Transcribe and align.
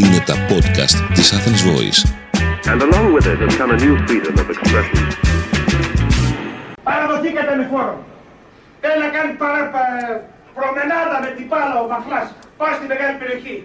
Είναι 0.00 0.20
τα 0.28 0.34
podcast 0.50 0.96
της 1.14 1.26
Athens 1.36 1.62
Voice. 1.70 2.00
And 2.72 2.78
along 2.86 3.06
with 3.14 3.26
it 3.32 3.38
has 3.44 3.54
come 3.60 3.70
a 3.76 3.78
new 3.84 3.94
freedom 4.06 4.34
of 4.42 4.46
expression. 4.54 5.00
Παραδοθήκατε 6.88 7.52
με 7.60 7.64
φόρο. 7.70 7.96
Θέλει 8.82 9.00
να 9.06 9.10
κάνει 9.16 9.32
παρα, 9.42 9.62
πα- 9.74 10.20
προμενάδα 10.56 11.16
με 11.24 11.30
την 11.36 11.46
πάλα 11.50 11.76
ο 11.84 11.86
Μαχλάς. 11.92 12.28
Πάει 12.58 12.74
στη 12.78 12.86
μεγάλη 12.92 13.14
περιοχή. 13.20 13.56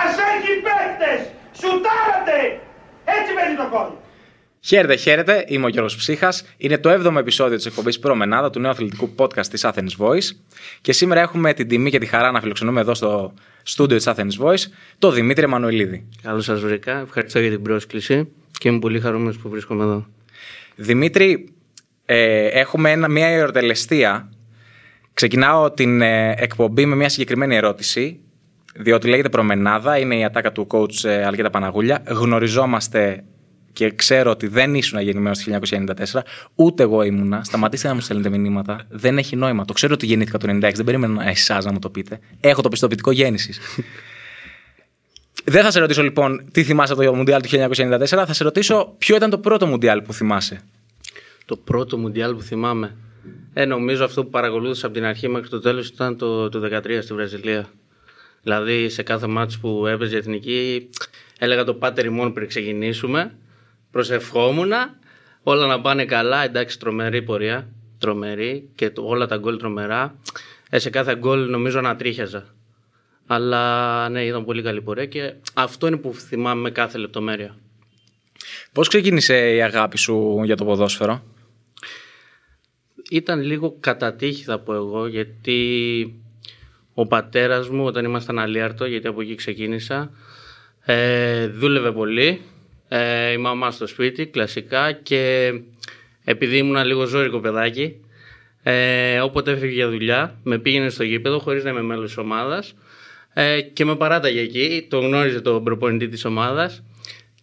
Ας 0.00 0.12
έχει 0.32 0.50
παίκτες! 0.66 1.20
Σουτάρατε! 1.60 2.38
Έτσι 3.16 3.30
παίζει 3.36 3.56
το 3.62 3.66
κόλ. 3.74 3.88
Χαίρετε, 4.66 4.96
χαίρετε. 4.96 5.44
Είμαι 5.48 5.64
ο 5.64 5.68
Γιώργος 5.68 5.96
Ψύχας. 5.96 6.44
Είναι 6.56 6.78
το 6.78 6.90
7ο 6.90 7.16
επεισόδιο 7.16 7.56
της 7.56 7.66
εκπομπής 7.66 7.98
Προμενάδα 7.98 8.50
του 8.50 8.60
νέου 8.60 8.70
αθλητικού 8.70 9.14
podcast 9.16 9.46
της 9.46 9.66
Athens 9.66 9.96
Voice. 9.98 10.30
Και 10.80 10.92
σήμερα 10.92 11.20
έχουμε 11.20 11.54
την 11.54 11.68
τιμή 11.68 11.90
και 11.90 11.98
τη 11.98 12.06
χαρά 12.06 12.30
να 12.30 12.40
φιλοξενούμε 12.40 12.80
εδώ 12.80 12.94
στο 12.94 13.34
στούντιο 13.62 13.96
της 13.96 14.08
Athens 14.08 14.44
Voice 14.44 14.64
τον 14.98 15.14
Δημήτρη 15.14 15.44
Εμμανουελίδη. 15.44 16.08
Καλώς 16.22 16.44
σας 16.44 16.60
βρήκα. 16.60 17.00
Ευχαριστώ 17.00 17.40
για 17.40 17.50
την 17.50 17.62
πρόσκληση 17.62 18.28
και 18.58 18.68
είμαι 18.68 18.78
πολύ 18.78 19.00
χαρούμενος 19.00 19.38
που 19.38 19.48
βρίσκομαι 19.48 19.82
εδώ. 19.82 20.06
Δημήτρη, 20.76 21.48
ε, 22.04 22.46
έχουμε 22.46 22.90
ένα, 22.90 23.08
μια 23.08 23.26
ερωτελεστία. 23.26 24.30
Ξεκινάω 25.14 25.70
την 25.70 26.00
ε, 26.00 26.34
εκπομπή 26.38 26.86
με 26.86 26.96
μια 26.96 27.08
συγκεκριμένη 27.08 27.56
ερώτηση. 27.56 28.20
Διότι 28.76 29.08
λέγεται 29.08 29.28
Προμενάδα, 29.28 29.98
είναι 29.98 30.16
η 30.16 30.24
ατάκα 30.24 30.52
του 30.52 30.66
coach 30.70 31.04
ε, 31.04 31.24
Αλκέτα 31.24 31.50
Παναγούλια. 31.50 32.02
Γνωριζόμαστε 32.06 33.24
και 33.74 33.90
ξέρω 33.90 34.30
ότι 34.30 34.46
δεν 34.46 34.74
ήσουν 34.74 35.00
γεννημένος 35.00 35.44
το 35.44 35.58
1994, 36.12 36.20
ούτε 36.54 36.82
εγώ 36.82 37.02
ήμουνα. 37.02 37.44
Σταματήστε 37.44 37.88
να 37.88 37.94
μου 37.94 38.00
στέλνετε 38.00 38.28
μηνύματα. 38.28 38.86
Δεν 38.88 39.18
έχει 39.18 39.36
νόημα. 39.36 39.64
Το 39.64 39.72
ξέρω 39.72 39.94
ότι 39.94 40.06
γεννήθηκα 40.06 40.38
το 40.38 40.48
96, 40.50 40.60
δεν 40.60 40.84
περίμενα 40.84 41.28
εσάς 41.28 41.64
να 41.64 41.72
μου 41.72 41.78
το 41.78 41.90
πείτε. 41.90 42.18
Έχω 42.40 42.62
το 42.62 42.68
πιστοποιητικό 42.68 43.10
γέννησης. 43.10 43.60
δεν 45.44 45.62
θα 45.62 45.70
σε 45.70 45.80
ρωτήσω 45.80 46.02
λοιπόν 46.02 46.44
τι 46.52 46.64
θυμάσαι 46.64 46.92
από 46.92 47.02
το 47.02 47.14
Μουντιάλ 47.14 47.42
του 47.42 47.48
1994, 47.48 48.06
θα 48.06 48.32
σε 48.32 48.44
ρωτήσω 48.44 48.94
ποιο 48.98 49.16
ήταν 49.16 49.30
το 49.30 49.38
πρώτο 49.38 49.66
Μουντιάλ 49.66 50.02
που 50.02 50.12
θυμάσαι; 50.12 50.60
Το 51.44 51.56
πρώτο 51.56 51.98
Μουντιάλ 51.98 52.34
που 52.34 52.42
θυμάμαι. 52.42 52.96
Ε, 53.52 53.64
νομίζω 53.64 54.04
αυτό 54.04 54.24
που 54.24 54.30
παρακολούθησα 54.30 54.86
από 54.86 54.94
την 54.94 55.04
αρχή 55.04 55.28
μέχρι 55.28 55.48
το 55.48 55.60
τέλος 55.60 55.88
ήταν 55.88 56.16
το, 56.16 56.48
το 56.48 56.60
13 56.72 56.98
στη 57.02 57.14
Βραζιλία. 57.14 57.68
Δηλαδή 58.42 58.88
σε 58.88 59.02
κάθε 59.02 59.26
μάτσο 59.26 59.58
που 59.60 59.86
έπαιζε 59.86 60.14
η 60.14 60.18
εθνική, 60.18 60.88
έλεγα 61.38 61.64
το 61.64 61.74
πάτερ 61.74 62.04
ημών 62.04 62.32
πριν 62.32 62.48
ξεκινήσουμε. 62.48 63.34
Προσευχόμουν 63.94 64.72
όλα 65.42 65.66
να 65.66 65.80
πάνε 65.80 66.04
καλά. 66.04 66.44
Εντάξει, 66.44 66.78
τρομερή 66.78 67.22
πορεία. 67.22 67.68
Τρομερή 67.98 68.68
και 68.74 68.90
το- 68.90 69.06
όλα 69.06 69.26
τα 69.26 69.36
γκολ 69.36 69.56
τρομερά. 69.58 70.16
Ε, 70.70 70.78
σε 70.78 70.90
κάθε 70.90 71.14
γκολ 71.16 71.50
νομίζω 71.50 71.80
να 71.80 71.96
τρίχιαζα. 71.96 72.54
Αλλά 73.26 74.08
ναι, 74.08 74.24
ήταν 74.24 74.44
πολύ 74.44 74.62
καλή 74.62 74.82
πορεία 74.82 75.06
και 75.06 75.32
αυτό 75.54 75.86
είναι 75.86 75.96
που 75.96 76.14
θυμάμαι 76.14 76.60
με 76.60 76.70
κάθε 76.70 76.98
λεπτομέρεια. 76.98 77.56
Πώς 78.72 78.88
ξεκίνησε 78.88 79.54
η 79.54 79.62
αγάπη 79.62 79.98
σου 79.98 80.40
για 80.44 80.56
το 80.56 80.64
ποδόσφαιρο, 80.64 81.22
Ήταν 83.10 83.40
λίγο 83.42 83.76
κατά 83.80 84.14
τύχη 84.14 84.44
θα 84.44 84.58
πω 84.58 84.74
εγώ 84.74 85.06
γιατί 85.06 86.14
ο 86.94 87.06
πατέρας 87.06 87.68
μου 87.68 87.84
όταν 87.84 88.04
ήμασταν 88.04 88.38
αλίαρτο 88.38 88.84
γιατί 88.84 89.06
από 89.06 89.20
εκεί 89.20 89.34
ξεκίνησα 89.34 90.10
ε, 90.84 91.46
δούλευε 91.48 91.92
πολύ 91.92 92.40
ε, 92.96 93.32
η 93.32 93.36
μαμά 93.36 93.70
στο 93.70 93.86
σπίτι 93.86 94.26
κλασικά 94.26 94.92
και 94.92 95.52
επειδή 96.24 96.56
ήμουν 96.56 96.84
λίγο 96.84 97.04
ζώρικο 97.04 97.40
παιδάκι 97.40 97.96
ε, 98.62 99.20
όποτε 99.20 99.50
έφυγε 99.50 99.72
για 99.72 99.88
δουλειά 99.88 100.38
με 100.42 100.58
πήγαινε 100.58 100.88
στο 100.88 101.04
γήπεδο 101.04 101.38
χωρίς 101.38 101.64
να 101.64 101.70
είμαι 101.70 101.82
μέλος 101.82 102.04
της 102.04 102.16
ομάδας 102.16 102.74
ε, 103.32 103.60
και 103.60 103.84
με 103.84 103.96
παράταγε 103.96 104.40
εκεί, 104.40 104.86
τον 104.90 105.06
γνώριζε 105.06 105.40
τον 105.40 105.64
προπονητή 105.64 106.08
της 106.08 106.24
ομάδας 106.24 106.82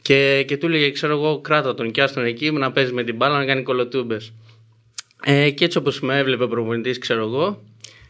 και, 0.01 0.43
και 0.47 0.57
του 0.57 0.65
έλεγε 0.65 0.91
ξέρω 0.91 1.13
εγώ 1.13 1.41
κράτα 1.41 1.73
τον 1.73 1.91
κι 1.91 2.01
άστον 2.01 2.25
εκεί 2.25 2.51
να 2.51 2.71
παίζει 2.71 2.93
με 2.93 3.03
την 3.03 3.15
μπάλα 3.15 3.37
να 3.37 3.45
κάνει 3.45 3.63
κολοτούμπες 3.63 4.33
ε, 5.23 5.49
και 5.49 5.65
έτσι 5.65 5.77
όπως 5.77 5.99
με 5.99 6.17
έβλεπε 6.17 6.43
ο 6.43 6.47
προπονητής, 6.47 6.97
ξέρω 6.97 7.21
εγώ, 7.21 7.63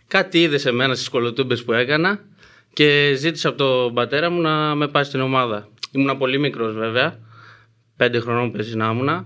κάτι 0.08 0.42
είδε 0.42 0.58
σε 0.58 0.72
μένα 0.72 0.96
στις 0.96 1.10
κολοτούμπες 1.10 1.64
που 1.64 1.74
έκανα 1.74 2.20
και 2.74 3.14
ζήτησε 3.18 3.48
από 3.48 3.58
τον 3.58 3.94
πατέρα 3.94 4.30
μου 4.30 4.42
να 4.42 4.76
με 4.76 4.88
πάει 4.88 5.04
στην 5.04 5.22
ομάδα. 5.22 5.68
Ήμουνα 5.92 6.18
πολύ 6.18 6.40
μικρός 6.40 6.74
βέβαια, 6.74 7.20
πέντε 8.02 8.20
χρονών 8.20 8.52
παίζει 8.52 8.76
να 8.76 8.90
ήμουνα, 8.90 9.26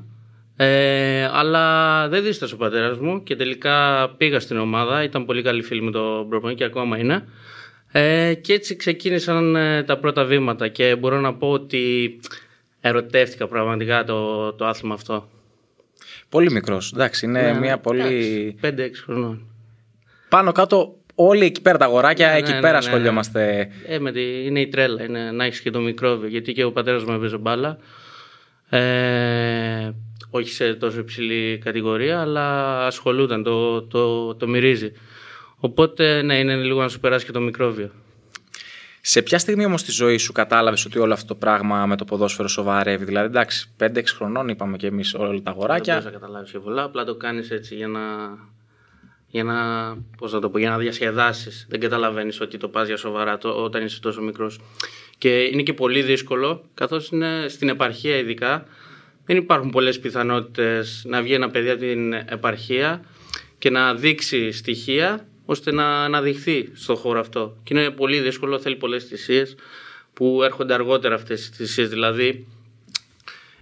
ε, 0.56 1.30
αλλά 1.34 2.08
δεν 2.08 2.24
δίστασε 2.24 2.53
ο 2.53 2.58
πατέρας 2.58 2.97
μου 2.97 3.24
και 3.24 3.36
τελικά 3.36 4.09
πήγα 4.18 4.40
στην 4.40 4.58
ομάδα, 4.58 5.03
ήταν 5.03 5.25
πολύ 5.25 5.41
καλή 5.41 5.62
φίλη 5.62 5.81
με 5.81 5.91
τον 5.91 6.30
προπονητή 6.30 6.58
και 6.59 6.63
ακόμα 6.63 6.97
είναι. 6.97 7.28
Ε, 7.91 8.34
και 8.34 8.53
έτσι 8.53 8.75
ξεκίνησαν 8.75 9.56
ε, 9.56 9.84
τα 9.84 9.97
πρώτα 9.97 10.24
βήματα 10.24 10.68
και 10.68 10.96
μπορώ 10.96 11.19
να 11.19 11.34
πω 11.34 11.50
ότι 11.52 12.19
ερωτεύτηκα 12.81 13.47
πραγματικά 13.47 14.03
το, 14.03 14.53
το 14.53 14.66
άθλημα 14.66 14.94
αυτό. 14.94 15.30
Πολύ 16.30 16.52
μικρός. 16.52 16.91
Εντάξει, 16.94 17.25
είναι 17.25 17.41
Ναι, 17.41 17.59
μια 17.59 17.78
πολύ. 17.78 18.58
εντάξει, 18.62 18.91
5-6 18.91 19.03
χρονών. 19.03 19.47
Πάνω 20.30 20.52
κάτω, 20.52 20.96
όλοι 21.16 21.46
εκεί 21.46 21.62
πέρα 21.62 21.78
τα 21.78 21.85
αγοράκια, 21.85 22.28
Ναι, 22.31 22.38
εκεί 22.38 22.52
ναι, 22.52 22.59
πέρα 22.59 22.72
ναι, 22.72 22.78
ασχολιόμαστε. 22.78 23.69
Ε, 23.88 24.00
με 24.00 24.12
τη, 24.12 24.46
είναι 24.46 24.59
η 24.59 24.68
τρέλα, 24.68 25.03
είναι 25.03 25.31
να 25.31 25.46
έχεις 25.46 25.62
και 25.62 25.72
το 25.72 25.80
μικρόβιο. 25.80 26.28
Γιατί 26.28 26.53
και 26.53 26.64
ο 26.64 26.72
πατέρας 26.72 27.03
μου 27.03 27.14
έπαιζε 27.14 27.38
μπάλα. 27.38 27.78
Ε, 28.70 29.92
όχι 30.30 30.50
σε 30.50 30.74
τόσο 30.74 31.00
υψηλή 31.00 31.58
κατηγορία, 31.58 32.22
αλλά 32.22 32.78
ασχολούταν, 32.86 33.44
το, 33.44 33.81
το, 33.81 34.36
το 34.36 34.48
μυρίζει. 34.48 34.92
Οπότε, 35.58 36.22
ναι, 36.22 36.38
είναι 36.40 36.56
λίγο 36.56 36.81
να 36.81 36.88
σου 36.88 37.00
περάσει 37.00 37.26
και 37.26 37.31
το 37.31 37.40
μικρόβιο. 37.40 37.92
Σε 39.02 39.22
ποια 39.22 39.40
στιγμή 39.40 39.66
όμως 39.66 39.81
στη 39.81 39.92
ζωή 39.92 40.18
σου 40.18 40.31
κατάλαβες 40.31 40.86
ότι 40.86 41.00
όλο 41.00 41.14
αυτό 41.14 41.28
το 41.28 41.36
πράγμα 41.36 41.86
με 41.86 41.98
το 41.98 42.06
ποδόσφαιρο 42.06 42.48
σοβαρεύει; 42.48 43.06
Δηλαδή, 43.06 43.26
εντάξει, 43.26 43.70
5-6 43.80 44.03
χρονών 44.16 44.48
είπαμε 44.48 44.78
και 44.78 44.88
εμείς 44.88 45.14
όλα 45.14 45.28
τα 45.28 45.34
Δεν 45.34 45.47
αγοράκια. 45.47 45.94
μπορείς 45.94 46.06
να 46.06 46.20
καταλάβεις 46.20 46.52
και 46.52 46.59
πολλά, 46.59 46.84
απλά 46.84 47.03
το 47.03 47.16
κάνεις 47.16 47.52
έτσι 47.52 47.76
για 47.76 47.88
να. 47.88 48.00
Για 49.28 49.44
να, 49.44 49.56
πώς 50.18 50.34
να 50.34 50.40
το 50.40 50.50
πω, 50.50 50.58
για 50.58 50.70
να 50.70 50.78
διασκεδάσεις. 50.78 51.66
Δεν 51.70 51.80
καταλαβαίνεις 51.80 52.42
ότι 52.42 52.58
το 52.58 52.68
πας 52.68 52.88
για 52.88 52.97
σοβαρά 52.97 53.38
το, 53.38 53.50
όταν 53.50 53.86
είσαι 53.86 54.00
τόσο 54.00 54.22
μικρός. 54.22 54.59
Και 55.25 55.44
είναι 55.44 55.62
και 55.62 55.74
πολύ 55.74 56.02
δύσκολο, 56.02 56.63
καθώς 56.74 57.09
είναι 57.09 57.46
στην 57.47 57.69
επαρχία 57.69 58.18
ειδικά, 58.18 58.66
δεν 59.25 59.38
υπάρχουν 59.38 59.69
πολλές 59.69 60.00
πιθανότητες 60.00 61.03
να 61.08 61.22
βγει 61.22 61.34
ένα 61.34 61.50
παιδί 61.50 61.69
από 61.69 61.80
την 61.80 62.13
επαρχία 62.13 63.03
και 63.58 63.69
να 63.69 63.94
δείξει 63.94 64.52
στοιχεία 64.52 65.28
ώστε 65.46 65.72
να 65.72 66.03
αναδειχθεί 66.03 66.69
στο 66.74 66.96
χώρο 66.96 67.19
αυτό. 67.19 67.58
Και 67.64 67.74
είναι 67.74 67.90
πολύ 67.90 68.19
δύσκολο, 68.19 68.59
θέλει 68.59 68.75
πολλές 68.75 69.03
θυσίες 69.03 69.56
που 70.14 70.44
έρχονται 70.44 70.74
αργότερα 70.74 71.16
αυτές 71.16 71.50
τις 71.50 71.58
θυσίες. 71.58 71.90
Δηλαδή, 71.90 72.47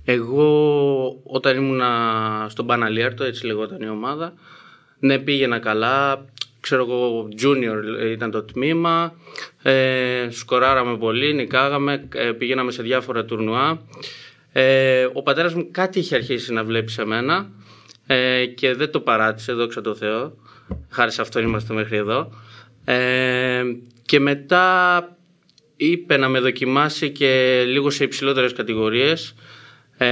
εγώ 0.05 1.21
όταν 1.23 1.57
ήμουν 1.57 1.81
στον 2.47 2.65
Παναλίαρτο, 2.65 3.23
έτσι 3.23 3.45
λεγόταν 3.45 3.81
η 3.81 3.89
ομάδα, 3.89 4.33
ναι 4.99 5.19
πήγαινα 5.19 5.59
καλά, 5.59 6.25
ξέρω 6.63 6.81
εγώ 6.81 7.27
junior 7.41 8.11
ήταν 8.11 8.31
το 8.31 8.43
τμήμα, 8.43 9.15
ε, 9.61 10.27
σκοράραμε 10.29 10.97
πολύ, 10.97 11.33
νικάγαμε, 11.33 12.07
ε, 12.13 12.31
πηγαίναμε 12.31 12.71
σε 12.71 12.81
διάφορα 12.83 13.25
τουρνουά. 13.25 13.81
Ε, 14.51 15.07
ο 15.13 15.23
πατέρας 15.23 15.53
μου 15.53 15.67
κάτι 15.71 15.99
είχε 15.99 16.15
αρχίσει 16.15 16.53
να 16.53 16.63
βλέπει 16.63 16.91
σε 16.91 17.05
μένα 17.05 17.49
ε, 18.07 18.45
και 18.45 18.73
δεν 18.73 18.91
το 18.91 18.99
παράτησε, 18.99 19.53
δόξα 19.53 19.81
τω 19.81 19.95
Θεώ. 19.95 20.33
Χάρη 20.89 21.11
σε 21.11 21.21
αυτό 21.21 21.39
είμαστε 21.39 21.73
μέχρι 21.73 21.97
εδώ. 21.97 22.29
Ε, 22.85 23.63
και 24.05 24.19
μετά 24.19 25.07
είπε 25.75 26.17
να 26.17 26.29
με 26.29 26.39
δοκιμάσει 26.39 27.09
και 27.09 27.63
λίγο 27.67 27.89
σε 27.89 28.03
υψηλότερες 28.03 28.53
κατηγορίες. 28.53 29.35
Ε, 29.97 30.07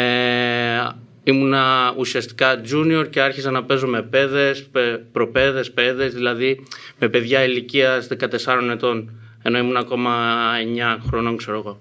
ήμουνα 1.24 1.94
ουσιαστικά 1.98 2.62
junior 2.72 3.06
και 3.10 3.22
άρχισα 3.22 3.52
να 3.52 3.64
παίζω 3.64 3.88
με 3.88 4.02
παιδες, 4.02 4.64
πε- 4.64 4.98
προπαίδες, 5.12 5.72
παιδες, 5.72 6.14
δηλαδή 6.14 6.66
με 7.00 7.10
παιδιά 7.10 7.44
ηλικίας 7.44 8.08
14 8.08 8.70
ετών, 8.72 9.12
ενώ 9.42 9.58
ήμουν 9.58 9.78
ακόμα 9.78 10.12
9 10.58 10.98
χρονών 11.08 11.38
ξέρω 11.38 11.58
εγώ. 11.58 11.80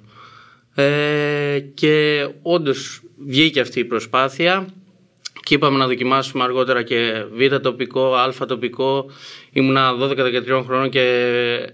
Ε, 0.75 1.59
και 1.75 2.27
όντως 2.43 3.01
βγήκε 3.27 3.61
αυτή 3.61 3.81
η 3.81 3.85
προσπάθεια 3.85 4.67
και 5.43 5.55
είπαμε 5.55 5.79
να 5.79 5.87
δοκιμάσουμε 5.87 6.45
αργότερα 6.45 6.83
και 6.83 7.25
β 7.33 7.57
τοπικό, 7.57 8.15
α 8.15 8.47
τοπικό. 8.47 9.11
Ήμουνα 9.51 9.93
12-13 10.01 10.63
χρόνων 10.65 10.91
και 10.91 11.03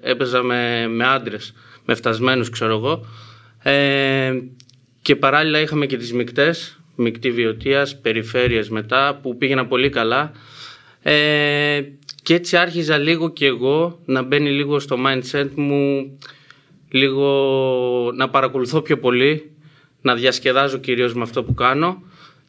έπαιζα 0.01 0.43
με, 0.43 0.89
με 0.89 1.05
άντρες, 1.07 1.55
με 1.85 1.95
φτασμένους 1.95 2.51
ξέρω 2.51 2.73
εγώ. 2.73 3.07
Ε, 3.63 4.33
και 5.03 5.17
παράλληλα 5.17 5.61
είχαμε 5.61 5.87
και 5.87 5.97
τις 5.97 6.13
μικτές, 6.13 6.81
μεικτή 6.97 7.31
βιωτείας, 7.31 8.01
περιφέρειες 8.01 8.69
μετά 8.69 9.19
που 9.23 9.37
πήγαινα 9.37 9.67
πολύ 9.67 9.91
καλά. 9.91 10.33
Ε, 11.03 11.83
και 12.23 12.35
έτσι 12.35 12.57
άρχιζα 12.57 12.99
λίγο 12.99 13.31
και 13.31 13.47
εγώ 13.47 14.01
να 14.05 14.23
μπαίνει 14.23 14.51
λίγο 14.51 14.79
στο 14.79 14.97
mindset 15.07 15.49
μου 15.55 16.19
λίγο 16.91 18.13
να 18.15 18.29
παρακολουθώ 18.29 18.81
πιο 18.81 18.99
πολύ, 18.99 19.51
να 20.01 20.15
διασκεδάζω 20.15 20.79
κυρίως 20.79 21.15
με 21.15 21.23
αυτό 21.23 21.45
που 21.45 21.55
κάνω 21.55 22.03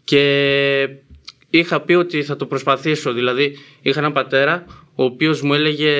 και 0.04 0.90
είχα 1.50 1.82
πει 1.82 1.94
ότι 1.94 2.24
θα 2.24 2.36
το 2.36 2.46
προσπαθήσω. 2.46 3.14
Δηλαδή 3.14 3.58
είχα 3.82 4.00
έναν 4.00 4.14
πατέρα 4.14 4.66
ο 4.96 5.04
οποίος 5.04 5.42
μου 5.42 5.54
έλεγε 5.54 5.94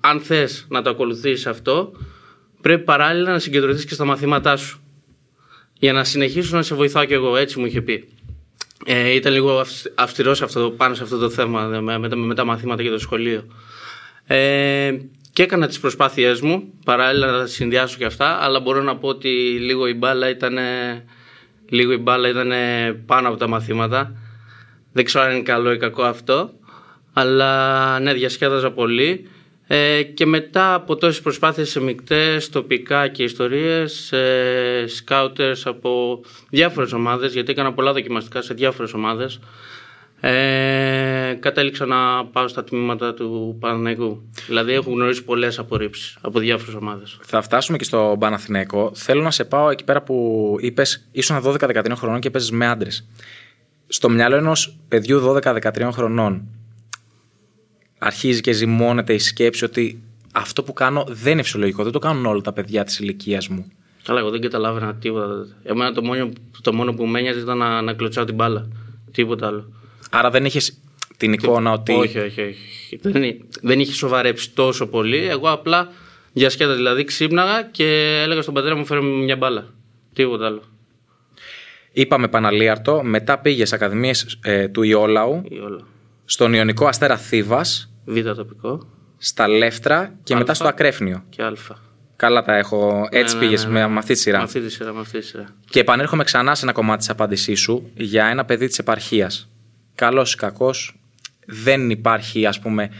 αν 0.00 0.20
θες 0.20 0.66
να 0.68 0.82
το 0.82 0.90
ακολουθήσεις 0.90 1.46
αυτό 1.46 1.92
πρέπει 2.60 2.84
παράλληλα 2.84 3.30
να 3.30 3.38
συγκεντρωθείς 3.38 3.84
και 3.84 3.94
στα 3.94 4.04
μαθήματά 4.04 4.56
σου. 4.56 4.80
Για 5.78 5.92
να 5.92 6.04
συνεχίσω 6.04 6.56
να 6.56 6.62
σε 6.62 6.74
βοηθάω 6.74 7.04
κι 7.04 7.12
εγώ, 7.12 7.36
έτσι 7.36 7.58
μου 7.58 7.66
είχε 7.66 7.80
πει. 7.82 8.08
Ε, 8.84 9.10
ήταν 9.14 9.32
λίγο 9.32 9.64
αυστηρός 9.94 10.42
αυτό, 10.42 10.70
πάνω 10.76 10.94
σε 10.94 11.02
αυτό 11.02 11.18
το 11.18 11.30
θέμα 11.30 11.62
με, 11.80 11.98
με, 11.98 12.08
τα- 12.08 12.16
με 12.16 12.34
τα 12.34 12.44
μαθήματα 12.44 12.82
και 12.82 12.88
το 12.90 12.98
σχολείο. 12.98 13.44
Ε, 14.26 14.92
και 15.32 15.42
έκανα 15.42 15.66
τις 15.66 15.80
προσπάθειές 15.80 16.40
μου, 16.40 16.62
παράλληλα 16.84 17.30
να 17.30 17.38
τα 17.38 17.46
συνδυάσω 17.46 17.96
και 17.98 18.04
αυτά, 18.04 18.38
αλλά 18.42 18.60
μπορώ 18.60 18.82
να 18.82 18.96
πω 18.96 19.08
ότι 19.08 19.28
λίγο 19.60 19.86
η 19.86 19.94
μπάλα 19.94 20.28
ήταν, 20.28 20.58
λίγο 21.68 21.92
η 21.92 21.96
μπάλα 21.98 22.28
ήταν 22.28 22.52
πάνω 23.06 23.28
από 23.28 23.36
τα 23.36 23.48
μαθήματα. 23.48 24.12
Δεν 24.92 25.04
ξέρω 25.04 25.24
αν 25.24 25.30
είναι 25.32 25.42
καλό 25.42 25.72
ή 25.72 25.76
κακό 25.78 26.02
αυτό, 26.02 26.50
αλλά 27.12 28.00
ναι, 28.00 28.12
διασκέδαζα 28.12 28.70
πολύ. 28.70 29.28
Ε, 29.68 30.02
και 30.02 30.26
μετά 30.26 30.74
από 30.74 30.96
τόσες 30.96 31.20
προσπάθειες 31.20 31.70
σε 31.70 31.80
μικτές, 31.80 32.48
τοπικά 32.48 33.08
και 33.08 33.22
ιστορίες, 33.22 34.12
ε, 34.12 34.84
scouters 34.84 35.60
από 35.64 36.20
διάφορες 36.50 36.92
ομάδες, 36.92 37.32
γιατί 37.32 37.50
έκανα 37.50 37.72
πολλά 37.72 37.92
δοκιμαστικά 37.92 38.42
σε 38.42 38.54
διάφορες 38.54 38.92
ομάδες, 38.92 39.40
ε, 40.20 41.36
κατέληξα 41.40 41.86
να 41.86 42.26
πάω 42.26 42.48
στα 42.48 42.64
τμήματα 42.64 43.14
του 43.14 43.56
Παναθηναϊκού. 43.60 44.30
Δηλαδή 44.46 44.72
έχω 44.72 44.90
γνωρίσει 44.90 45.24
πολλές 45.24 45.58
απορρίψεις 45.58 46.18
από 46.20 46.38
διάφορες 46.38 46.74
ομάδες. 46.74 47.18
Θα 47.22 47.42
φτάσουμε 47.42 47.78
και 47.78 47.84
στο 47.84 48.16
Παναθηναϊκό. 48.18 48.90
Θέλω 48.94 49.22
να 49.22 49.30
σε 49.30 49.44
πάω 49.44 49.70
εκεί 49.70 49.84
πέρα 49.84 50.02
που 50.02 50.56
είπες, 50.60 51.08
ήσουν 51.12 51.40
12-13 51.42 51.94
χρονών 51.94 52.20
και 52.20 52.30
παίζει 52.30 52.52
με 52.52 52.66
άντρες. 52.66 53.08
Στο 53.86 54.08
μυαλό 54.08 54.36
ενός 54.36 54.78
παιδιού 54.88 55.20
12-13 55.20 55.90
χρονών 55.92 56.55
αρχίζει 57.98 58.40
και 58.40 58.52
ζυμώνεται 58.52 59.14
η 59.14 59.18
σκέψη 59.18 59.64
ότι 59.64 60.02
αυτό 60.32 60.62
που 60.62 60.72
κάνω 60.72 61.04
δεν 61.08 61.32
είναι 61.32 61.42
φυσιολογικό. 61.42 61.82
Δεν 61.82 61.92
το 61.92 61.98
κάνουν 61.98 62.26
όλα 62.26 62.40
τα 62.40 62.52
παιδιά 62.52 62.84
της 62.84 62.98
ηλικίας 62.98 63.48
μου. 63.48 63.70
Καλά, 64.02 64.20
εγώ 64.20 64.30
δεν 64.30 64.40
καταλάβαινα 64.40 64.94
τίποτα. 64.94 65.26
τότε. 65.26 65.54
Εμένα 65.62 65.92
το 65.92 66.02
μόνο, 66.02 66.32
το 66.62 66.72
μόνο 66.72 66.92
που 66.92 67.06
με 67.06 67.18
ένοιαζε 67.18 67.38
ήταν 67.40 67.58
να, 67.58 67.82
να 67.82 67.92
κλωτσάω 67.92 68.24
την 68.24 68.34
μπάλα. 68.34 68.68
Τίποτα 69.12 69.46
άλλο. 69.46 69.72
Άρα 70.10 70.30
δεν 70.30 70.44
είχες 70.44 70.78
την 71.16 71.32
εικόνα 71.32 71.72
ότι. 71.72 71.92
Όχι, 71.92 72.18
όχι, 72.18 72.40
όχι. 72.40 72.98
Δεν, 73.00 73.22
εί- 73.22 73.42
δεν 73.62 73.80
είχε 73.80 73.92
σοβαρέψει 73.92 74.50
τόσο 74.50 74.86
πολύ. 74.86 75.16
Εγώ 75.28 75.50
απλά 75.50 75.92
διασκέδα, 76.32 76.74
δηλαδή 76.74 77.04
ξύπναγα 77.04 77.62
και 77.62 77.84
έλεγα 78.24 78.42
στον 78.42 78.54
πατέρα 78.54 78.76
μου 78.76 78.84
φέρε 78.86 79.00
μου 79.00 79.24
μια 79.24 79.36
μπάλα. 79.36 79.66
Τίποτα 80.12 80.46
άλλο. 80.46 80.62
Είπαμε 81.92 82.28
Παναλίαρτο, 82.28 83.02
μετά 83.02 83.38
πήγε 83.38 83.64
ακαδημίες 83.72 84.38
ε, 84.42 84.68
του 84.68 84.82
Ιόλαου, 84.82 85.42
Ή 85.48 85.58
όλα. 85.58 85.80
Στον 86.28 86.52
Ιωνικό 86.52 86.86
Αστέρα 86.86 87.16
Θήβας, 87.16 87.92
Β 88.04 88.20
τοπικό 88.20 88.88
στα 89.18 89.48
Λεύτρα 89.48 90.14
και 90.22 90.34
Α. 90.34 90.36
μετά 90.36 90.54
στο 90.54 90.68
Ακρέφνιο. 90.68 91.24
και 91.28 91.42
Α. 91.42 91.52
Καλά 92.16 92.42
τα 92.42 92.56
έχω. 92.56 93.08
Έτσι 93.10 93.34
Ναι, 93.34 93.40
ναι, 93.40 93.46
πήγες 93.46 93.64
ναι, 93.64 93.70
με, 93.70 93.80
ναι. 93.80 93.88
με 93.88 93.98
αυτή 93.98 94.12
τη 94.12 94.18
σειρά. 94.18 94.36
Με 94.38 94.44
αυτή 94.44 94.60
τη 94.60 94.70
σειρά, 94.70 94.92
με 94.92 95.00
αυτή 95.00 95.18
τη 95.18 95.24
σειρά. 95.24 95.44
Και 95.70 95.80
επανέρχομαι 95.80 96.24
ξανά 96.24 96.54
σε 96.54 96.64
ένα 96.64 96.72
κομμάτι 96.72 96.98
της 96.98 97.10
απάντησής 97.10 97.60
σου 97.60 97.90
για 97.94 98.26
ένα 98.26 98.44
παιδί 98.44 98.66
της 98.66 98.78
επαρχίας. 98.78 99.50
Καλός 99.94 100.32
ή 100.32 100.36
κακός, 100.36 100.98
δεν 101.46 101.90
υπάρχει, 101.90 102.46
ας 102.46 102.58
πούμε, 102.58 102.90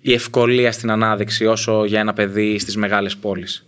η 0.00 0.12
ευκολία 0.12 0.72
στην 0.72 0.90
ανάδειξη 0.90 1.46
όσο 1.46 1.84
για 1.84 2.00
ένα 2.00 2.12
παιδί 2.12 2.58
στις 2.58 2.76
μεγάλες 2.76 3.16
πόλεις. 3.16 3.66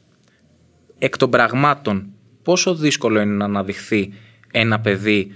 Εκ 0.98 1.16
των 1.16 1.30
πραγμάτων, 1.30 2.06
πόσο 2.42 2.74
δύσκολο 2.74 3.20
είναι 3.20 3.34
να 3.34 3.44
αναδειχθεί 3.44 4.12
ένα 4.50 4.80
παιδί 4.80 5.32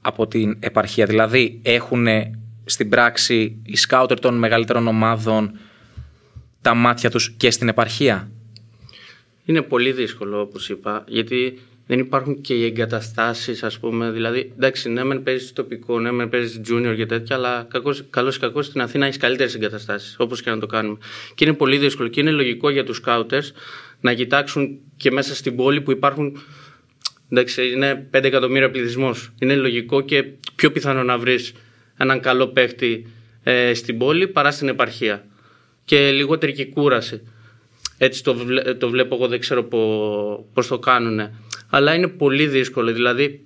από 0.00 0.26
την 0.26 0.56
επαρχία; 0.60 1.06
Δηλαδή, 1.06 1.60
έχουν 1.62 2.06
στην 2.70 2.88
πράξη 2.88 3.56
οι 3.64 3.76
σκάουτερ 3.76 4.20
των 4.20 4.38
μεγαλύτερων 4.38 4.86
ομάδων 4.86 5.58
τα 6.62 6.74
μάτια 6.74 7.10
τους 7.10 7.30
και 7.30 7.50
στην 7.50 7.68
επαρχία; 7.68 8.30
Είναι 9.44 9.62
πολύ 9.62 9.92
δύσκολο 9.92 10.40
όπως 10.40 10.68
είπα, 10.68 11.04
γιατί 11.08 11.58
δεν 11.86 11.98
υπάρχουν 11.98 12.40
και 12.40 12.54
οι 12.54 12.64
εγκαταστάσεις, 12.64 13.62
ας 13.62 13.78
πούμε. 13.78 14.10
Δηλαδή, 14.10 14.52
εντάξει, 14.56 14.88
ναι, 14.88 15.04
μεν 15.04 15.22
παίζεις 15.22 15.52
τοπικό, 15.52 16.00
ναι, 16.00 16.10
μεν 16.10 16.28
παίζεις 16.28 16.60
junior 16.68 16.94
και 16.96 17.06
τέτοια, 17.06 17.36
αλλά 17.36 17.66
καλώ 18.10 18.32
ή 18.34 18.38
κακός 18.38 18.66
στην 18.66 18.80
Αθήνα 18.80 19.06
έχεις 19.06 19.18
καλύτερες 19.18 19.54
εγκαταστάσεις, 19.54 20.14
όπως 20.18 20.42
και 20.42 20.50
να 20.50 20.58
το 20.58 20.66
κάνουμε. 20.66 20.98
Και 21.34 21.44
είναι 21.44 21.54
πολύ 21.54 21.78
δύσκολο 21.78 22.08
και 22.08 22.20
είναι 22.20 22.30
λογικό 22.30 22.70
για 22.70 22.84
τους 22.84 23.02
scouters 23.06 23.50
να 24.00 24.14
κοιτάξουν 24.14 24.78
και 24.96 25.10
μέσα 25.10 25.34
στην 25.34 25.56
πόλη 25.56 25.80
που 25.80 25.90
υπάρχουν. 25.90 26.42
Εντάξει, 27.30 27.70
είναι 27.70 28.08
5 28.10 28.24
εκατομμύρια 28.24 28.70
πληθυσμός. 28.70 29.32
Είναι 29.40 29.56
λογικό 29.56 30.00
και 30.00 30.24
πιο 30.54 30.72
πιθανό 30.72 31.02
να 31.02 31.18
βρεις 31.18 31.52
έναν 32.00 32.20
καλό 32.20 32.48
παίχτη 32.48 33.06
ε, 33.42 33.74
στην 33.74 33.98
πόλη 33.98 34.28
παρά 34.28 34.50
στην 34.50 34.68
επαρχία. 34.68 35.26
Και 35.84 36.10
λιγότερη 36.10 36.52
και 36.52 36.64
κούραση. 36.64 37.22
Έτσι 37.98 38.22
το, 38.22 38.34
βλέ- 38.34 38.76
το 38.78 38.88
βλέπω 38.90 39.14
εγώ, 39.14 39.26
δεν 39.28 39.40
ξέρω 39.40 39.62
πο- 39.64 40.48
πώς 40.54 40.66
το 40.66 40.78
κάνουν. 40.78 41.20
Αλλά 41.70 41.94
είναι 41.94 42.08
πολύ 42.08 42.46
δύσκολο. 42.46 42.92
Δηλαδή 42.92 43.44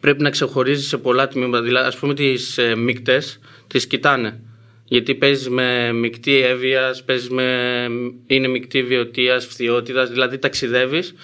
πρέπει 0.00 0.22
να 0.22 0.30
ξεχωρίζεις 0.30 0.88
σε 0.88 0.96
πολλά 0.98 1.28
τμήματα. 1.28 1.62
Δηλαδή, 1.62 1.86
ας 1.86 1.96
πούμε 1.96 2.14
τις 2.14 2.58
ε, 2.58 2.74
μικτές 2.76 3.38
τις 3.66 3.86
κοιτάνε. 3.86 4.40
Γιατί 4.84 5.14
παίζεις 5.14 5.48
με 5.48 5.92
μεικτή 5.92 6.36
έβειας, 6.40 7.04
παίζεις 7.04 7.28
με. 7.30 7.86
είναι 8.26 8.48
μεικτή 8.48 8.82
βιωτεία, 8.82 9.40
φθιότητας, 9.40 10.10
δηλαδή 10.10 10.38
ταξιδεύεις 10.38 11.14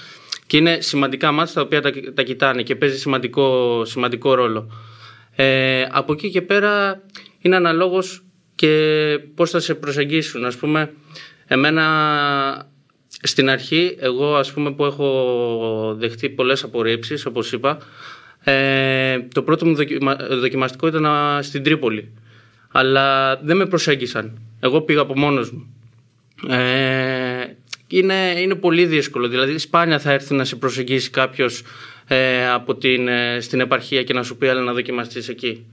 και 0.46 0.56
είναι 0.56 0.80
σημαντικά 0.80 1.32
μάτια 1.32 1.54
τα 1.54 1.60
οποία 1.60 1.80
τα, 1.80 1.90
τα 2.14 2.22
κοιτάνε 2.22 2.62
και 2.62 2.76
παίζει 2.76 2.98
σημαντικό, 2.98 3.82
σημαντικό 3.84 4.34
ρόλο. 4.34 4.70
Ε, 5.36 5.86
από 5.90 6.12
εκεί 6.12 6.30
και 6.30 6.42
πέρα 6.42 7.02
είναι 7.40 7.56
αναλόγως 7.56 8.24
και 8.54 9.18
πώς 9.34 9.50
θα 9.50 9.60
σε 9.60 9.74
προσεγγίσουν. 9.74 10.44
Ας 10.44 10.56
πούμε, 10.56 10.92
εμένα 11.46 11.84
στην 13.22 13.50
αρχή, 13.50 13.96
εγώ 14.00 14.34
ας 14.34 14.52
πούμε 14.52 14.72
που 14.72 14.84
έχω 14.84 15.94
δεχτεί 15.98 16.28
πολλές 16.28 16.62
απορρίψεις, 16.62 17.26
όπως 17.26 17.52
είπα, 17.52 17.78
ε, 18.44 19.18
το 19.34 19.42
πρώτο 19.42 19.66
μου 19.66 19.74
δοκιμα- 19.74 20.16
δοκιμαστικό 20.30 20.86
ήταν 20.86 21.06
α, 21.06 21.42
στην 21.42 21.62
Τρίπολη. 21.62 22.12
Αλλά 22.72 23.36
δεν 23.36 23.56
με 23.56 23.66
προσέγγισαν. 23.66 24.38
Εγώ 24.60 24.80
πήγα 24.80 25.00
από 25.00 25.18
μόνος 25.18 25.50
μου. 25.50 25.74
Ε, 26.48 27.56
είναι, 27.86 28.34
είναι 28.40 28.54
πολύ 28.54 28.86
δύσκολο. 28.86 29.28
Δηλαδή, 29.28 29.58
σπάνια 29.58 29.98
θα 29.98 30.12
έρθει 30.12 30.34
να 30.34 30.44
σε 30.44 30.56
προσεγγίσει 30.56 31.10
κάποιος 31.10 31.62
ε, 32.06 32.48
από 32.50 32.74
την, 32.74 33.08
ε, 33.08 33.40
στην 33.40 33.60
επαρχία 33.60 34.02
και 34.02 34.12
να 34.12 34.22
σου 34.22 34.36
πει, 34.36 34.48
αλλά 34.48 34.60
να 34.60 34.72
δοκιμαστείς 34.72 35.28
εκεί. 35.28 35.66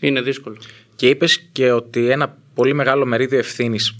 Είναι 0.00 0.20
δύσκολο. 0.20 0.56
Και 0.96 1.08
είπες 1.08 1.38
και 1.52 1.72
ότι 1.72 2.10
ένα 2.10 2.36
πολύ 2.54 2.74
μεγάλο 2.74 3.06
μερίδιο 3.06 3.38
ευθύνης, 3.38 3.96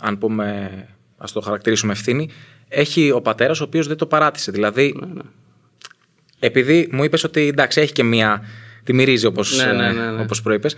αν 0.00 0.18
πούμε, 0.18 0.70
ας 1.16 1.32
το 1.32 1.40
χαρακτηρίσουμε 1.40 1.92
ευθύνη, 1.92 2.30
έχει 2.68 3.10
ο 3.10 3.20
πατέρας, 3.20 3.60
ο 3.60 3.64
οποίος 3.64 3.86
δεν 3.86 3.96
το 3.96 4.06
παράτησε. 4.06 4.50
Δηλαδή, 4.50 4.94
επειδή 6.38 6.88
μου 6.92 7.04
είπες 7.04 7.24
ότι 7.24 7.40
εντάξει, 7.40 7.80
έχει 7.80 7.92
και 7.92 8.02
μία. 8.02 8.42
Τη 8.84 8.92
μυρίζει 8.92 9.26
όπως 9.26 9.56
Ναι, 9.56 9.72
ναι, 9.72 9.92
ναι, 9.92 10.10
ναι. 10.10 10.22
όπως 10.22 10.42
προείπες. 10.42 10.76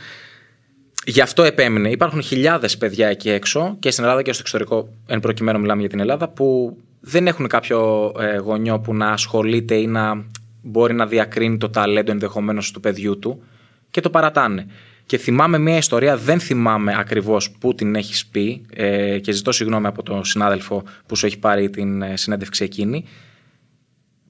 Γι' 1.05 1.21
αυτό 1.21 1.43
επέμεινε. 1.43 1.91
Υπάρχουν 1.91 2.23
χιλιάδες 2.23 2.79
παιδιά 2.79 3.09
εκεί 3.09 3.31
έξω 3.31 3.77
και 3.79 3.91
στην 3.91 4.05
Ελλάδα 4.05 4.23
και 4.23 4.33
στο 4.33 4.41
εξωτερικό, 4.41 4.89
εν 5.07 5.21
προκειμένου 5.21 5.61
μιλάμε 5.61 5.81
για 5.81 5.89
την 5.89 6.01
Ελλάδα, 6.01 6.29
που 6.29 6.77
δεν 7.01 7.27
έχουν 7.27 7.47
κάποιο 7.47 8.13
ε, 8.19 8.37
γονιό 8.37 8.81
που 8.81 8.95
να 8.95 9.11
ασχολείται 9.11 9.75
ή 9.75 9.87
να 9.87 10.25
μπορεί 10.63 10.95
να 10.95 11.07
διακρίνει 11.07 11.57
το 11.59 11.71
ταλέντο 11.71 12.11
ενδεχομένως 12.13 12.71
του 12.71 12.81
παιδιού 12.81 13.19
του 13.19 13.43
και 13.91 14.01
το 14.01 14.11
παρατάνε. 14.11 14.67
Και 15.07 15.19
θυμάμαι 15.19 15.59
μια 15.59 15.77
ιστορία, 15.77 16.17
δεν 16.17 16.41
θυμάμαι 16.41 16.95
ακριβώς 16.99 17.51
πού 17.51 17.75
την 17.75 17.95
έχεις 17.95 18.27
πει 18.27 18.63
ε, 18.75 19.19
και 19.19 19.33
ζητώ 19.33 19.53
συγγνώμη 19.53 19.87
από 19.87 20.03
τον 20.03 20.25
συνάδελφο 20.25 20.83
που 21.07 21.17
σου 21.17 21.27
έχει 21.27 21.39
πάρει 21.39 21.71
την 21.71 22.03
ε, 22.03 22.17
συνέντευξη 22.17 22.65
εκείνη, 22.65 23.05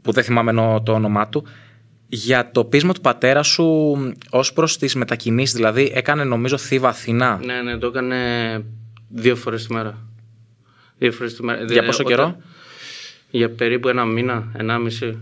που 0.03 0.12
δεν 0.12 0.25
θυμάμαι 0.25 0.51
εννοώ 0.51 0.83
το 0.83 0.93
όνομά 0.93 1.29
του, 1.29 1.47
για 2.09 2.51
το 2.51 2.65
πείσμα 2.65 2.93
του 2.93 3.01
πατέρα 3.01 3.43
σου 3.43 3.97
ως 4.31 4.53
προς 4.53 4.79
τις 4.79 4.95
μετακινήσεις. 4.95 5.55
Δηλαδή, 5.55 5.93
έκανε 5.95 6.25
νομίζω 6.25 6.57
θύβα 6.59 6.89
Αθηνά. 6.89 7.41
Ναι, 7.45 7.62
ναι, 7.62 7.77
το 7.79 7.87
έκανε 7.87 8.17
δύο 9.09 9.37
φορές 9.37 9.67
τη 9.67 9.73
μέρα. 9.73 9.99
Δύο 10.99 11.12
φορές 11.12 11.35
τη 11.35 11.45
μέρα. 11.45 11.65
Για 11.65 11.83
Ε, 11.83 11.87
πόσο 11.87 12.03
όταν- 12.05 12.17
καιρό; 12.17 12.37
Για 13.31 13.51
περίπου 13.51 13.89
ένα 13.89 14.05
μήνα, 14.05 14.53
ενάμιση. 14.57 15.19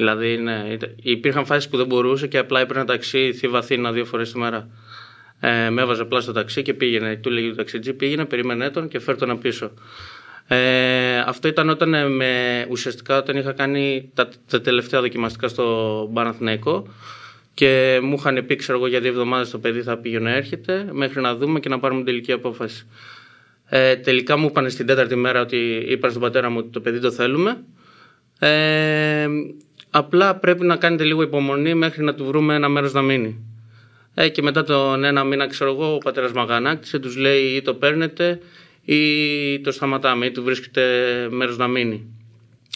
Δηλαδή, 0.00 0.36
ναι, 0.36 0.66
ήταν- 0.70 0.94
υπήρχαν 1.02 1.44
φάσεις 1.44 1.68
που 1.68 1.76
δεν 1.76 1.86
μπορούσε 1.86 2.26
και 2.26 2.38
απλά 2.38 2.60
έπαιρνε 2.60 2.84
ταξί 2.84 3.32
Θήβα 3.32 3.58
Αθήνα 3.58 3.92
δύο 3.92 4.04
φορές 4.04 4.32
τη 4.32 4.38
μέρα. 4.38 4.68
Ε, 5.40 5.70
με 5.70 5.82
έβαζε 5.82 6.02
απλά 6.02 6.20
στο 6.20 6.32
ταξί 6.32 6.62
και 6.62 6.74
πήγαινε. 6.74 7.16
Του 7.16 7.30
λέγει 7.30 7.48
το 7.48 7.54
ταξιτζή, 7.54 7.92
πήγαινε, 7.92 8.24
περίμενε 8.24 8.70
τον 8.70 8.88
και 8.88 8.98
φέρ 8.98 9.16
τον 9.16 9.38
πίσω. 9.38 9.72
Ε, 10.46 11.18
αυτό 11.18 11.48
ήταν 11.48 11.68
όταν 11.68 11.94
ε, 11.94 12.08
με, 12.08 12.66
ουσιαστικά 12.70 13.18
όταν 13.18 13.36
είχα 13.36 13.52
κάνει 13.52 14.10
τα, 14.14 14.28
τα 14.50 14.60
τελευταία 14.60 15.00
δοκιμαστικά 15.00 15.48
στο 15.48 16.10
Παναθηναϊκό 16.14 16.88
και 17.54 18.00
μου 18.02 18.14
είχαν 18.18 18.46
πει, 18.46 18.56
ξέρω 18.56 18.78
εγώ, 18.78 18.86
για 18.86 19.00
δύο 19.00 19.10
εβδομάδες 19.10 19.50
το 19.50 19.58
παιδί 19.58 19.82
θα 19.82 19.96
πήγε 19.96 20.18
να 20.18 20.30
έρχεται 20.30 20.88
μέχρι 20.92 21.20
να 21.20 21.34
δούμε 21.34 21.60
και 21.60 21.68
να 21.68 21.78
πάρουμε 21.78 22.00
την 22.02 22.06
τελική 22.06 22.32
απόφαση. 22.32 22.86
Ε, 23.66 23.96
τελικά 23.96 24.36
μου 24.36 24.46
είπαν 24.46 24.70
στην 24.70 24.86
τέταρτη 24.86 25.16
μέρα 25.16 25.40
ότι 25.40 25.84
είπαν 25.88 26.10
στον 26.10 26.22
πατέρα 26.22 26.50
μου 26.50 26.58
ότι 26.58 26.68
το 26.68 26.80
παιδί 26.80 27.00
το 27.00 27.10
θέλουμε. 27.10 27.64
Ε, 28.42 29.26
απλά 29.90 30.36
πρέπει 30.36 30.64
να 30.64 30.76
κάνετε 30.76 31.04
λίγο 31.04 31.22
υπομονή 31.22 31.74
μέχρι 31.74 32.04
να 32.04 32.14
του 32.14 32.24
βρούμε 32.24 32.54
ένα 32.54 32.68
μέρος 32.68 32.92
να 32.92 33.02
μείνει. 33.02 33.44
Ε, 34.14 34.28
και 34.28 34.42
μετά 34.42 34.64
τον 34.64 35.04
ένα 35.04 35.24
μήνα, 35.24 35.46
ξέρω 35.46 35.70
εγώ, 35.70 35.94
ο 35.94 35.98
πατέρας 35.98 36.32
μου 36.32 36.40
αγανάκτησε, 36.40 36.98
τους 36.98 37.16
λέει 37.16 37.42
ή 37.42 37.62
το 37.62 37.74
παίρνετε 37.74 38.40
ή 38.84 39.60
το 39.60 39.72
σταματάμε 39.72 40.26
ή 40.26 40.30
του 40.30 40.42
βρίσκεται 40.42 40.82
μέρος 41.30 41.56
να 41.56 41.68
μείνει. 41.68 42.06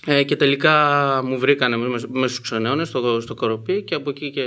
Ε, 0.06 0.22
και 0.22 0.36
τελικά 0.36 1.20
μου 1.24 1.38
βρήκανε 1.38 1.76
μέσα 1.76 2.06
μέσα 2.10 2.34
στους 2.34 2.40
ξενώνες 2.40 2.88
στο, 2.88 3.20
στο 3.20 3.34
Κοροπή 3.34 3.82
και 3.82 3.94
από 3.94 4.10
εκεί 4.10 4.30
και 4.30 4.44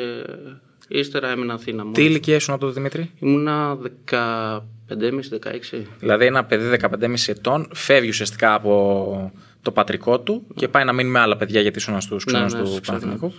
ύστερα 0.87 1.29
έμεινα 1.29 1.53
Αθήνα. 1.53 1.81
Τι 1.81 1.83
μόνος. 1.83 1.99
ηλικία 1.99 2.35
ήσουν 2.35 2.53
από 2.53 2.65
το 2.65 2.71
Δημήτρη; 2.71 3.11
Ήμουνα 3.19 3.77
15,5-16. 4.11 5.81
Δηλαδή 5.99 6.25
ένα 6.25 6.45
παιδί 6.45 6.77
15,5 6.81 7.13
ετών 7.27 7.69
φεύγει 7.73 8.09
ουσιαστικά 8.09 8.53
από 8.53 9.31
το 9.67 9.73
πατρικό 9.73 10.19
του 10.19 10.47
και 10.55 10.67
πάει 10.67 10.83
να 10.83 10.93
μείνει 10.93 11.09
με 11.09 11.19
άλλα 11.19 11.37
παιδιά 11.37 11.61
γιατί 11.61 11.77
ήσουν 11.77 12.01
στους 12.01 12.23
ξενώνες 12.23 12.53
ναι, 12.53 12.59
του 12.59 12.67
στους 12.67 12.79
ξενώνες. 12.79 13.01
Παναθηναϊκού. 13.01 13.37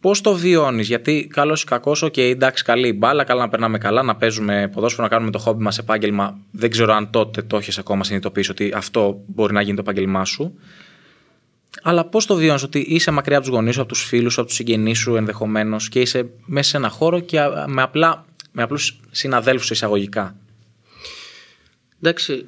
Πώς 0.00 0.20
το 0.20 0.34
βιώνεις, 0.34 0.86
Γιατί 0.86 1.26
καλός 1.34 1.62
ή 1.62 1.64
κακός, 1.64 2.02
οκ, 2.02 2.16
εντάξει, 2.16 2.64
καλή 2.64 2.88
η 2.88 2.94
μπάλα, 2.98 3.24
καλά 3.24 3.40
να 3.40 3.48
περνάμε 3.48 3.78
καλά, 3.78 4.02
να 4.02 4.16
παίζουμε 4.16 4.70
ποδόσφαιρο, 4.72 5.02
να 5.02 5.08
κάνουμε 5.08 5.30
το 5.30 5.38
χόμπι 5.38 5.62
μας 5.62 5.78
επάγγελμα. 5.78 6.38
Δεν 6.50 6.70
ξέρω 6.70 6.92
αν 6.92 7.10
τότε 7.10 7.42
το 7.42 7.56
έχεις 7.56 7.78
ακόμα 7.78 8.04
συνειδητοποιήσει 8.04 8.50
ότι 8.50 8.72
αυτό 8.74 9.20
μπορεί 9.26 9.52
να 9.52 9.62
γίνει 9.62 9.76
το 9.76 9.82
επάγγελμά 9.82 10.24
σου. 10.24 10.58
Αλλά 11.82 12.04
πώς 12.04 12.26
το 12.26 12.34
βιώνεις, 12.34 12.62
ότι 12.62 12.78
είσαι 12.78 13.10
μακριά 13.10 13.36
από 13.36 13.46
τους 13.46 13.54
γονείς 13.54 13.74
σου, 13.74 13.80
από 13.80 13.88
τους 13.88 14.04
φίλους 14.04 14.32
σου, 14.32 14.40
από 14.40 14.48
τους 14.48 14.58
συγγενείς 14.58 14.98
σου 14.98 15.16
ενδεχομένως 15.16 15.88
και 15.88 16.00
είσαι 16.00 16.30
μέσα 16.46 16.70
σε 16.70 16.76
ένα 16.76 16.88
χώρο 16.88 17.20
και 17.20 17.40
α, 17.40 17.64
με, 17.68 17.82
απλά, 17.82 18.24
με 18.52 18.62
απλούς 18.62 19.00
συναδέλφους 19.10 19.70
εισαγωγικά. 19.70 20.36
Εντάξει, 22.02 22.46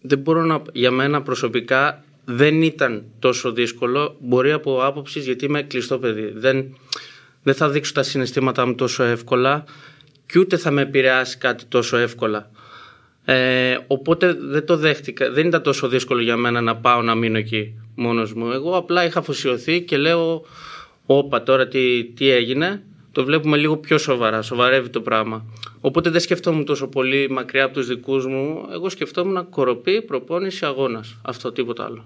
δεν 0.00 0.18
μπορώ 0.18 0.44
να. 0.44 0.62
Για 0.72 0.90
μένα 0.90 1.22
προσωπικά 1.22 2.04
δεν 2.24 2.62
ήταν 2.62 3.04
τόσο 3.18 3.52
δύσκολο. 3.52 4.16
Μπορεί 4.20 4.52
από 4.52 4.84
άποψης 4.84 5.24
γιατί 5.24 5.44
είμαι 5.44 5.62
κλειστό 5.62 5.98
παιδί. 5.98 6.32
Δεν, 6.34 6.76
δεν 7.42 7.54
θα 7.54 7.68
δείξω 7.68 7.92
τα 7.92 8.02
συναισθήματά 8.02 8.66
μου 8.66 8.74
τόσο 8.74 9.02
εύκολα 9.02 9.64
και 10.26 10.38
ούτε 10.38 10.56
θα 10.56 10.70
με 10.70 10.82
επηρεάσει 10.82 11.38
κάτι 11.38 11.64
τόσο 11.64 11.96
εύκολα. 11.96 12.50
Ε, 13.24 13.78
οπότε 13.86 14.32
δεν 14.32 14.66
το 14.66 14.76
δέχτηκα. 14.76 15.30
Δεν 15.30 15.46
ήταν 15.46 15.62
τόσο 15.62 15.88
δύσκολο 15.88 16.20
για 16.20 16.36
μένα 16.36 16.60
να 16.60 16.76
πάω 16.76 17.02
να 17.02 17.14
μείνω 17.14 17.38
εκεί 17.38 17.74
μόνος 17.94 18.34
μου. 18.34 18.50
Εγώ 18.50 18.76
απλά 18.76 19.04
είχα 19.04 19.18
αφοσιωθεί 19.18 19.82
και 19.82 19.96
λέω 19.96 20.44
όπα 21.06 21.42
τώρα 21.42 21.68
τι, 21.68 22.04
τι 22.04 22.30
έγινε. 22.30 22.82
Το 23.12 23.24
βλέπουμε 23.24 23.56
λίγο 23.56 23.76
πιο 23.76 23.98
σοβαρά, 23.98 24.42
σοβαρεύει 24.42 24.88
το 24.88 25.00
πράγμα. 25.00 25.44
Οπότε 25.80 26.10
δεν 26.10 26.20
σκεφτόμουν 26.20 26.64
τόσο 26.64 26.86
πολύ 26.88 27.30
μακριά 27.30 27.64
από 27.64 27.74
τους 27.74 27.86
δικούς 27.86 28.26
μου. 28.26 28.68
Εγώ 28.72 28.88
σκεφτόμουν 28.88 29.48
κοροπή, 29.48 30.02
προπόνηση, 30.02 30.64
αγώνας. 30.64 31.16
Αυτό 31.22 31.52
τίποτα 31.52 31.84
άλλο. 31.84 32.04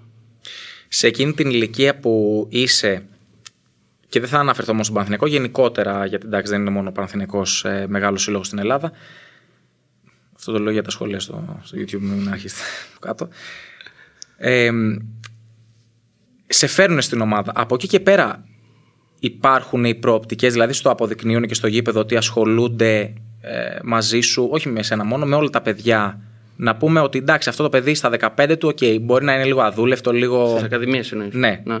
σε 0.87 1.07
εκείνη 1.07 1.33
την 1.33 1.49
ηλικία 1.49 1.99
που 1.99 2.45
είσαι 2.49 3.05
και 4.09 4.19
δεν 4.19 4.29
θα 4.29 4.39
αναφερθώ 4.39 4.71
μόνο 4.71 4.83
στον 4.83 4.95
Παναθηναϊκό, 4.95 5.27
γενικότερα, 5.27 6.05
γιατί 6.05 6.25
εντάξει 6.25 6.51
δεν 6.51 6.61
είναι 6.61 6.69
μόνο 6.69 6.89
ο 6.89 6.91
Παναθηναϊκός 6.91 7.65
ε, 7.65 7.85
μεγάλος 7.89 8.21
σύλλογος 8.21 8.47
στην 8.47 8.59
Ελλάδα. 8.59 8.91
Αυτό 10.35 10.51
το 10.51 10.59
λέω 10.59 10.71
για 10.71 10.83
τα 10.83 10.89
σχόλια 10.89 11.19
στο, 11.19 11.59
στο 11.63 11.77
YouTube, 11.77 11.99
μην 11.99 12.29
αρχίσετε 12.29 12.61
από 12.89 12.99
κάτω. 12.99 13.27
Ε, 14.37 14.71
σε 16.47 16.67
φέρνουν 16.67 17.01
στην 17.01 17.21
ομάδα. 17.21 17.51
Από 17.55 17.75
εκεί 17.75 17.87
και 17.87 17.99
πέρα 17.99 18.45
υπάρχουν 19.25 19.85
οι 19.85 19.95
προοπτικές, 19.95 20.53
δηλαδή 20.53 20.73
στο 20.73 20.89
αποδεικνύουν 20.89 21.45
και 21.45 21.53
στο 21.53 21.67
γήπεδο 21.67 21.99
ότι 21.99 22.15
ασχολούνται 22.15 23.13
ε, 23.41 23.79
μαζί 23.83 24.19
σου, 24.19 24.47
όχι 24.51 24.69
με 24.69 24.79
εσένα 24.79 25.03
μόνο, 25.05 25.25
με 25.25 25.35
όλα 25.35 25.49
τα 25.49 25.61
παιδιά. 25.61 26.19
Να 26.55 26.75
πούμε 26.75 26.99
ότι 26.99 27.17
εντάξει, 27.17 27.49
αυτό 27.49 27.63
το 27.63 27.69
παιδί 27.69 27.95
στα 27.95 28.11
15 28.37 28.55
του, 28.59 28.67
οκ, 28.67 29.01
μπορεί 29.01 29.25
να 29.25 29.33
είναι 29.33 29.45
λίγο 29.45 29.61
αδούλευτο, 29.61 30.11
λίγο. 30.11 30.49
Στις 30.49 30.63
ακαδημίες 30.63 31.11
εννοείς. 31.11 31.33
Ναι. 31.33 31.61
ναι. 31.63 31.77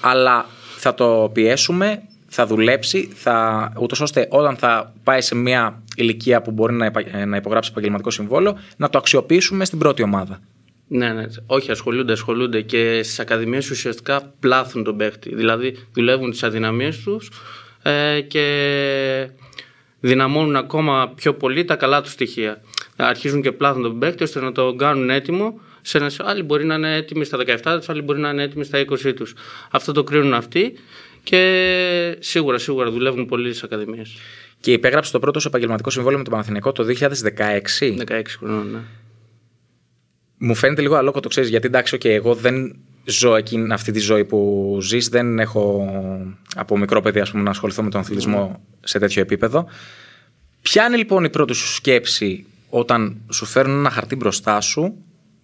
Αλλά 0.00 0.46
θα 0.76 0.94
το 0.94 1.30
πιέσουμε, 1.32 2.02
θα 2.28 2.46
δουλέψει, 2.46 3.10
θα, 3.14 3.68
ούτως 3.80 4.00
ώστε 4.00 4.26
όταν 4.30 4.56
θα 4.56 4.92
πάει 5.04 5.20
σε 5.20 5.34
μια 5.34 5.82
ηλικία 5.94 6.42
που 6.42 6.50
μπορεί 6.50 6.74
να, 6.74 6.84
επα- 6.84 7.26
να 7.26 7.36
υπογράψει 7.36 7.70
επαγγελματικό 7.72 8.10
συμβόλαιο, 8.10 8.58
να 8.76 8.90
το 8.90 8.98
αξιοποιήσουμε 8.98 9.64
στην 9.64 9.78
πρώτη 9.78 10.02
ομάδα. 10.02 10.40
Ναι, 10.88 11.12
ναι. 11.12 11.24
Όχι, 11.46 11.70
ασχολούνται, 11.70 12.12
ασχολούνται 12.12 12.60
και 12.60 13.02
στις 13.02 13.20
ακαδημίες 13.20 13.70
ουσιαστικά 13.70 14.34
πλάθουν 14.40 14.84
τον 14.84 14.96
παίχτη. 14.96 15.34
Δηλαδή 15.34 15.76
δουλεύουν 15.92 16.30
τις 16.30 16.42
αδυναμίες 16.42 17.02
τους 17.02 17.30
ε, 17.82 18.20
και 18.20 19.30
δυναμώνουν 20.00 20.56
ακόμα 20.56 21.12
πιο 21.16 21.34
πολύ 21.34 21.64
τα 21.64 21.76
καλά 21.76 22.02
τους 22.02 22.12
στοιχεία. 22.12 22.60
Αρχίζουν 22.96 23.42
και 23.42 23.52
πλάθουν 23.52 23.82
τον 23.82 23.98
παίχτη 23.98 24.22
ώστε 24.22 24.40
να 24.40 24.52
το 24.52 24.74
κάνουν 24.74 25.10
έτοιμο. 25.10 25.60
Σε 25.82 25.98
ένα, 25.98 26.10
άλλοι 26.18 26.42
μπορεί 26.42 26.64
να 26.64 26.74
είναι 26.74 26.96
έτοιμοι 26.96 27.24
στα 27.24 27.38
17 27.38 27.76
τους, 27.76 27.88
άλλοι 27.88 28.02
μπορεί 28.02 28.20
να 28.20 28.28
είναι 28.28 28.42
έτοιμοι 28.42 28.64
στα 28.64 28.78
20 28.78 29.14
τους. 29.16 29.34
Αυτό 29.70 29.92
το 29.92 30.04
κρίνουν 30.04 30.34
αυτοί 30.34 30.72
και 31.22 32.16
σίγουρα, 32.18 32.58
σίγουρα 32.58 32.90
δουλεύουν 32.90 33.26
πολύ 33.26 33.48
στις 33.48 33.62
ακαδημίες. 33.62 34.16
Και 34.60 34.72
υπέγραψε 34.72 35.12
το 35.12 35.18
πρώτο 35.18 35.40
σου 35.40 35.48
επαγγελματικό 35.48 35.90
συμβόλαιο 35.90 36.18
με 36.18 36.24
τον 36.24 36.32
Παναθηναϊκό 36.32 36.72
το 36.72 36.84
2016. 36.84 37.96
16 38.08 38.22
χρονών, 38.38 38.70
ναι. 38.70 38.78
Μου 40.38 40.54
φαίνεται 40.54 40.82
λίγο 40.82 40.94
αλόκο 40.94 41.20
το 41.20 41.28
ξέρεις, 41.28 41.50
γιατί 41.50 41.66
εντάξει, 41.66 41.96
okay, 42.00 42.08
εγώ 42.08 42.34
δεν 42.34 42.76
ζω 43.04 43.36
εκείνη, 43.36 43.72
αυτή 43.72 43.92
τη 43.92 43.98
ζωή 43.98 44.24
που 44.24 44.78
ζεις. 44.82 45.08
Δεν 45.08 45.38
έχω 45.38 45.90
από 46.56 46.78
μικρό 46.78 47.00
παιδί 47.00 47.20
ας 47.20 47.30
πούμε, 47.30 47.42
να 47.42 47.50
ασχοληθώ 47.50 47.82
με 47.82 47.90
τον 47.90 48.00
αθλητισμό 48.00 48.60
σε 48.84 48.98
τέτοιο 48.98 49.22
επίπεδο. 49.22 49.66
Ποια 50.62 50.86
είναι 50.86 50.96
λοιπόν 50.96 51.24
η 51.24 51.30
πρώτη 51.30 51.52
σου 51.52 51.66
σκέψη 51.66 52.46
όταν 52.70 53.16
σου 53.32 53.44
φέρνουν 53.44 53.78
ένα 53.78 53.90
χαρτί 53.90 54.16
μπροστά 54.16 54.60
σου 54.60 54.94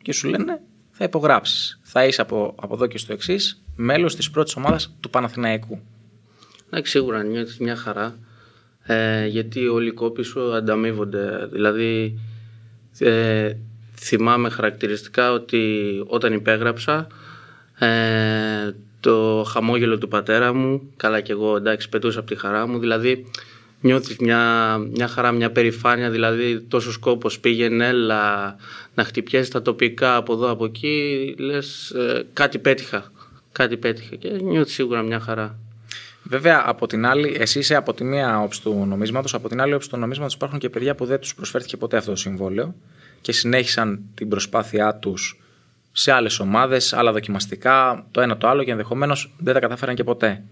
και 0.03 0.13
σου 0.13 0.29
λένε 0.29 0.61
θα 0.91 1.05
υπογράψεις. 1.05 1.81
Θα 1.83 2.05
είσαι 2.05 2.21
από, 2.21 2.55
από 2.57 2.75
εδώ 2.75 2.87
και 2.87 2.99
στο 2.99 3.13
εξής 3.13 3.63
μέλος 3.77 4.17
της 4.17 4.31
πρώτης 4.31 4.57
ομάδας 4.57 4.97
του 5.01 5.11
Παναθηναϊκού. 5.11 5.81
Εντάξει, 6.67 6.91
σίγουρα 6.91 7.23
νιώθεις 7.23 7.59
μια 7.59 7.77
χαρά. 7.77 8.19
Ε, 8.83 9.27
γιατί 9.27 9.67
όλοι 9.67 9.89
οι 9.89 9.93
κόποι 9.93 10.23
σου 10.23 10.55
ανταμείβονται. 10.55 11.49
Δηλαδή, 11.53 12.19
ε, 12.99 13.53
θυμάμαι 14.01 14.49
χαρακτηριστικά 14.49 15.33
ότι 15.33 15.63
όταν 16.07 16.33
υπέγραψα, 16.33 17.07
ε, 17.79 18.75
το 19.01 19.45
χαμόγελο 19.49 19.99
του 19.99 20.09
πατέρα 20.09 20.55
μου, 20.55 20.93
καλά 20.97 21.21
και 21.21 21.33
εγώ 21.33 21.57
εντάξει 21.57 21.89
πετούσα 21.89 22.19
από 22.19 22.29
τη 22.29 22.37
χαρά 22.37 22.67
μου, 22.67 22.79
δηλαδή 22.79 23.27
νιώθεις 23.81 24.17
μια, 24.17 24.77
μια 24.79 25.09
χαρά, 25.09 25.33
μια 25.33 25.51
περηφάνεια, 25.51 26.11
δηλαδή 26.11 26.61
τόσο 26.61 26.93
σκόπος 26.93 27.41
πήγαινε, 27.41 27.87
έλα 27.87 28.57
να 28.95 29.05
χτυπιέσεις 29.05 29.51
τα 29.51 29.63
τοπικά 29.63 30.17
από 30.17 30.33
εδώ 30.33 30.51
από 30.51 30.65
εκεί, 30.65 31.35
λες 31.39 31.91
ε, 31.91 32.27
κάτι 32.33 32.59
πέτυχα, 32.59 33.13
κάτι 33.53 33.77
πέτυχα 33.77 34.17
και 34.17 34.29
νιώθεις 34.29 34.75
σίγουρα 34.75 35.03
μια 35.03 35.21
χαρά. 35.21 35.59
Βέβαια, 36.23 36.63
από 36.67 36.87
την 36.87 37.07
άλλη, 37.07 37.37
εσύ 37.39 37.59
είσαι 37.59 37.75
από 37.75 37.95
τη 37.95 38.05
μία 38.05 38.43
όψη 38.43 38.63
του 38.63 38.85
νομίσματος, 38.89 39.35
από 39.35 39.49
την 39.49 39.61
άλλη 39.61 39.75
όψη 39.75 39.89
του 39.91 39.97
νομίσματος 39.97 40.35
υπάρχουν 40.35 40.59
και 40.59 40.69
παιδιά 40.69 40.95
που 40.95 41.05
δεν 41.05 41.19
τους 41.19 41.35
προσφέρθηκε 41.35 41.77
ποτέ 41.77 41.97
αυτό 41.97 42.11
το 42.11 42.17
συμβόλαιο 42.17 42.75
και 43.25 43.33
συνέχισαν 43.33 44.01
την 44.15 44.29
προσπάθειά 44.29 44.95
τους 44.95 45.41
σε 45.93 46.13
άλλες 46.13 46.39
ομάδες, 46.39 46.93
άλλα 46.93 47.13
δοκιμαστικά, 47.13 48.07
το 48.11 48.21
ένα 48.21 48.37
το 48.37 48.49
άλλο 48.49 48.65
και 48.65 48.71
ενδεχομένως 48.71 49.35
δεν 49.39 49.55
τα 49.55 49.61
κατάφεραν 49.61 49.95
και 49.95 50.05
ποτέ. 50.05 50.43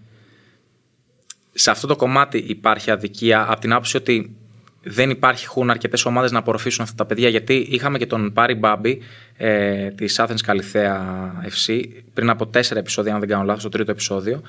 Σε 1.53 1.71
αυτό 1.71 1.87
το 1.87 1.95
κομμάτι 1.95 2.37
υπάρχει 2.37 2.91
αδικία 2.91 3.45
από 3.51 3.59
την 3.59 3.73
άποψη 3.73 3.97
ότι 3.97 4.35
δεν 4.83 5.09
υπάρχουν 5.09 5.69
αρκετές 5.69 6.05
ομάδες 6.05 6.31
να 6.31 6.39
απορροφήσουν 6.39 6.83
αυτά 6.83 6.95
τα 6.95 7.05
παιδιά. 7.05 7.29
Γιατί 7.29 7.67
είχαμε 7.69 7.97
και 7.97 8.05
τον 8.05 8.33
Πάρη 8.33 8.53
Μπάμπη 8.53 9.01
ε, 9.37 9.89
της 9.89 10.19
Athens 10.19 10.41
Καλιθέα 10.43 11.31
FC 11.49 11.83
πριν 12.13 12.29
από 12.29 12.47
τέσσερα 12.47 12.79
επεισόδια, 12.79 13.13
αν 13.13 13.19
δεν 13.19 13.29
κάνω 13.29 13.43
λάθος, 13.43 13.63
το 13.63 13.69
τρίτο 13.69 13.91
επεισόδιο. 13.91 14.41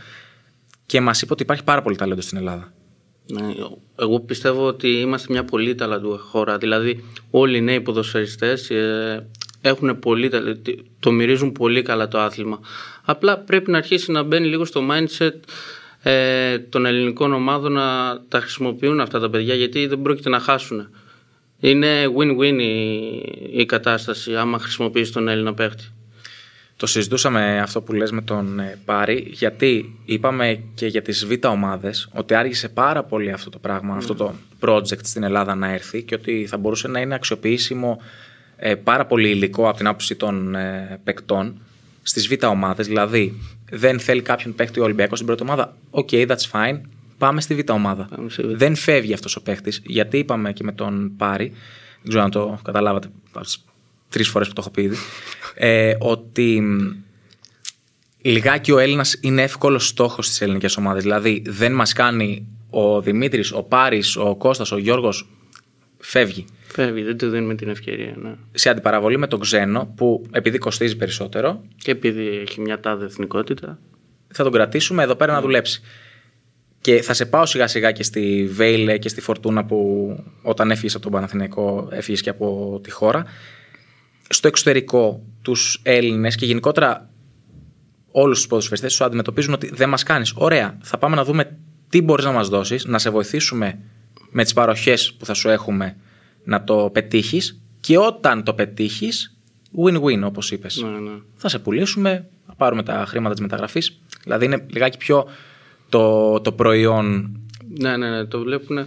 Και 0.86 1.00
μας 1.00 1.22
είπε 1.22 1.32
ότι 1.32 1.42
υπάρχει 1.42 1.64
πάρα 1.64 1.82
πολύ 1.82 1.96
ταλέντο 1.96 2.20
στην 2.20 2.38
Ελλάδα. 2.38 2.72
Ναι, 3.26 3.54
εγώ 3.98 4.20
πιστεύω 4.20 4.66
ότι 4.66 4.88
είμαστε 4.88 5.32
μια 5.32 5.44
πολύ 5.44 5.74
ταλαντούχα 5.74 6.22
χώρα. 6.22 6.58
Δηλαδή, 6.58 7.04
όλοι 7.30 7.56
οι 7.56 7.60
νέοι 7.60 7.80
ποδοσφαιριστές 7.80 8.70
ε, 8.70 9.28
έχουν 9.60 9.98
πολύ, 9.98 10.28
ταλε- 10.28 10.58
το 11.00 11.10
μυρίζουν 11.10 11.52
πολύ 11.52 11.82
καλά 11.82 12.08
το 12.08 12.18
άθλημα. 12.18 12.60
Απλά 13.04 13.38
πρέπει 13.38 13.70
να 13.70 13.78
αρχίσει 13.78 14.12
να 14.12 14.22
μπαίνει 14.22 14.46
λίγο 14.46 14.64
στο 14.64 14.82
mindset 14.90 15.32
ε, 16.02 16.58
των 16.58 16.86
ελληνικών 16.86 17.32
ομάδων 17.32 17.72
να 17.72 18.20
τα 18.28 18.40
χρησιμοποιούν 18.40 19.00
αυτά 19.00 19.20
τα 19.20 19.30
παιδιά 19.30 19.54
γιατί 19.54 19.86
δεν 19.86 20.02
πρόκειται 20.02 20.28
να 20.28 20.38
χάσουν. 20.40 20.88
Είναι 21.60 22.06
win-win 22.18 22.58
η, 22.60 23.04
η 23.60 23.66
κατάσταση 23.66 24.36
άμα 24.36 24.58
χρησιμοποιήσει 24.58 25.12
τον 25.12 25.28
Έλληνα 25.28 25.54
παίχτη. 25.54 25.84
Το 26.76 26.86
συζητούσαμε 26.86 27.60
αυτό 27.60 27.80
που 27.80 27.92
λες 27.92 28.10
με 28.10 28.22
τον 28.22 28.58
ε, 28.58 28.78
Πάρη, 28.84 29.26
γιατί 29.30 29.98
είπαμε 30.04 30.60
και 30.74 30.86
για 30.86 31.02
τις 31.02 31.26
β' 31.26 31.46
ομάδες 31.46 32.08
ότι 32.12 32.34
άργησε 32.34 32.68
πάρα 32.68 33.02
πολύ 33.02 33.30
αυτό 33.32 33.50
το 33.50 33.58
πράγμα, 33.58 33.96
αυτό 33.96 34.14
το 34.14 34.34
project 34.60 35.04
στην 35.04 35.22
Ελλάδα 35.22 35.54
να 35.54 35.72
έρθει 35.72 36.02
και 36.02 36.14
ότι 36.14 36.46
θα 36.48 36.56
μπορούσε 36.56 36.88
να 36.88 37.00
είναι 37.00 37.14
αξιοποιήσιμο 37.14 38.00
ε, 38.56 38.74
πάρα 38.74 39.06
πολύ 39.06 39.28
υλικό 39.28 39.68
από 39.68 39.76
την 39.76 39.86
άποψη 39.86 40.14
των 40.14 40.54
ε, 40.54 41.00
παικτών 41.04 41.60
στις 42.02 42.28
β' 42.28 42.44
ομάδες. 42.44 42.86
Δηλαδή, 42.86 43.40
δεν 43.70 44.00
θέλει 44.00 44.22
κάποιον 44.22 44.54
παίκτη 44.54 44.80
ο 44.80 44.84
Ολυμπιακός 44.84 45.18
στην 45.18 45.26
πρώτη 45.26 45.42
ομάδα. 45.42 45.76
OK, 45.90 46.08
that's 46.12 46.50
fine. 46.52 46.80
Πάμε 47.18 47.40
στη 47.40 47.54
β' 47.54 47.70
ομάδα. 47.70 48.08
Πάμε 48.16 48.30
στη 48.30 48.42
Β'. 48.42 48.56
Δεν 48.56 48.74
φεύγει 48.74 49.12
αυτός 49.12 49.36
ο 49.36 49.42
παίκτης, 49.42 49.82
γιατί 49.84 50.18
είπαμε 50.18 50.52
και 50.52 50.64
με 50.64 50.72
τον 50.72 51.16
Πάρη, 51.16 51.52
δεν 52.00 52.08
ξέρω 52.08 52.24
αν 52.24 52.30
το 52.30 52.58
καταλάβατε 52.64 53.08
από 53.32 53.44
τις 53.44 53.64
τρεις 54.08 54.28
φορές 54.28 54.48
που 54.48 54.54
το 54.54 54.60
έχω 54.60 54.70
πει 54.70 54.82
ήδη, 54.82 54.96
ε, 55.54 55.94
ότι 55.98 56.60
μ, 56.60 56.92
λιγάκι 58.22 58.72
ο 58.72 58.78
Έλληνας 58.78 59.18
είναι 59.20 59.42
εύκολος 59.42 59.86
στόχος 59.86 60.26
στις 60.26 60.44
ελληνικές 60.44 60.66
ομάδες. 60.78 61.00
Δηλαδή, 61.00 61.42
δεν 61.46 61.72
μας 61.72 61.92
κάνει 61.92 62.46
ο 62.70 63.00
Δημήτρης, 63.00 63.52
ο 63.52 63.62
Πάρης, 63.62 64.16
ο 64.16 64.36
Κώστας, 64.36 64.72
ο 64.72 64.78
Γιώργος 64.78 65.28
φεύγει. 65.98 66.44
Φεύγει, 66.66 67.02
δεν 67.02 67.16
του 67.16 67.30
δίνουμε 67.30 67.54
την 67.54 67.68
ευκαιρία. 67.68 68.14
Ναι. 68.22 68.34
Σε 68.52 68.68
αντιπαραβολή 68.70 69.18
με 69.18 69.26
τον 69.26 69.40
ξένο, 69.40 69.92
που 69.96 70.24
επειδή 70.30 70.58
κοστίζει 70.58 70.96
περισσότερο, 70.96 71.62
Και 71.76 71.90
επειδή 71.90 72.26
έχει 72.26 72.60
μια 72.60 72.80
τάδε 72.80 73.04
εθνικότητα. 73.04 73.78
θα 74.28 74.42
τον 74.42 74.52
κρατήσουμε 74.52 75.02
εδώ 75.02 75.14
πέρα 75.14 75.32
να 75.32 75.40
δουλέψει. 75.40 75.82
Και 76.80 77.02
θα 77.02 77.14
σε 77.14 77.26
πάω 77.26 77.46
σιγά 77.46 77.66
σιγά 77.66 77.92
και 77.92 78.02
στη 78.02 78.48
Βέιλε 78.52 78.98
και 78.98 79.08
στη 79.08 79.20
Φορτούνα 79.20 79.64
που 79.64 80.08
όταν 80.42 80.70
έφυγες 80.70 80.94
από 80.94 81.02
τον 81.02 81.12
Παναθηναϊκό 81.12 81.88
έφυγες 81.90 82.20
και 82.20 82.30
από 82.30 82.80
τη 82.82 82.90
χώρα. 82.90 83.24
Στο 84.28 84.48
εξωτερικό, 84.48 85.22
τους 85.44 85.80
Έλληνες 85.82 86.34
και 86.34 86.46
γενικότερα 86.46 87.10
όλους 88.10 88.38
τους 88.38 88.46
ποδοσφαιριστές 88.46 88.92
σου 88.92 89.04
αντιμετωπίζουν 89.04 89.52
ότι 89.52 89.70
δεν 89.74 89.88
μας 89.88 90.02
κάνεις. 90.02 90.32
Ωραία, 90.36 90.78
θα 90.82 90.98
πάμε 90.98 91.16
να 91.16 91.24
δούμε 91.24 91.56
τι 91.88 92.02
μπορείς 92.02 92.24
να 92.24 92.32
μας 92.32 92.48
δώσεις, 92.48 92.84
να 92.84 92.98
σε 92.98 93.10
βοηθήσουμε 93.10 93.78
με 94.30 94.42
τις 94.42 94.52
παροχές 94.52 95.12
που 95.12 95.24
θα 95.24 95.34
σου 95.34 95.48
έχουμε 95.48 95.96
να 96.44 96.64
το 96.64 96.90
πετύχεις 96.92 97.60
και 97.80 97.98
όταν 97.98 98.42
το 98.42 98.54
πετύχεις, 98.54 99.36
win-win 99.84 100.22
όπως 100.24 100.50
είπες. 100.50 100.82
Ναι, 100.82 100.98
ναι. 100.98 101.18
Θα 101.34 101.48
σε 101.48 101.58
πουλήσουμε, 101.58 102.28
θα 102.46 102.54
πάρουμε 102.54 102.82
τα 102.82 103.04
χρήματα 103.06 103.34
της 103.34 103.42
μεταγραφής. 103.42 104.00
Δηλαδή 104.22 104.44
είναι 104.44 104.66
λιγάκι 104.70 104.96
πιο 104.96 105.26
το, 105.88 106.40
το 106.40 106.52
προϊόν. 106.52 107.38
Ναι, 107.78 107.96
ναι, 107.96 108.10
ναι, 108.10 108.24
το 108.24 108.38
βλέπουν. 108.38 108.78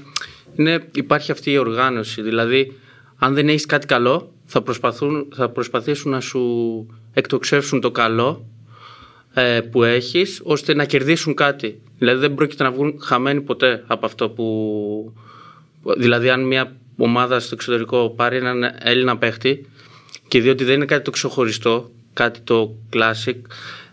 Είναι, 0.56 0.88
υπάρχει 0.94 1.32
αυτή 1.32 1.52
η 1.52 1.58
οργάνωση. 1.58 2.22
Δηλαδή, 2.22 2.80
αν 3.18 3.34
δεν 3.34 3.50
έχεις 3.50 3.66
κάτι 3.66 3.86
καλό, 3.86 4.32
θα, 4.48 4.62
προσπαθούν, 4.62 5.28
θα 5.36 5.50
προσπαθήσουν 5.50 6.12
να 6.12 6.20
σου 6.20 6.42
εκτοξεύσουν 7.14 7.82
το 7.82 7.92
καλό 7.92 8.46
ε, 9.34 9.62
που 9.62 9.84
έχεις 9.84 10.42
ώστε 10.44 10.74
να 10.74 10.86
κερδίσουν 10.86 11.34
κάτι. 11.34 11.82
Δηλαδή 11.98 12.20
δεν 12.20 12.34
πρόκειται 12.34 12.64
να 12.64 12.72
βγουν 12.72 13.00
χαμένοι 13.02 13.42
ποτέ 13.42 13.84
από 13.88 14.06
αυτό 14.06 14.30
που... 14.30 15.14
Δηλαδή 15.98 16.30
αν 16.30 16.44
μια 16.44 16.76
ομάδα 16.98 17.40
στο 17.40 17.54
εξωτερικό 17.54 18.14
πάρει 18.16 18.38
έναν 18.38 18.72
Έλληνα 18.80 19.18
παίχτη 19.18 19.66
και 20.28 20.42
δει 20.42 20.50
ότι 20.50 20.64
δεν 20.64 20.76
είναι 20.76 20.86
κάτι 20.86 21.04
το 21.04 21.12
ξεχωριστό, 21.12 21.92
κάτι 22.14 22.40
το 22.40 22.76
classic 22.94 23.36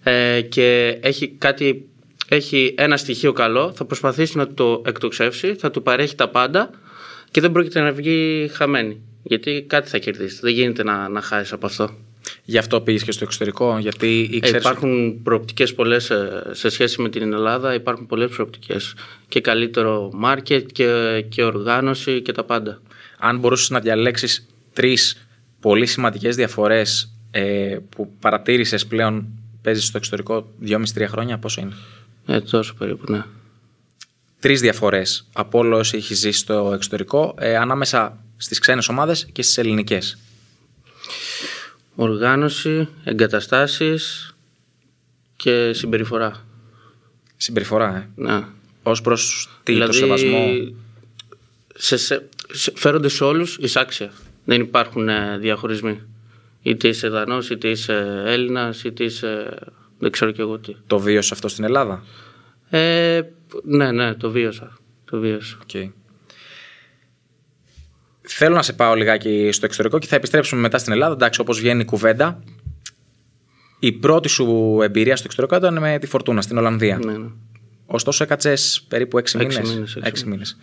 ε, 0.02 0.40
και 0.40 0.98
έχει 1.00 1.28
κάτι 1.28 1.88
έχει 2.28 2.74
ένα 2.76 2.96
στοιχείο 2.96 3.32
καλό, 3.32 3.72
θα 3.72 3.84
προσπαθήσει 3.84 4.36
να 4.36 4.54
το 4.54 4.82
εκτοξεύσει, 4.86 5.54
θα 5.54 5.70
του 5.70 5.82
παρέχει 5.82 6.14
τα 6.14 6.28
πάντα 6.28 6.70
και 7.30 7.40
δεν 7.40 7.52
πρόκειται 7.52 7.80
να 7.80 7.92
βγει 7.92 8.50
χαμένη. 8.52 9.02
Γιατί 9.26 9.64
κάτι 9.68 9.88
θα 9.88 9.98
κερδίσει. 9.98 10.38
Δεν 10.40 10.52
γίνεται 10.52 10.82
να, 10.82 11.08
να 11.08 11.20
χάσεις 11.20 11.52
από 11.52 11.66
αυτό. 11.66 11.90
Γι' 12.44 12.58
αυτό 12.58 12.80
πήγες 12.80 13.02
και 13.02 13.12
στο 13.12 13.24
εξωτερικό, 13.24 13.78
γιατί 13.78 14.28
Ε, 14.32 14.36
ήξερες... 14.36 14.62
υπάρχουν 14.62 15.22
προοπτικές 15.22 15.74
πολλές 15.74 16.10
ε, 16.10 16.42
σε 16.50 16.68
σχέση 16.68 17.02
με 17.02 17.08
την 17.08 17.32
Ελλάδα, 17.32 17.74
υπάρχουν 17.74 18.06
πολλές 18.06 18.30
προοπτικές 18.30 18.94
και 19.28 19.40
καλύτερο 19.40 20.10
market 20.24 20.62
και, 20.72 21.20
και 21.28 21.42
οργάνωση 21.42 22.22
και 22.22 22.32
τα 22.32 22.44
πάντα. 22.44 22.80
αν 23.18 23.38
μπορούσες 23.38 23.70
να 23.70 23.80
διαλέξεις 23.80 24.46
τρεις 24.72 25.26
πολύ 25.60 25.86
σημαντικές 25.86 26.36
διαφορές 26.36 27.12
ε, 27.30 27.76
που 27.88 28.12
παρατήρησες 28.20 28.86
πλέον 28.86 29.26
παίζεις 29.62 29.84
στο 29.84 29.96
εξωτερικό 29.96 30.48
2,5-3 30.66 30.82
χρόνια, 31.08 31.38
πόσο 31.38 31.60
είναι; 31.60 31.74
Ε, 32.26 32.40
τόσο 32.40 32.74
περίπου, 32.74 33.12
ναι. 33.12 33.22
Τρεις 34.40 34.60
διαφορές 34.60 35.28
από 35.32 35.58
όλο 35.58 35.78
όσο 35.78 35.96
έχεις 35.96 36.18
ζήσει 36.18 36.38
στο 36.38 36.70
εξωτερικό 36.74 37.34
ε, 37.38 37.56
ανάμεσα 37.56 38.23
στις 38.44 38.58
ξένες 38.58 38.88
ομάδες 38.88 39.26
και 39.32 39.42
στις 39.42 39.58
ελληνικές. 39.58 40.18
Οργάνωση, 41.94 42.88
εγκαταστάσεις 43.04 44.34
και 45.36 45.72
συμπεριφορά. 45.72 46.46
Συμπεριφορά, 47.36 47.96
ε. 47.96 48.08
Ναι. 48.14 48.44
Ως 48.82 48.92
προς 49.02 49.48
τι, 49.62 49.78
το 49.78 49.92
σεβασμό. 49.92 50.46
σε, 51.74 51.96
σε, 51.96 52.26
σε- 52.52 52.72
φέρονται 52.76 53.08
σε 53.08 53.24
όλους 53.24 53.56
ισάξια. 53.60 54.12
Δεν 54.44 54.60
υπάρχουν 54.60 55.08
ε, 55.08 55.38
διαχωρισμοί. 55.38 56.00
Είτε 56.62 56.88
είσαι 56.88 57.08
Δανός, 57.08 57.50
είτε 57.50 57.68
είσαι 57.68 58.22
Έλληνας, 58.26 58.84
είτε 58.84 59.04
είσαι 59.04 59.58
δεν 59.98 60.10
ξέρω 60.10 60.30
κι 60.30 60.40
εγώ 60.40 60.58
τι. 60.58 60.76
Το 60.86 60.98
βίωσες 60.98 61.34
αυτό 61.34 61.48
στην 61.48 61.64
Ελλάδα; 61.64 62.04
Ε, 62.70 63.20
ναι, 63.62 63.92
ναι, 63.92 64.14
το 64.14 64.30
βίωσα. 64.30 64.76
Το 65.10 65.18
βίωσα. 65.18 65.58
Οκ. 65.62 65.92
Θέλω 68.26 68.54
να 68.54 68.62
σε 68.62 68.72
πάω 68.72 68.94
λιγάκι 68.94 69.48
στο 69.52 69.66
εξωτερικό 69.66 69.98
και 69.98 70.06
θα 70.06 70.16
επιστρέψουμε 70.16 70.60
μετά 70.60 70.78
στην 70.78 70.92
Ελλάδα. 70.92 71.14
Εντάξει, 71.14 71.40
όπως 71.40 71.58
βγαίνει 71.58 71.80
η 71.80 71.84
κουβέντα. 71.84 72.42
Η 73.78 73.92
πρώτη 73.92 74.28
σου 74.28 74.78
εμπειρία 74.82 75.16
στο 75.16 75.24
εξωτερικό 75.26 75.56
ήταν 75.56 75.82
με 75.82 75.98
τη 75.98 76.06
Φορτούνα 76.06 76.42
στην 76.42 76.58
Ολλανδία. 76.58 76.98
Ναι, 77.04 77.12
ναι. 77.12 77.26
Ωστόσο, 77.86 78.24
έκατσες 78.24 78.84
περίπου 78.88 79.18
6 79.18 79.20
Έξι 79.20 79.36
μήνες. 79.36 79.74
μήνες, 79.74 79.98
έξι 80.02 80.26
μήνες. 80.26 80.56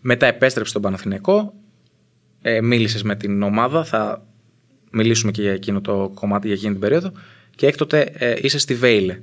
Μετά 0.00 0.26
επέστρεψε 0.26 0.70
στον 0.70 0.82
Παναθηναϊκό. 0.82 1.54
Ε, 2.42 2.60
Μίλησες 2.60 3.02
με 3.02 3.16
την 3.16 3.42
ομάδα. 3.42 3.84
Θα 3.84 4.26
μιλήσουμε 4.90 5.32
και 5.32 5.42
για 5.42 5.52
εκείνο 5.52 5.80
το 5.80 6.10
κομμάτι 6.14 6.46
για 6.46 6.56
εκείνη 6.56 6.72
την 6.72 6.80
περίοδο. 6.80 7.12
Και 7.54 7.66
έκτοτε 7.66 8.00
ε, 8.18 8.34
είσαι 8.40 8.58
στη 8.58 8.74
Βέιλε. 8.74 9.20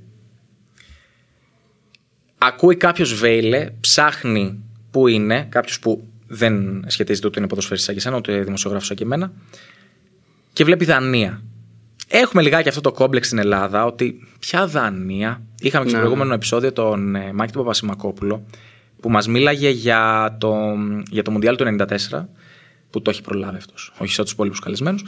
Ακούει 2.37 2.75
κάποιος 2.75 3.13
Βέιλε, 3.13 3.69
ψάχνει 3.79 4.63
που 4.91 5.07
είναι, 5.07 5.47
κάποιος 5.49 5.79
που 5.79 6.10
δεν 6.31 6.83
σχετίζεται 6.87 7.27
ούτε 7.27 7.39
είναι 7.39 7.47
ποδοσφαιριστή 7.47 7.85
σαν 7.85 7.95
και 7.95 8.01
εσένα, 8.01 8.17
ούτε 8.17 8.43
δημοσιογράφος 8.43 8.87
σαν 8.87 8.97
και 8.97 9.03
εμένα, 9.03 9.31
και 10.53 10.63
βλέπει 10.63 10.85
Δανία. 10.85 11.41
Έχουμε 12.07 12.41
λιγάκι 12.41 12.69
αυτό 12.69 12.81
το 12.81 12.91
κόμπλεξ 12.91 13.25
στην 13.27 13.39
Ελλάδα, 13.39 13.85
ότι 13.85 14.27
ποια 14.39 14.67
Δανία. 14.67 15.41
Είχαμε 15.61 15.83
και 15.83 15.89
στο 15.89 15.97
Ναι. 15.99 16.03
προηγούμενο 16.05 16.33
επεισόδιο 16.33 16.71
τον 16.71 17.15
ε, 17.15 17.33
Μάκη 17.33 17.51
του 17.51 17.57
Παπασημακόπουλο, 17.57 18.45
που 19.01 19.09
μας 19.09 19.27
μίλαγε 19.27 19.69
για 19.69 20.35
το, 20.39 20.55
για 21.09 21.23
το 21.23 21.31
Μουντιάλ 21.31 21.55
του 21.55 21.75
94, 21.79 22.25
που 22.89 23.01
το 23.01 23.09
έχει 23.09 23.21
προλάβει 23.21 23.57
αυτός, 23.57 23.93
όχι 23.97 24.13
σαν 24.13 24.23
τους 24.23 24.33
υπόλοιπους 24.33 24.59
καλεσμένους. 24.59 25.03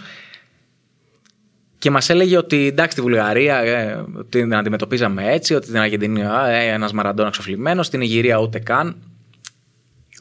Και 1.78 1.92
μας 1.92 2.10
έλεγε 2.10 2.38
ότι 2.38 2.68
εντάξει, 2.68 2.96
τη 2.96 3.02
Βουλγαρία 3.02 3.58
ε, 3.58 4.06
ότι 4.16 4.40
την 4.42 4.56
αντιμετωπίζαμε 4.56 5.32
έτσι, 5.32 5.54
ότι 5.54 5.68
την 5.68 5.78
Αργεντινή 5.78 6.22
ε, 6.22 6.74
ένας 6.74 6.94
Μαραντόνα 6.94 7.30
ξοφλημένο, 7.30 7.84
στην 7.84 8.02
Ιγυρία 8.02 8.38
ούτε 8.38 8.60
καν. 8.60 8.96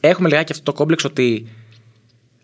Έχουμε 0.05 0.29
λιγάκι 0.29 0.51
αυτό 0.51 0.63
το 0.63 0.73
κόμπλεξ 0.73 1.03
ότι 1.03 1.47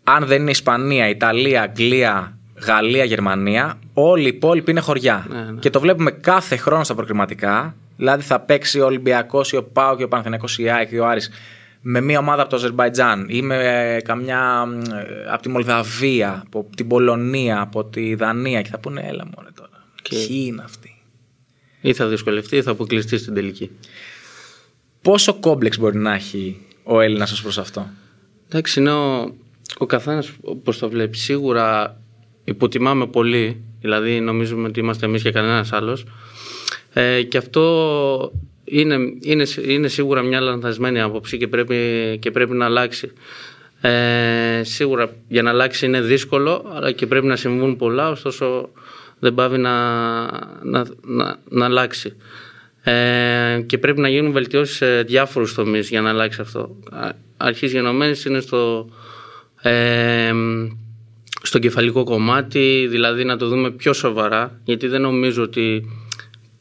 αν 0.04 0.26
δεν 0.26 0.42
είναι 0.42 0.52
Ισπανία, 0.52 1.10
Ιταλία, 1.10 1.62
Αγγλία, 1.62 2.38
Γαλλία, 2.66 3.04
Γερμανία, 3.04 3.80
όλοι 3.94 4.24
οι 4.24 4.28
υπόλοιποι 4.28 4.72
είναι 4.72 4.80
χωριά. 4.80 5.26
Ναι, 5.30 5.42
ναι. 5.52 5.60
Και 5.60 5.70
το 5.70 5.80
βλέπουμε 5.80 6.12
κάθε 6.12 6.56
χρόνο 6.56 6.84
στα 6.84 6.96
προκριματικά. 6.96 7.76
Δηλαδή 7.98 8.24
θα 8.24 8.40
παίξει 8.40 8.80
ο 8.80 8.86
Ολυμπιακός 8.86 9.52
ή 9.52 9.56
ο 9.56 9.64
Πάο 9.64 9.96
και 9.96 10.04
ο 10.04 10.08
Παναθηναϊκός 10.08 10.58
ή 10.58 10.64
η 10.64 10.70
ΑΕΚ 10.70 10.92
ή 10.92 10.98
ο 11.00 11.08
Άρης 11.08 11.30
με 11.82 12.02
μια 12.02 12.20
ομάδα 12.20 12.42
από 12.42 12.50
το 12.50 12.56
Αζερμπαϊτζάν 12.56 13.26
ή 13.30 13.42
με 13.42 13.56
ε, 13.96 14.02
καμιά 14.02 14.68
ε, 14.92 15.32
από 15.32 15.42
τη 15.42 15.50
Μολδαβία, 15.50 16.44
από 16.46 16.70
την 16.76 16.88
Πολωνία, 16.88 17.62
από 17.62 17.86
τη 17.86 18.16
Δανία 18.16 18.62
και 18.62 18.70
θα 18.70 18.80
πούνε 18.80 19.02
έλα 19.08 19.26
μωρέ 19.36 19.50
τώρα. 19.56 19.70
Και- 20.02 20.16
Ποιοι 20.16 20.44
είναι 20.48 20.62
αυτοί. 20.66 21.02
Ή 21.82 21.94
θα 21.94 22.08
δυσκολευτεί 22.08 22.56
ή 22.56 22.62
θα 22.62 22.72
αποκλειστεί 22.72 23.18
στην 23.18 23.34
τελική. 23.34 23.72
Πόσο 25.02 25.34
κόμπλεξ 25.34 25.78
μπορεί 25.78 25.98
να 25.98 26.14
έχει 26.14 26.62
ο 26.92 27.00
Έλληνας 27.02 27.32
ως 27.32 27.42
προς 27.42 27.58
αυτό. 27.58 27.88
Εντάξει, 28.48 28.80
είναι 28.80 28.92
ο, 28.92 29.36
ο 29.78 29.86
καθένας 29.86 30.32
όπως 30.42 30.78
το 30.78 30.90
βλέπει. 30.90 31.18
Σίγουρα 31.18 32.00
υποτιμάμε 32.44 33.08
πολύ. 33.08 33.64
Δηλαδή, 33.82 34.20
νομίζουμε 34.20 34.68
ότι 34.68 34.80
είμαστε 34.80 35.06
εμείς 35.06 35.22
και 35.22 35.32
κανένας 35.32 35.74
άλλος. 35.74 36.06
Ε, 36.94 37.22
και 37.22 37.38
αυτό 37.38 38.32
είναι, 38.64 38.96
είναι, 39.22 39.46
είναι 39.68 39.88
σίγουρα 39.88 40.22
μια 40.22 40.40
λανθασμένη 40.40 41.02
άποψη 41.02 41.38
και 41.38 41.48
πρέπει, 41.48 42.18
και 42.22 42.32
πρέπει 42.32 42.54
να 42.54 42.66
αλλάξει. 42.66 43.12
Ε, 43.82 44.62
σίγουρα 44.64 45.16
για 45.28 45.42
να 45.42 45.50
αλλάξει 45.50 45.86
είναι 45.86 46.02
δύσκολο, 46.02 46.72
αλλά 46.74 46.92
και 46.92 47.08
πρέπει 47.08 47.26
να 47.26 47.36
συμβούν 47.36 47.76
πολλά, 47.76 48.10
ωστόσο 48.10 48.70
δεν 49.20 49.34
πάβει 49.34 49.58
να, 49.58 49.72
να, 50.64 50.86
να, 51.02 51.40
να 51.50 51.66
αλλάξει. 51.66 52.16
Ε, 52.84 53.64
και 53.66 53.78
πρέπει 53.78 54.00
να 54.02 54.10
γίνουν 54.10 54.32
βελτιώσεις 54.32 54.76
σε 54.76 55.02
διάφορους 55.02 55.54
τομείς 55.54 55.90
για 55.90 56.02
να 56.02 56.10
αλλάξει 56.10 56.42
αυτό. 56.42 56.76
Α- 56.92 57.12
Αρχής 57.38 57.72
γενομένης 57.72 58.26
είναι 58.26 58.40
στο, 58.40 58.90
ε, 59.62 60.32
στο 61.42 61.60
κεφαλικό 61.60 62.04
κομμάτι, 62.04 62.88
δηλαδή 62.90 63.24
να 63.24 63.38
το 63.38 63.48
δούμε 63.48 63.72
πιο 63.72 63.94
σοβαρά, 63.94 64.60
γιατί 64.64 64.88
δεν 64.88 65.02
νομίζω 65.02 65.44
ότι 65.44 65.86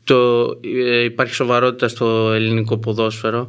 το, 0.05 0.45
ε, 0.61 1.03
υπάρχει 1.05 1.35
σοβαρότητα 1.35 1.89
στο 1.89 2.33
ελληνικό 2.35 2.79
ποδόσφαιρο. 2.79 3.49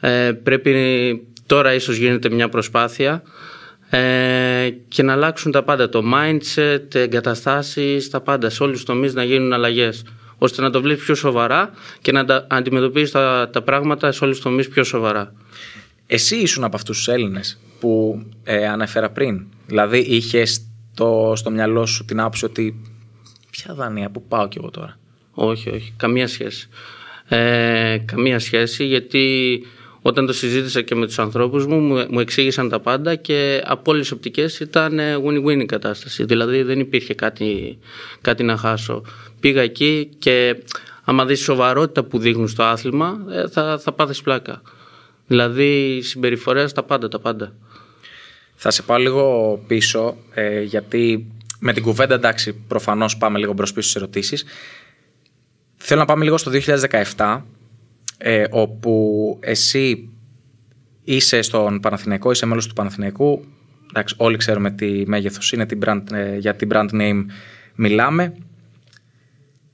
Ε, 0.00 0.32
πρέπει 0.42 1.22
τώρα 1.46 1.74
ίσως 1.74 1.96
γίνεται 1.96 2.30
μια 2.30 2.48
προσπάθεια 2.48 3.22
ε, 3.90 4.70
και 4.88 5.02
να 5.02 5.12
αλλάξουν 5.12 5.52
τα 5.52 5.62
πάντα. 5.62 5.88
Το 5.88 6.02
mindset, 6.14 6.94
εγκαταστάσεις, 6.94 8.10
τα 8.10 8.20
πάντα. 8.20 8.50
Σε 8.50 8.62
όλους 8.62 8.76
τους 8.76 8.84
τομείς 8.84 9.14
να 9.14 9.24
γίνουν 9.24 9.52
αλλαγές 9.52 10.04
ώστε 10.42 10.62
να 10.62 10.70
το 10.70 10.80
βλέπεις 10.80 11.04
πιο 11.04 11.14
σοβαρά 11.14 11.70
και 12.00 12.12
να 12.12 12.24
τα 12.24 12.46
αντιμετωπίζεις 12.50 13.10
τα, 13.10 13.50
τα 13.52 13.62
πράγματα 13.62 14.12
σε 14.12 14.24
όλους 14.24 14.36
τους 14.36 14.44
τομείς 14.44 14.68
πιο 14.68 14.84
σοβαρά. 14.84 15.32
Εσύ 16.06 16.36
ήσουν 16.36 16.64
από 16.64 16.76
αυτούς 16.76 16.96
τους 16.96 17.08
Έλληνες 17.08 17.60
που 17.80 18.22
ε, 18.44 18.68
ανέφερα 18.68 19.10
πριν. 19.10 19.46
Δηλαδή 19.66 19.98
είχες 19.98 20.66
στο, 20.92 21.32
στο 21.36 21.50
μυαλό 21.50 21.86
σου 21.86 22.04
την 22.04 22.20
άποψη 22.20 22.44
ότι. 22.44 22.82
Ποια 23.50 23.74
Δανία, 23.74 24.10
πού 24.10 24.22
πάω 24.28 24.48
κι 24.48 24.58
εγώ 24.58 24.70
τώρα. 24.70 24.98
Όχι, 25.30 25.70
όχι. 25.70 25.92
Καμία 25.96 26.26
σχέση. 26.26 26.68
Ε, 27.28 27.98
καμία 28.04 28.38
σχέση 28.38 28.84
γιατί 28.84 29.58
όταν 30.02 30.26
το 30.26 30.32
συζήτησα 30.32 30.82
και 30.82 30.94
με 30.94 31.06
τους 31.06 31.18
ανθρώπους 31.18 31.66
μου, 31.66 31.78
μου, 31.78 32.06
μου 32.10 32.20
εξήγησαν 32.20 32.68
τα 32.68 32.80
πάντα 32.80 33.14
και 33.14 33.62
από 33.64 33.90
όλες 33.90 34.02
τις 34.02 34.12
οπτικές 34.12 34.60
ήταν 34.60 34.98
ε, 34.98 35.16
win-win 35.16 35.60
η 35.60 35.66
κατάσταση. 35.66 36.24
Δηλαδή 36.24 36.62
δεν 36.62 36.80
υπήρχε 36.80 37.14
κάτι, 37.14 37.78
κάτι 38.20 38.42
να 38.42 38.56
χάσω. 38.56 39.02
Πήγα 39.40 39.62
εκεί 39.62 40.08
και 40.18 40.56
άμα 41.04 41.24
δεις 41.24 41.40
σοβαρότητα 41.40 42.04
που 42.04 42.18
δείχνουν 42.18 42.48
στο 42.48 42.62
άθλημα 42.62 43.24
ε, 43.30 43.48
θα, 43.48 43.78
θα 43.78 43.92
πάθεις 43.92 44.22
πλάκα. 44.22 44.62
Δηλαδή 45.26 46.00
συμπεριφορές 46.02 46.72
τα 46.72 46.82
πάντα, 46.82 47.08
τα 47.08 47.18
πάντα. 47.18 47.54
Θα 48.54 48.70
σε 48.70 48.82
πάω 48.82 48.98
λίγο 48.98 49.58
πίσω, 49.66 50.16
ε, 50.34 50.62
γιατί 50.62 51.26
με 51.58 51.72
την 51.72 51.82
κουβέντα 51.82 52.14
εντάξει, 52.14 52.52
προφανώς 52.52 53.16
πάμε 53.16 53.38
λίγο 53.38 53.52
μπρος 53.52 53.72
πίσω 53.72 53.88
στις 53.88 54.00
ερωτήσεις. 54.00 54.44
Θέλω 55.76 56.00
να 56.00 56.06
πάμε 56.06 56.24
λίγο 56.24 56.36
στο 56.36 56.50
2017, 57.16 57.42
ε, 58.24 58.44
όπου 58.50 59.36
εσύ 59.40 60.10
είσαι 61.04 61.42
στον 61.42 61.80
Παναθηναϊκό, 61.80 62.30
είσαι 62.30 62.46
μέλος 62.46 62.66
του 62.66 62.74
Παναθηναϊκού. 62.74 63.44
Εντάξει, 63.88 64.14
όλοι 64.18 64.36
ξέρουμε 64.36 64.70
τι 64.70 65.02
μέγεθος 65.06 65.52
είναι, 65.52 65.66
τι 65.66 65.78
brand, 65.84 66.02
ε, 66.12 66.36
για 66.36 66.56
την 66.56 66.68
brand 66.72 66.88
name 66.92 67.24
μιλάμε. 67.74 68.34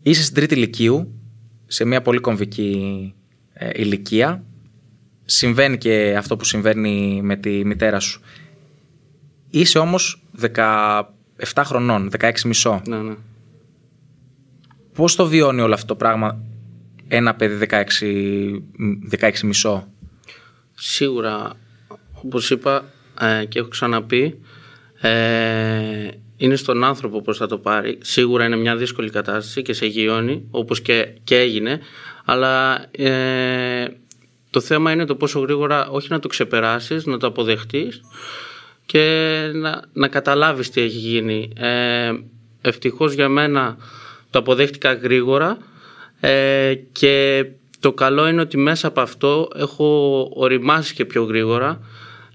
Είσαι 0.02 0.22
στην 0.22 0.34
τρίτη 0.34 0.54
ηλικίου, 0.54 1.14
σε 1.66 1.84
μια 1.84 2.02
πολύ 2.02 2.18
κομβική 2.18 3.14
ε, 3.52 3.70
ηλικία. 3.74 4.44
Συμβαίνει 5.24 5.78
και 5.78 6.14
αυτό 6.18 6.36
που 6.36 6.44
συμβαίνει 6.44 7.20
με 7.22 7.36
τη 7.36 7.64
μητέρα 7.64 8.00
σου. 8.00 8.20
Είσαι 9.50 9.78
όμως 9.78 10.22
17 10.54 11.02
χρονών, 11.64 12.10
16 12.18 12.40
μισό. 12.44 12.82
Ναι, 12.86 12.96
ναι. 12.96 13.14
Πώς 14.94 15.14
το 15.14 15.26
βιώνει 15.26 15.60
όλο 15.60 15.74
αυτό 15.74 15.86
το 15.86 15.94
πράγμα; 15.94 16.42
Ένα 17.08 17.34
παιδί 17.34 17.66
16, 17.70 19.20
16 19.20 19.40
μισό. 19.42 19.88
Σίγουρα, 20.74 21.52
όπως 22.22 22.50
είπα 22.50 22.84
ε, 23.20 23.44
και 23.44 23.58
έχω 23.58 23.68
ξαναπεί, 23.68 24.40
ε, 25.00 26.08
είναι 26.36 26.56
στον 26.56 26.84
άνθρωπο 26.84 27.22
πώς 27.22 27.36
θα 27.36 27.46
το 27.46 27.58
πάρει. 27.58 27.98
Σίγουρα 28.00 28.44
είναι 28.44 28.56
μια 28.56 28.76
δύσκολη 28.76 29.10
κατάσταση 29.10 29.62
και 29.62 29.72
σε 29.72 29.86
γιώνει, 29.86 30.46
όπως 30.50 30.80
και, 30.80 31.08
και 31.24 31.38
έγινε, 31.38 31.80
αλλά 32.24 32.86
ε, 32.90 33.86
το 34.50 34.60
θέμα 34.60 34.92
είναι 34.92 35.04
το 35.04 35.14
πόσο 35.14 35.40
γρήγορα 35.40 35.88
όχι 35.88 36.06
να 36.10 36.18
το 36.18 36.28
ξεπεράσεις, 36.28 37.06
να 37.06 37.18
το 37.18 37.26
αποδεχτείς 37.26 38.00
και 38.86 39.00
να, 39.54 39.82
να 39.92 40.08
καταλάβεις 40.08 40.70
τι 40.70 40.80
έχει 40.80 40.96
γίνει. 40.96 41.52
Ε, 41.56 42.12
ευτυχώς 42.60 43.12
για 43.12 43.28
μένα 43.28 43.76
το 44.30 44.38
αποδέχτηκα 44.38 44.92
γρήγορα 44.92 45.58
ε, 46.20 46.74
και 46.92 47.46
το 47.80 47.92
καλό 47.92 48.28
είναι 48.28 48.40
ότι 48.40 48.56
μέσα 48.56 48.88
από 48.88 49.00
αυτό 49.00 49.48
έχω 49.56 50.30
οριμάσει 50.34 50.94
και 50.94 51.04
πιο 51.04 51.22
γρήγορα 51.22 51.80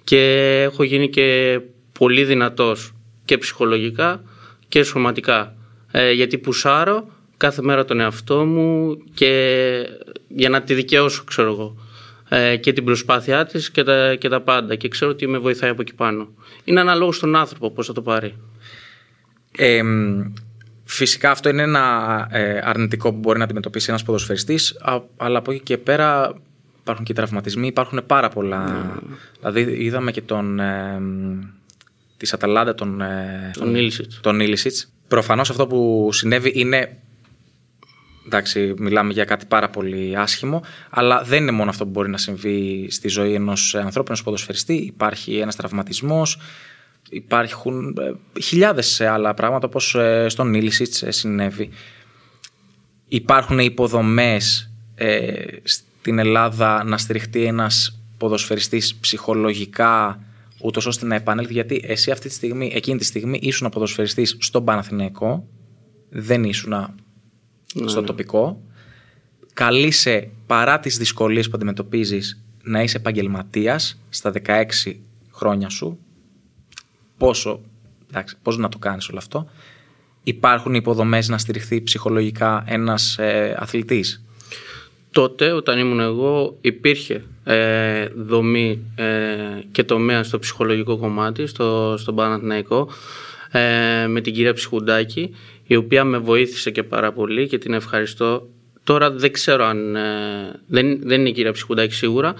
και 0.03 0.61
έχω 0.61 0.83
γίνει 0.83 1.09
και 1.09 1.59
πολύ 1.99 2.23
δυνατός 2.23 2.93
και 3.25 3.37
ψυχολογικά 3.37 4.23
και 4.67 4.83
σωματικά. 4.83 5.55
Ε, 5.91 6.11
γιατί 6.11 6.37
πουσάρω 6.37 7.07
κάθε 7.37 7.61
μέρα 7.61 7.85
τον 7.85 7.99
εαυτό 7.99 8.45
μου 8.45 8.97
και 9.13 9.85
για 10.27 10.49
να 10.49 10.61
τη 10.61 10.73
δικαιώσω 10.73 11.23
ξέρω 11.23 11.49
εγώ. 11.49 11.75
Ε, 12.29 12.57
και 12.57 12.73
την 12.73 12.83
προσπάθειά 12.83 13.45
της 13.45 13.71
και 13.71 13.83
τα, 13.83 14.15
και 14.15 14.29
τα 14.29 14.41
πάντα 14.41 14.75
και 14.75 14.87
ξέρω 14.87 15.11
ότι 15.11 15.27
με 15.27 15.37
βοηθάει 15.37 15.69
από 15.69 15.81
εκεί 15.81 15.93
πάνω. 15.93 16.27
Είναι 16.63 16.79
αναλόγως 16.79 17.15
στον 17.15 17.35
άνθρωπο 17.35 17.71
πώς 17.71 17.87
θα 17.87 17.93
το 17.93 18.01
πάρει. 18.01 18.35
Ε, 19.57 19.81
Φυσικά 20.83 21.31
αυτό 21.31 21.49
είναι 21.49 21.61
ένα 21.61 22.27
ε, 22.31 22.61
αρνητικό 22.63 23.11
που 23.11 23.17
μπορεί 23.17 23.37
να 23.37 23.43
αντιμετωπίσει 23.43 23.89
ένας 23.89 24.03
ποδοσφαιριστής, 24.03 24.77
αλλά 25.17 25.37
από 25.37 25.51
εκεί 25.51 25.63
και 25.63 25.77
πέρα 25.77 26.33
υπάρχουν 26.79 27.05
και 27.05 27.13
τραυματισμοί, 27.13 27.67
υπάρχουν 27.67 28.03
πάρα 28.05 28.29
πολλά. 28.29 28.63
Ναι. 28.67 29.15
Δηλαδή 29.39 29.83
είδαμε 29.83 30.11
και 30.11 30.21
τον, 30.21 30.59
ε, 30.59 31.01
της 32.17 32.33
Αταλάντα, 32.33 32.75
τον, 32.75 33.01
ε, 33.01 33.51
τον 34.21 34.39
Ήλισιτς. 34.39 34.91
Προφανώς 35.07 35.49
αυτό 35.49 35.67
που 35.67 36.09
συνέβη 36.11 36.51
είναι 36.55 36.97
εντάξει, 38.25 38.73
μιλάμε 38.77 39.13
για 39.13 39.25
κάτι 39.25 39.45
πάρα 39.45 39.69
πολύ 39.69 40.17
άσχημο, 40.17 40.63
αλλά 40.89 41.23
δεν 41.23 41.41
είναι 41.41 41.51
μόνο 41.51 41.69
αυτό 41.69 41.83
που 41.83 41.89
μπορεί 41.89 42.09
να 42.09 42.17
συμβεί 42.17 42.87
στη 42.91 43.07
ζωή 43.07 43.33
ενός 43.33 43.75
ανθρώπου, 43.75 44.07
ενός 44.07 44.23
ποδοσφαιριστή. 44.23 44.73
Υπάρχει 44.73 45.37
ένας 45.37 45.55
τραυματισμός, 45.55 46.39
Υπάρχουν 47.13 47.97
ε, 47.99 48.39
χιλιάδες 48.41 49.01
άλλα 49.01 49.33
πράγματα 49.33 49.67
όπως 49.67 49.95
ε, 49.95 50.25
στον 50.29 50.49
Νίλισιτς 50.49 51.03
ε, 51.03 51.11
συνέβη. 51.11 51.69
Υπάρχουν 53.07 53.59
υποδομές 53.59 54.67
στην 55.63 56.19
Ελλάδα 56.19 56.83
να 56.83 56.97
στηριχτεί 56.97 57.45
ένας 57.45 57.99
ποδοσφαιριστής 58.17 58.95
ψυχολογικά 58.95 60.23
ούτως 60.61 60.85
ώστε 60.85 61.05
να 61.05 61.15
επανέλθει 61.15 61.53
γιατί 61.53 61.81
εσύ 61.87 62.11
αυτή 62.11 62.27
τη 62.27 62.33
στιγμή, 62.33 62.71
εκείνη 62.75 62.97
τη 62.97 63.05
στιγμή 63.05 63.39
ήσουν 63.41 63.69
ποδοσφαιριστής 63.69 64.37
στον 64.39 64.65
Παναθηναϊκό 64.65 65.47
δεν 66.09 66.43
ήσουν 66.43 66.69
ναι, 67.73 67.87
στο 67.87 67.99
ναι. 67.99 68.05
τοπικό 68.05 68.61
καλείσαι 69.53 70.29
παρά 70.45 70.79
τις 70.79 70.97
δυσκολίες 70.97 71.45
που 71.49 71.51
αντιμετωπίζεις 71.55 72.43
να 72.63 72.81
είσαι 72.81 72.97
επαγγελματίας 72.97 73.99
στα 74.09 74.31
16 74.45 74.65
χρόνια 75.31 75.69
σου 75.69 75.99
πόσο, 77.17 77.59
εντάξει, 78.09 78.35
πώς 78.41 78.57
να 78.57 78.69
το 78.69 78.77
κάνεις 78.77 79.09
όλο 79.09 79.17
αυτό. 79.17 79.49
Υπάρχουν 80.23 80.73
υποδομές 80.73 81.29
να 81.29 81.37
στηριχθεί 81.37 81.81
ψυχολογικά 81.81 82.63
ένας 82.67 83.17
ε, 83.17 83.55
αθλητής; 83.59 84.23
Τότε 85.11 85.51
όταν 85.51 85.79
ήμουν 85.79 85.99
εγώ 85.99 86.57
υπήρχε 86.61 87.23
ε, 87.43 88.07
δομή 88.07 88.79
ε, 88.95 89.05
και 89.71 89.83
τομέα 89.83 90.23
στο 90.23 90.39
ψυχολογικό 90.39 90.97
κομμάτι, 90.97 91.47
στο, 91.47 91.95
στον 91.97 92.15
Παναθηναϊκό 92.15 92.89
ε, 93.51 94.07
με 94.07 94.21
την 94.21 94.33
κυρία 94.33 94.53
Ψυχουντάκη 94.53 95.35
η 95.63 95.75
οποία 95.75 96.03
με 96.03 96.17
βοήθησε 96.17 96.71
και 96.71 96.83
πάρα 96.83 97.11
πολύ 97.11 97.47
και 97.47 97.57
την 97.57 97.73
ευχαριστώ. 97.73 98.47
Τώρα 98.83 99.11
δεν 99.11 99.31
ξέρω 99.31 99.65
αν, 99.65 99.95
ε, 99.95 100.01
δεν, 100.67 100.99
δεν 101.03 101.19
είναι 101.19 101.29
η 101.29 101.33
κυρία 101.33 101.51
Ψυχουντάκη 101.51 101.93
σίγουρα 101.93 102.33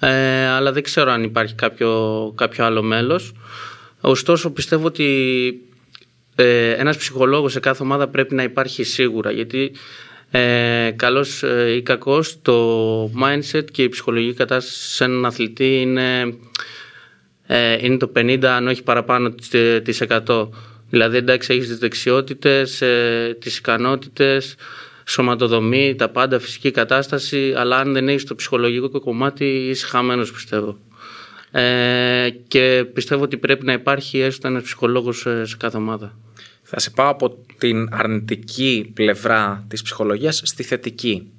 ε, 0.00 0.46
αλλά 0.46 0.72
δεν 0.72 0.82
ξέρω 0.82 1.10
αν 1.10 1.22
υπάρχει 1.22 1.54
κάποιο, 1.54 2.32
κάποιο 2.36 2.64
άλλο 2.64 2.82
μέλος. 2.82 3.32
Ωστόσο 4.04 4.50
πιστεύω 4.50 4.86
ότι 4.86 5.60
ε, 6.34 6.70
ένας 6.70 6.96
ψυχολόγος 6.96 7.52
σε 7.52 7.60
κάθε 7.60 7.82
ομάδα 7.82 8.08
πρέπει 8.08 8.34
να 8.34 8.42
υπάρχει 8.42 8.84
σίγουρα 8.84 9.30
γιατί 9.30 9.72
ε, 10.30 10.90
καλός 10.96 11.42
ε, 11.42 11.74
ή 11.76 11.82
κακός 11.82 12.42
το 12.42 13.04
mindset 13.04 13.64
και 13.72 13.82
η 13.82 13.88
ψυχολογική 13.88 14.36
κατάσταση 14.36 14.94
σε 14.94 15.04
έναν 15.04 15.24
αθλητή 15.24 15.80
είναι, 15.80 16.34
ε, 17.46 17.76
είναι 17.80 17.96
το 17.96 18.12
50 18.16 18.44
αν 18.44 18.68
όχι 18.68 18.82
παραπάνω 18.82 19.34
της 19.82 20.02
100. 20.26 20.48
Δηλαδή 20.90 21.16
εντάξει 21.16 21.52
έχεις 21.52 21.66
τις 21.68 21.78
δεξιότητες, 21.78 22.82
ε, 22.82 23.36
τις 23.40 23.58
ικανότητες, 23.58 24.54
σωματοδομή, 25.06 25.94
τα 25.94 26.08
πάντα, 26.08 26.38
φυσική 26.38 26.70
κατάσταση 26.70 27.54
αλλά 27.56 27.76
αν 27.76 27.92
δεν 27.92 28.08
έχεις 28.08 28.24
το 28.24 28.34
ψυχολογικό 28.34 29.00
κομμάτι 29.00 29.44
είσαι 29.44 29.86
χαμένος 29.86 30.32
πιστεύω. 30.32 30.78
Ε, 31.52 32.30
και 32.48 32.84
πιστεύω 32.92 33.22
ότι 33.22 33.36
πρέπει 33.36 33.64
να 33.64 33.72
υπάρχει 33.72 34.18
έστω 34.18 34.48
ένας 34.48 34.62
ψυχολόγος 34.62 35.26
σε 35.42 35.56
κάθε 35.58 35.76
ομάδα. 35.76 36.18
Θα 36.62 36.80
σε 36.80 36.90
πάω 36.90 37.08
από 37.08 37.38
την 37.58 37.88
αρνητική 37.92 38.90
πλευρά 38.94 39.64
της 39.68 39.82
ψυχολογίας 39.82 40.42
στη 40.44 40.62
θετική. 40.62 41.30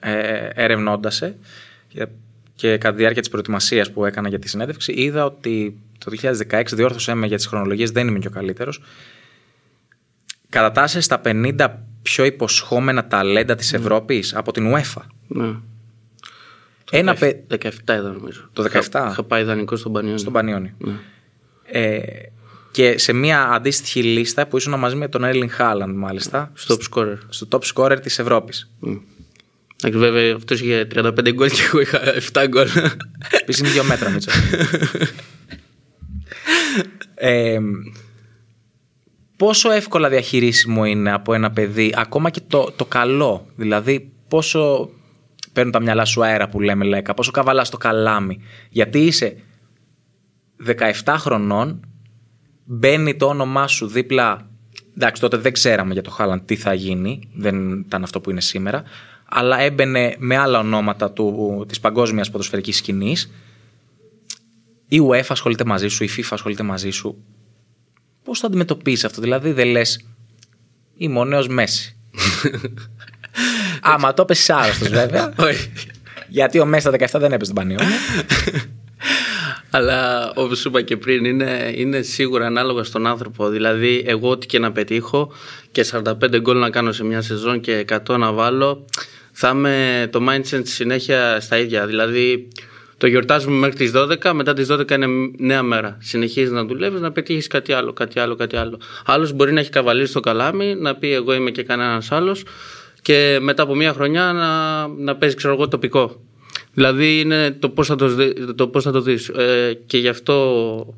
Ε, 0.00 0.48
ερευνώντας 0.54 1.14
σε 1.14 1.36
και 2.56 2.78
κατά 2.78 2.94
τη 2.94 3.00
διάρκεια 3.00 3.20
της 3.20 3.30
προετοιμασίας 3.30 3.92
που 3.92 4.04
έκανα 4.04 4.28
για 4.28 4.38
τη 4.38 4.48
συνέντευξη 4.48 4.92
είδα 4.92 5.24
ότι 5.24 5.78
το 5.98 6.12
2016 6.50 6.62
διόρθωσέ 6.72 7.14
με 7.14 7.26
για 7.26 7.36
τις 7.36 7.46
χρονολογίες 7.46 7.90
δεν 7.90 8.08
είμαι 8.08 8.18
και 8.18 8.26
ο 8.26 8.30
καλύτερος 8.30 8.80
κατατάσσεσαι 10.48 11.00
στα 11.00 11.20
50 11.24 11.68
πιο 12.02 12.24
υποσχόμενα 12.24 13.06
ταλέντα 13.06 13.54
της 13.54 13.72
mm. 13.72 13.78
Ευρώπης 13.78 14.34
από 14.34 14.52
την 14.52 14.74
UEFA. 14.74 15.02
Ναι. 15.26 15.54
Ένα 16.96 17.16
17 17.20 17.66
ήταν 17.82 18.12
νομίζω. 18.12 18.48
Το 18.52 18.64
17. 18.72 19.08
Είχα, 19.10 19.22
πάει 19.22 19.42
ιδανικό 19.42 19.76
στον 19.76 19.92
Πανιόνι. 19.92 20.18
Στον 20.18 20.32
Πανιόνι. 20.32 20.74
Ναι. 20.78 20.92
Ε, 21.66 22.00
και 22.70 22.98
σε 22.98 23.12
μια 23.12 23.42
αντίστοιχη 23.42 24.02
λίστα 24.02 24.46
που 24.46 24.56
ήσουν 24.56 24.78
μαζί 24.78 24.96
με 24.96 25.08
τον 25.08 25.24
Έλλην 25.24 25.50
Χάλαντ, 25.50 25.96
μάλιστα. 25.96 26.50
Στο 26.54 26.76
top 26.76 26.94
scorer. 26.94 27.16
Στο 27.28 27.48
top 27.50 27.60
scorer 27.74 28.00
της 28.02 28.18
Ευρώπης. 28.18 28.70
Mm. 28.86 29.00
Βέβαια, 29.92 30.34
αυτός 30.34 30.60
είχε 30.60 30.86
35 30.94 31.32
γκολ 31.32 31.50
και 31.50 31.62
εγώ 31.66 31.80
είχα 31.80 32.00
7 32.32 32.46
γκολ. 32.48 32.68
Επίσης 33.40 33.60
είναι 33.60 33.70
δύο 33.70 33.84
μέτρα, 33.84 34.10
Μίτσο. 34.10 34.30
ε, 37.14 37.58
πόσο 39.36 39.70
εύκολα 39.70 40.08
διαχειρίσιμο 40.08 40.84
είναι 40.84 41.12
από 41.12 41.34
ένα 41.34 41.50
παιδί, 41.50 41.94
ακόμα 41.96 42.30
και 42.30 42.40
το, 42.46 42.72
το 42.76 42.84
καλό. 42.84 43.46
Δηλαδή, 43.56 44.12
πόσο 44.28 44.90
παίρνουν 45.54 45.72
τα 45.72 45.80
μυαλά 45.80 46.04
σου 46.04 46.24
αέρα 46.24 46.48
που 46.48 46.60
λέμε 46.60 46.84
λέκα, 46.84 47.14
πόσο 47.14 47.30
καβαλάς 47.30 47.70
το 47.70 47.76
καλάμι. 47.76 48.40
Γιατί 48.68 48.98
είσαι 48.98 49.36
17 51.04 51.14
χρονών, 51.18 51.80
μπαίνει 52.64 53.16
το 53.16 53.26
όνομά 53.26 53.66
σου 53.66 53.86
δίπλα. 53.86 54.48
Εντάξει, 54.96 55.20
τότε 55.20 55.36
δεν 55.36 55.52
ξέραμε 55.52 55.92
για 55.92 56.02
το 56.02 56.10
Χάλαντ 56.10 56.40
τι 56.44 56.56
θα 56.56 56.74
γίνει, 56.74 57.28
δεν 57.34 57.78
ήταν 57.78 58.02
αυτό 58.02 58.20
που 58.20 58.30
είναι 58.30 58.40
σήμερα. 58.40 58.82
αλλά 59.28 59.60
έμπαινε 59.60 60.14
με 60.18 60.36
άλλα 60.36 60.58
ονόματα 60.58 61.10
του, 61.10 61.64
της 61.68 61.80
παγκόσμιας 61.80 62.30
ποδοσφαιρικής 62.30 62.76
σκηνής. 62.76 63.32
Η 64.88 64.98
UEFA 65.10 65.24
ασχολείται 65.28 65.64
μαζί 65.64 65.88
σου, 65.88 66.04
η 66.04 66.08
FIFA 66.16 66.28
ασχολείται 66.30 66.62
μαζί 66.62 66.90
σου. 66.90 67.24
Πώς 68.24 68.40
θα 68.40 68.46
αντιμετωπίσεις 68.46 69.04
αυτό, 69.04 69.20
δηλαδή 69.20 69.52
δεν 69.52 69.66
λες 69.66 70.06
είμαι 70.96 71.18
ο 71.18 71.24
νέος 71.24 71.48
Μέση. 71.48 71.96
Άμα 73.86 74.14
το 74.14 74.24
πες 74.24 74.50
άρρωστος 74.50 74.88
βέβαια. 74.88 75.32
Όχι. 75.48 75.70
γιατί 76.28 76.58
ο 76.60 76.64
Μέση 76.66 76.90
τα 76.90 76.90
17 76.90 77.20
δεν 77.20 77.32
έπαιζε 77.32 77.52
τον 77.52 77.54
Πανιόνιο. 77.54 77.86
Αλλά 79.70 80.32
όπως 80.34 80.64
είπα 80.64 80.82
και 80.82 80.96
πριν, 80.96 81.24
είναι, 81.24 81.72
είναι 81.74 82.02
σίγουρα 82.02 82.46
ανάλογα 82.46 82.82
στον 82.84 83.06
άνθρωπο. 83.06 83.48
Δηλαδή, 83.48 84.04
εγώ 84.06 84.30
ό,τι 84.30 84.46
και 84.46 84.58
να 84.58 84.72
πετύχω 84.72 85.32
και 85.72 85.86
45 85.90 86.40
γκολ 86.40 86.58
να 86.58 86.70
κάνω 86.70 86.92
σε 86.92 87.04
μια 87.04 87.22
σεζόν 87.22 87.60
και 87.60 87.84
100 88.08 88.18
να 88.18 88.32
βάλω, 88.32 88.84
θα 89.32 89.48
είμαι 89.48 90.08
το 90.12 90.26
mindset 90.28 90.42
στη 90.42 90.68
συνέχεια 90.68 91.40
στα 91.40 91.58
ίδια. 91.58 91.86
Δηλαδή, 91.86 92.48
το 92.96 93.06
γιορτάζουμε 93.06 93.56
μέχρι 93.56 93.76
τις 93.76 93.92
12, 93.94 94.32
μετά 94.32 94.52
τις 94.54 94.66
12 94.70 94.90
είναι 94.90 95.06
νέα 95.38 95.62
μέρα. 95.62 95.96
Συνεχίζεις 96.00 96.50
να 96.50 96.64
δουλεύεις, 96.64 97.00
να 97.00 97.12
πετύχεις 97.12 97.46
κάτι 97.46 97.72
άλλο, 97.72 97.92
κάτι 97.92 98.20
άλλο, 98.20 98.34
κάτι 98.36 98.56
άλλο. 98.56 98.80
Άλλος 99.04 99.32
μπορεί 99.32 99.52
να 99.52 99.60
έχει 99.60 99.70
καβαλήσει 99.70 100.12
το 100.12 100.20
καλάμι, 100.20 100.74
να 100.74 100.94
πει 100.94 101.12
εγώ 101.12 101.34
είμαι 101.34 101.50
και 101.50 101.62
κανένας 101.62 102.12
άλλος 102.12 102.44
και 103.04 103.38
μετά 103.40 103.62
από 103.62 103.74
μια 103.74 103.92
χρονιά 103.92 104.32
να, 104.32 104.86
να 104.88 105.16
παίζει, 105.16 105.34
ξέρω 105.36 105.54
εγώ, 105.54 105.68
τοπικό. 105.68 106.20
Δηλαδή 106.72 107.20
είναι 107.20 107.50
το 107.50 107.68
πώς 107.68 107.86
θα 107.86 107.96
το, 107.96 108.08
δει- 108.08 108.54
το, 108.54 108.68
πώς 108.68 108.84
θα 108.84 108.92
το 108.92 109.00
δεις. 109.00 109.28
Ε, 109.28 109.78
και 109.86 109.98
γι' 109.98 110.08
αυτό, 110.08 110.94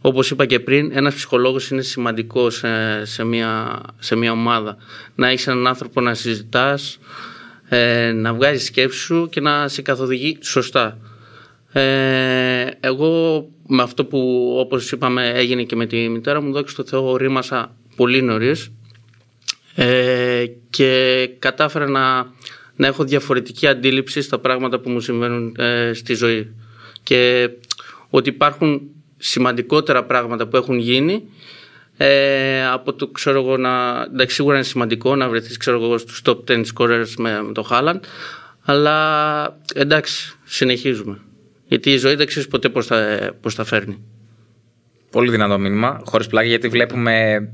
όπως 0.00 0.30
είπα 0.30 0.46
και 0.46 0.60
πριν, 0.60 0.90
ένας 0.94 1.14
ψυχολόγος 1.14 1.70
είναι 1.70 1.82
σημαντικός 1.82 2.54
σε, 2.54 3.04
σε, 3.04 3.24
μια, 3.24 3.80
σε 3.98 4.16
μια 4.16 4.32
ομάδα. 4.32 4.76
Να 5.14 5.28
έχεις 5.28 5.46
έναν 5.46 5.66
άνθρωπο 5.66 6.00
να 6.00 6.14
συζητάς, 6.14 6.98
ε, 7.68 8.12
να 8.12 8.34
βγάζεις 8.34 8.64
σκέψη 8.64 8.98
σου 8.98 9.28
και 9.30 9.40
να 9.40 9.68
σε 9.68 9.82
καθοδηγεί 9.82 10.38
σωστά. 10.40 10.98
Ε, 11.72 12.66
εγώ 12.80 13.44
με 13.66 13.82
αυτό 13.82 14.04
που 14.04 14.52
όπως 14.58 14.92
είπαμε 14.92 15.28
έγινε 15.28 15.62
και 15.62 15.76
με 15.76 15.86
τη 15.86 16.08
μητέρα 16.08 16.40
μου, 16.40 16.52
δόξα 16.52 16.76
τω 16.76 16.84
Θεώ, 16.84 17.16
ρήμασα 17.16 17.76
πολύ 17.96 18.22
νωρίς 18.22 18.70
ε, 19.80 20.44
και 20.70 21.30
κατάφερα 21.38 21.88
να, 21.88 22.26
να 22.76 22.86
έχω 22.86 23.04
διαφορετική 23.04 23.66
αντίληψη 23.66 24.20
στα 24.22 24.38
πράγματα 24.38 24.78
που 24.78 24.90
μου 24.90 25.00
συμβαίνουν 25.00 25.54
ε, 25.58 25.92
στη 25.94 26.14
ζωή. 26.14 26.54
Και 27.02 27.50
ότι 28.10 28.28
υπάρχουν 28.28 28.80
σημαντικότερα 29.16 30.04
πράγματα 30.04 30.46
που 30.46 30.56
έχουν 30.56 30.78
γίνει 30.78 31.22
ε, 31.96 32.66
από 32.66 32.92
το 32.92 33.08
ξέρω 33.08 33.40
εγώ 33.40 33.56
να 33.56 34.02
εντάξει 34.12 34.34
σίγουρα 34.34 34.54
είναι 34.54 34.64
σημαντικό 34.64 35.16
να 35.16 35.28
βρεθείς 35.28 35.56
ξέρω 35.56 35.82
εγώ 35.82 35.98
στους 35.98 36.22
top 36.24 36.38
10 36.48 36.64
scorers 36.74 37.14
με, 37.18 37.42
με 37.42 37.52
το 37.52 37.68
Haaland 37.70 38.00
αλλά 38.64 39.58
εντάξει 39.74 40.38
συνεχίζουμε. 40.44 41.18
Γιατί 41.66 41.92
η 41.92 41.96
ζωή 41.96 42.14
δεν 42.14 42.26
ξέρεις 42.26 42.48
ποτέ 42.48 42.68
πώς 42.68 42.86
θα, 42.86 43.30
πώς 43.40 43.54
θα 43.54 43.64
φέρνει. 43.64 44.04
Πολύ 45.10 45.30
δυνατό 45.30 45.58
μήνυμα, 45.58 46.00
χωρίς 46.04 46.26
πλάγια, 46.26 46.50
γιατί 46.50 46.68
βλέπουμε 46.68 47.48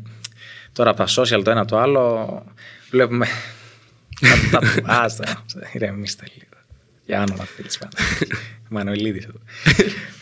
τώρα 0.74 0.90
από 0.90 1.04
τα 1.04 1.22
social 1.22 1.40
το 1.44 1.50
ένα 1.50 1.64
το 1.64 1.78
άλλο. 1.78 2.44
Βλέπουμε. 2.90 3.26
τα- 4.50 4.58
τα- 4.60 4.82
Άστα, 5.02 5.44
ηρεμήστε 5.72 6.24
λίγο. 6.34 6.62
Για 7.06 7.20
άνομα 7.22 7.44
φίλη 7.44 7.68
Μανουηλίδη 8.68 9.24
εδώ. 9.28 9.38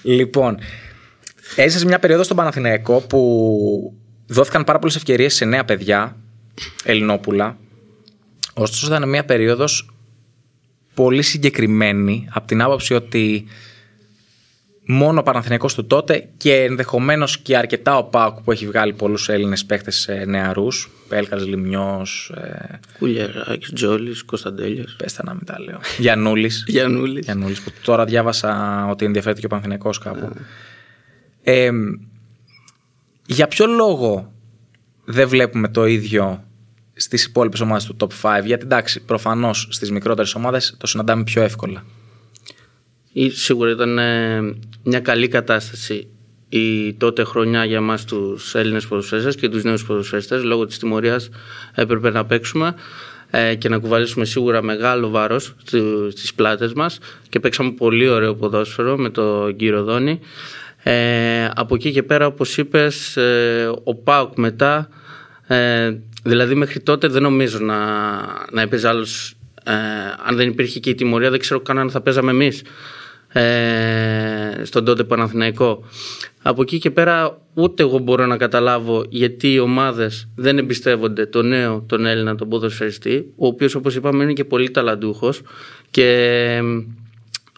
λοιπόν, 0.02 0.58
έζησε 1.56 1.78
σε 1.78 1.86
μια 1.86 1.98
περίοδο 1.98 2.22
στον 2.22 2.36
Παναθηναϊκό 2.36 3.00
που 3.00 3.92
δόθηκαν 4.26 4.64
πάρα 4.64 4.78
πολλές 4.78 4.96
ευκαιρίες 4.96 5.34
σε 5.34 5.44
νέα 5.44 5.64
παιδιά, 5.64 6.16
Ελληνόπουλα. 6.84 7.56
Ωστόσο, 8.54 8.86
ήταν 8.86 9.08
μια 9.08 9.24
περίοδος 9.24 9.90
πολύ 10.94 11.22
συγκεκριμένη 11.22 12.28
από 12.30 12.46
την 12.46 12.62
άποψη 12.62 12.94
ότι 12.94 13.44
μόνο 14.92 15.20
ο 15.20 15.22
Παναθηναϊκός 15.22 15.74
του 15.74 15.86
τότε 15.86 16.28
και 16.36 16.54
ενδεχομένως 16.54 17.38
και 17.38 17.56
αρκετά 17.56 17.96
ο 17.96 18.04
Πάουκ 18.04 18.40
που 18.40 18.52
έχει 18.52 18.66
βγάλει 18.66 18.92
πολλούς 18.92 19.28
Έλληνες 19.28 19.64
παίχτε 19.64 20.24
νεαρούς. 20.24 20.90
Πέλκας, 21.08 21.46
Λιμιό. 21.46 22.06
Ε, 22.34 22.78
Κουλιαράκης, 22.98 23.72
Τζόλης, 23.72 24.22
Κωνσταντέλιας 24.22 24.94
Πες 24.98 25.12
τα 25.12 25.22
να 25.24 25.34
μην 25.34 25.44
τα 25.44 25.60
λέω. 25.60 25.80
Γιανούλη. 25.98 26.50
Γιαννούλης 26.66 27.24
Γιαννούλης, 27.24 27.60
που 27.60 27.70
τώρα 27.82 28.04
διάβασα 28.04 28.86
ότι 28.90 29.04
ενδιαφέρεται 29.04 29.40
και 29.40 29.46
ο 29.46 29.48
Παναθηναϊκός 29.48 29.98
κάπου. 29.98 30.30
Ε, 31.42 31.70
για 33.26 33.48
ποιο 33.48 33.66
λόγο 33.66 34.32
δεν 35.04 35.28
βλέπουμε 35.28 35.68
το 35.68 35.86
ίδιο 35.86 36.44
στις 36.94 37.24
υπόλοιπες 37.24 37.60
ομάδες 37.60 37.84
του 37.84 37.96
top 38.00 38.08
5, 38.22 38.44
γιατί 38.44 38.64
εντάξει, 38.64 39.04
προφανώς 39.04 39.68
στις 39.70 39.90
μικρότερες 39.90 40.34
ομάδες 40.34 40.76
το 40.78 40.86
συναντάμε 40.86 41.22
πιο 41.22 41.42
εύκολα. 41.42 41.84
Ή 43.12 43.30
Σίγουρα 43.30 43.70
ήταν 43.70 43.98
ε, 43.98 44.40
μια 44.82 45.00
καλή 45.00 45.28
κατάσταση 45.28 46.06
η 46.48 46.92
τότε 46.94 47.24
χρονιά 47.24 47.64
για 47.64 47.80
μας 47.80 48.04
τους 48.04 48.54
Έλληνες 48.54 48.86
ποδοσφαιριστές 48.86 49.36
και 49.36 49.48
τους 49.48 49.62
νέους 49.62 49.84
ποδοσφαιριστές 49.84 50.42
λόγω 50.42 50.66
της 50.66 50.78
τιμωρίας 50.78 51.28
έπρεπε 51.74 52.10
να 52.10 52.24
παίξουμε 52.24 52.74
ε, 53.30 53.54
και 53.54 53.68
να 53.68 53.78
κουβαλήσουμε 53.78 54.24
σίγουρα 54.24 54.62
μεγάλο 54.62 55.08
βάρος 55.08 55.54
στου- 55.64 56.10
στις 56.10 56.34
πλάτες 56.34 56.72
μας. 56.72 56.98
Και 57.28 57.40
παίξαμε 57.40 57.70
πολύ 57.70 58.08
ωραίο 58.08 58.34
ποδόσφαιρο 58.34 58.96
με 58.96 59.10
τον 59.10 59.56
κύριο 59.56 59.82
Δόνη. 59.82 60.20
Ε, 60.82 61.48
από 61.54 61.74
εκεί 61.74 61.92
και 61.92 62.02
πέρα 62.02 62.26
όπως 62.26 62.56
είπες 62.56 63.16
ε, 63.16 63.70
ο 63.84 63.94
ΠΑΟΚ 63.94 64.36
μετά 64.38 64.88
ε, 65.46 65.90
δηλαδή 66.22 66.54
μέχρι 66.54 66.80
τότε 66.80 67.08
δεν 67.08 67.22
νομίζω 67.22 67.58
να, 67.58 67.76
να 68.52 68.62
έπαιζε 68.62 68.88
άλλος 68.88 69.34
ε, 69.64 69.72
αν 70.26 70.36
δεν 70.36 70.48
υπήρχε 70.48 70.78
και 70.80 70.90
η 70.90 70.94
τιμωρία 70.94 71.30
δεν 71.30 71.38
ξέρω 71.38 71.60
καν 71.60 71.78
αν 71.78 71.90
θα 71.90 72.00
παίζαμε 72.00 72.30
εμείς 72.30 72.62
ε, 73.32 74.64
στον 74.64 74.84
τότε 74.84 75.04
Παναθηναϊκό. 75.04 75.84
Από 76.42 76.62
εκεί 76.62 76.78
και 76.78 76.90
πέρα 76.90 77.38
ούτε 77.54 77.82
εγώ 77.82 77.98
μπορώ 77.98 78.26
να 78.26 78.36
καταλάβω 78.36 79.04
γιατί 79.08 79.52
οι 79.52 79.58
ομάδες 79.58 80.28
δεν 80.36 80.58
εμπιστεύονται 80.58 81.26
τον 81.26 81.48
νέο, 81.48 81.84
τον 81.88 82.06
Έλληνα, 82.06 82.34
τον 82.34 82.48
ποδοσφαιριστή, 82.48 83.32
ο 83.36 83.46
οποίος 83.46 83.74
όπως 83.74 83.94
είπαμε 83.94 84.22
είναι 84.22 84.32
και 84.32 84.44
πολύ 84.44 84.70
ταλαντούχος 84.70 85.42
και 85.90 86.06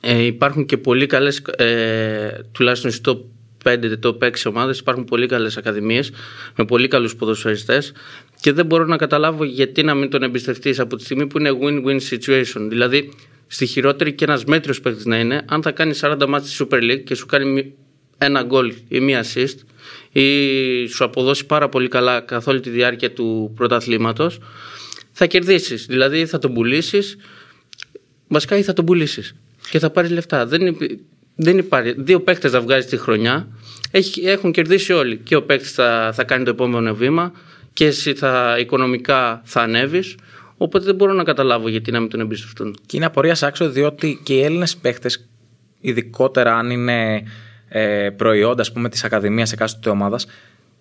ε, 0.00 0.22
υπάρχουν 0.24 0.66
και 0.66 0.76
πολύ 0.76 1.06
καλές, 1.06 1.42
ε, 1.56 2.28
τουλάχιστον 2.52 2.90
στο 2.90 3.28
5, 3.64 3.98
το 3.98 4.18
6 4.20 4.30
ομάδες 4.44 4.78
υπάρχουν 4.78 5.04
πολύ 5.04 5.26
καλές 5.26 5.56
ακαδημίες 5.56 6.12
με 6.56 6.64
πολύ 6.64 6.88
καλούς 6.88 7.16
ποδοσφαιριστές 7.16 7.92
και 8.40 8.52
δεν 8.52 8.66
μπορώ 8.66 8.84
να 8.84 8.96
καταλάβω 8.96 9.44
γιατί 9.44 9.82
να 9.82 9.94
μην 9.94 10.10
τον 10.10 10.22
εμπιστευτείς 10.22 10.80
από 10.80 10.96
τη 10.96 11.04
στιγμή 11.04 11.26
που 11.26 11.38
είναι 11.38 11.50
win-win 11.62 11.98
situation. 12.10 12.66
Δηλαδή 12.68 13.12
στη 13.46 13.66
χειρότερη 13.66 14.12
και 14.12 14.24
ένας 14.24 14.44
μέτριος 14.44 14.80
παίκτης 14.80 15.04
να 15.04 15.18
είναι, 15.18 15.42
αν 15.48 15.62
θα 15.62 15.70
κάνει 15.70 15.94
40 16.00 16.26
μάτς 16.28 16.54
στη 16.54 16.66
Super 16.70 16.82
League 16.82 17.04
και 17.04 17.14
σου 17.14 17.26
κάνει 17.26 17.44
μη- 17.44 17.72
ένα 18.18 18.42
γκολ 18.42 18.72
ή 18.88 19.00
μία 19.00 19.24
assist 19.24 19.54
ή 20.12 20.86
σου 20.86 21.04
αποδώσει 21.04 21.46
πάρα 21.46 21.68
πολύ 21.68 21.88
καλά 21.88 22.20
καθ' 22.20 22.46
όλη 22.48 22.60
τη 22.60 22.70
διάρκεια 22.70 23.12
του 23.12 23.52
πρωταθλήματος, 23.56 24.38
θα 25.12 25.26
κερδίσεις. 25.26 25.86
Δηλαδή 25.86 26.26
θα 26.26 26.38
τον 26.38 26.54
πουλήσεις 26.54 27.16
Βασικά 28.28 28.56
ή 28.56 28.62
θα 28.62 28.72
τον 28.72 28.84
πουλήσεις 28.84 29.34
και 29.70 29.78
θα 29.78 29.90
πάρεις 29.90 30.10
λεφτά. 30.10 30.46
Δεν, 30.46 30.66
υπ- 30.66 30.98
δεν 31.36 31.58
υπάρχει. 31.58 31.94
Δύο 31.98 32.20
παίκτες 32.20 32.50
θα 32.50 32.60
βγάζει 32.60 32.86
τη 32.86 32.96
χρονιά. 32.96 33.48
Έχει, 33.90 34.20
έχουν 34.26 34.52
κερδίσει 34.52 34.92
όλοι. 34.92 35.16
Και 35.16 35.36
ο 35.36 35.42
παίκτης 35.42 35.72
θα, 35.72 36.10
θα 36.14 36.24
κάνει 36.24 36.44
το 36.44 36.50
επόμενο 36.50 36.94
βήμα 36.94 37.32
και 37.72 37.84
εσύ 37.86 38.14
θα, 38.14 38.56
οικονομικά 38.60 39.42
θα 39.44 39.60
ανέβεις. 39.60 40.14
Οπότε 40.56 40.84
δεν 40.84 40.94
μπορώ 40.94 41.12
να 41.12 41.24
καταλάβω 41.24 41.68
γιατί 41.68 41.90
να 41.92 42.00
μην 42.00 42.08
τον 42.08 42.20
εμπιστευτούν. 42.20 42.76
Και 42.86 42.96
είναι 42.96 43.06
απορία 43.06 43.36
άξιο 43.40 43.70
διότι 43.70 44.20
και 44.22 44.34
οι 44.34 44.42
Έλληνες 44.42 44.76
παίχτε, 44.76 45.08
ειδικότερα 45.80 46.56
αν 46.56 46.70
είναι 46.70 47.22
ε, 47.68 48.10
προϊόντα 48.10 48.60
ας 48.60 48.72
πούμε, 48.72 48.88
της 48.88 49.04
Ακαδημίας 49.04 49.52
εκάστοτε 49.52 49.88
ομάδας, 49.90 50.26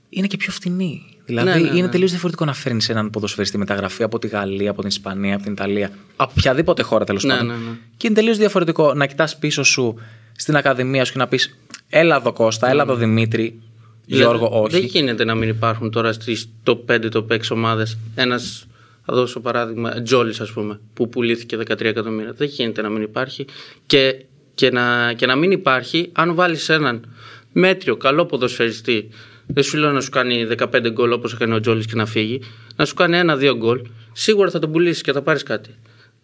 είναι 0.09 0.27
και 0.27 0.37
πιο 0.37 0.51
φτηνοί. 0.51 1.01
Δηλαδή 1.25 1.49
Ναι, 1.49 1.55
ναι, 1.55 1.71
ναι. 1.71 1.77
είναι 1.77 1.87
τελείως 1.87 2.09
διαφορετικό 2.09 2.45
να 2.45 2.53
φέρνεις 2.53 2.89
έναν 2.89 3.09
ποδοσφαιριστή 3.09 3.57
μεταγραφή 3.57 4.03
από 4.03 4.19
τη 4.19 4.27
Γαλλία, 4.27 4.69
από 4.69 4.79
την 4.79 4.89
Ισπανία, 4.89 5.33
από 5.33 5.43
την 5.43 5.51
Ιταλία, 5.51 5.91
από 6.15 6.33
οποιαδήποτε 6.37 6.81
χώρα 6.81 7.05
τέλος 7.05 7.23
Ναι, 7.23 7.33
πάντων. 7.33 7.47
ναι, 7.47 7.53
ναι. 7.53 7.77
Και 7.97 8.07
είναι 8.07 8.15
τελείως 8.15 8.37
διαφορετικό 8.37 8.93
να 8.93 9.05
κοιτάς 9.05 9.37
πίσω 9.37 9.63
σου 9.63 9.95
στην 10.35 10.55
Ακαδημία 10.55 11.05
σου 11.05 11.11
και 11.11 11.17
να 11.17 11.27
πεις 11.27 11.57
Έλα 11.89 12.15
εδώ 12.15 12.33
Κώστα, 12.33 12.69
έλα 12.69 12.83
εδώ 12.83 12.95
Δημήτρη, 12.95 13.59
Γιώργο, 14.05 14.47
Δηλαδή, 14.47 14.63
όχι. 14.65 14.75
Δεν 14.75 14.85
γίνεται 14.85 15.23
να 15.23 15.35
μην 15.35 15.49
υπάρχουν 15.49 15.91
τώρα 15.91 16.13
στις 16.13 16.49
top 16.63 16.77
5, 16.87 17.09
top 17.13 17.25
6 17.27 17.39
ομάδες 17.51 17.97
ένας. 18.15 18.67
Θα 19.05 19.13
δώσω 19.13 19.39
παράδειγμα, 19.39 20.01
Τζόλη, 20.01 20.33
ας 20.39 20.51
πούμε, 20.51 20.79
που 20.93 21.09
πουλήθηκε 21.09 21.57
13 21.57 21.81
εκατομμύρια. 21.81 22.33
Δεν 22.33 22.47
γίνεται 22.47 22.81
να 22.81 22.89
μην 22.89 23.01
υπάρχει. 23.01 23.45
Και, 23.85 24.25
και, 24.53 24.71
να, 24.71 25.13
και 25.13 25.25
να 25.25 25.35
μην 25.35 25.51
υπάρχει, 25.51 26.09
αν 26.11 26.35
βάλεις 26.35 26.69
έναν 26.69 27.05
μέτριο, 27.51 27.97
καλό 27.97 28.25
ποδοσφαιριστή, 28.25 29.09
δεν 29.47 29.63
σου 29.63 29.77
λέω 29.77 29.91
να 29.91 30.01
σου 30.01 30.09
κάνει 30.09 30.47
15 30.57 30.91
γκολ 30.91 31.11
όπως 31.11 31.33
έκανε 31.33 31.55
ο 31.55 31.59
Τζόλη 31.59 31.85
και 31.85 31.95
να 31.95 32.05
φύγει, 32.05 32.41
να 32.75 32.85
σου 32.85 32.93
κάνει 32.93 33.17
ένα-δύο 33.17 33.55
γκολ, 33.55 33.81
σίγουρα 34.11 34.49
θα 34.49 34.59
τον 34.59 34.71
πουλήσεις 34.71 35.01
και 35.01 35.11
θα 35.11 35.21
πάρεις 35.21 35.43
κάτι. 35.43 35.75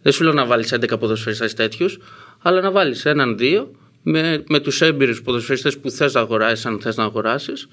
Δεν 0.02 0.12
σου 0.12 0.24
λέω 0.24 0.34
να 0.34 0.46
βάλεις 0.46 0.74
11 0.74 1.00
ποδοσφαιριστές 1.00 1.54
τέτοιους, 1.54 2.00
αλλά 2.42 2.62
να 2.62 2.72
βάλεις 2.72 3.06
έναν-δύο 3.06 3.72
με, 4.02 4.44
με 4.48 4.60
τους 4.60 4.82
έμπειρους 4.82 5.22
ποδοσφαιριστές 5.22 5.78
που 5.78 5.90
θες 5.90 6.14
να 6.14 6.20
αγοράσεις, 6.20 6.66
αν 6.66 6.80
θες 6.82 6.96
να 6.96 7.04
αγοράσεις, 7.04 7.68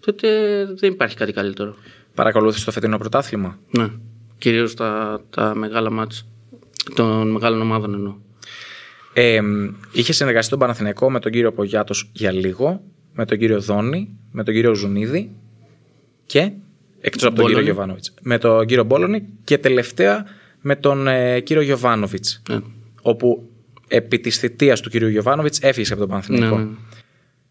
τότε 0.00 0.28
δεν 0.74 0.92
υπάρχει 0.92 1.16
κάτι 1.16 1.32
καλύτερο. 1.32 1.76
Παρακολούθησες 2.14 2.64
το 2.64 2.70
φετινό 2.70 2.98
πρωτάθλημα; 2.98 3.58
Ναι. 3.70 3.90
Κυρίως 4.38 4.74
τα, 4.74 5.20
τα 5.30 5.54
μεγάλα 5.54 5.90
μάτια. 5.90 6.20
Των 6.94 7.30
μεγάλων 7.30 7.60
ομάδων 7.60 7.94
εννοώ. 7.94 8.14
Ε, 9.12 9.40
είχες 9.92 10.16
συνεργαστεί 10.16 10.50
τον 10.50 10.58
Παναθηναϊκό 10.58 11.10
με 11.10 11.20
τον 11.20 11.32
κύριο 11.32 11.52
Πογιάτος 11.52 12.10
για 12.12 12.32
λίγο, 12.32 12.80
με 13.12 13.24
τον 13.24 13.38
κύριο 13.38 13.60
Δόνη, 13.60 14.18
με 14.30 14.44
τον 14.44 14.54
κύριο 14.54 14.74
Ζουνίδη 14.74 15.30
και. 16.26 16.52
Εκτός 17.00 17.24
από 17.24 17.34
τον 17.34 17.44
Μπόλωνη. 17.44 17.48
κύριο 17.48 17.62
Γιωβάνοβιτς. 17.62 18.14
Με 18.22 18.38
τον 18.38 18.66
κύριο 18.66 18.84
Μπόλωνη 18.84 19.28
και 19.44 19.58
τελευταία 19.58 20.24
με 20.60 20.76
τον 20.76 21.08
ε, 21.08 21.40
κύριο 21.40 21.62
Γιωβάνοβιτς. 21.62 22.42
Ναι. 22.48 22.58
Όπου 23.02 23.48
επί 23.88 24.18
της 24.18 24.38
θητείας 24.38 24.80
του 24.80 24.90
κύριου 24.90 25.08
Γιωβάνοβιτς 25.08 25.58
έφυγες 25.58 25.90
από 25.90 26.00
τον 26.00 26.08
Παναθηναϊκό. 26.08 26.56
Ναι, 26.58 26.64
ναι. 26.64 26.70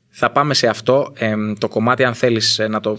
Θα 0.10 0.32
πάμε 0.32 0.54
σε 0.54 0.67
αυτό. 0.67 1.13
Ε, 1.17 1.36
το 1.60 1.67
κομμάτι, 1.67 2.04
αν 2.04 2.13
θέλεις 2.13 2.62
να 2.69 2.80
το 2.80 2.97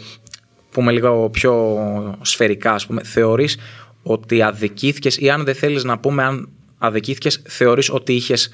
πούμε 0.78 0.92
λίγο 0.92 1.30
πιο 1.30 1.76
σφαιρικά, 2.20 2.72
ας 2.72 2.86
πούμε, 2.86 3.02
θεωρείς 3.02 3.58
ότι 4.02 4.42
αδικήθηκες 4.42 5.16
ή 5.16 5.30
αν 5.30 5.44
δεν 5.44 5.54
θέλεις 5.54 5.84
να 5.84 5.98
πούμε 5.98 6.22
αν 6.22 6.48
αδικήθηκες, 6.78 7.42
θεωρείς 7.46 7.90
ότι 7.90 8.12
είχες 8.14 8.50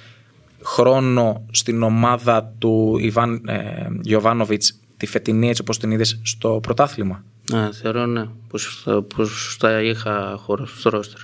χρόνο 0.62 1.46
στην 1.50 1.82
ομάδα 1.82 2.54
του 2.58 2.96
Ιβάν 3.00 3.42
ε, 3.46 3.86
Γιωβάνοβιτς 4.00 4.80
τη 4.96 5.06
φετινή 5.06 5.48
έτσι 5.48 5.62
όπως 5.62 5.78
την 5.78 5.90
είδες 5.90 6.20
στο 6.22 6.58
πρωτάθλημα; 6.62 7.24
Ναι, 7.52 7.72
θεωρώ 7.72 8.06
ναι, 8.06 8.24
πως 8.48 8.82
θα, 8.84 9.02
πως 9.02 9.56
θα 9.58 9.82
είχα 9.82 10.36
χώρο 10.38 10.66
στο 10.66 10.90
ρόστερ. 10.90 11.20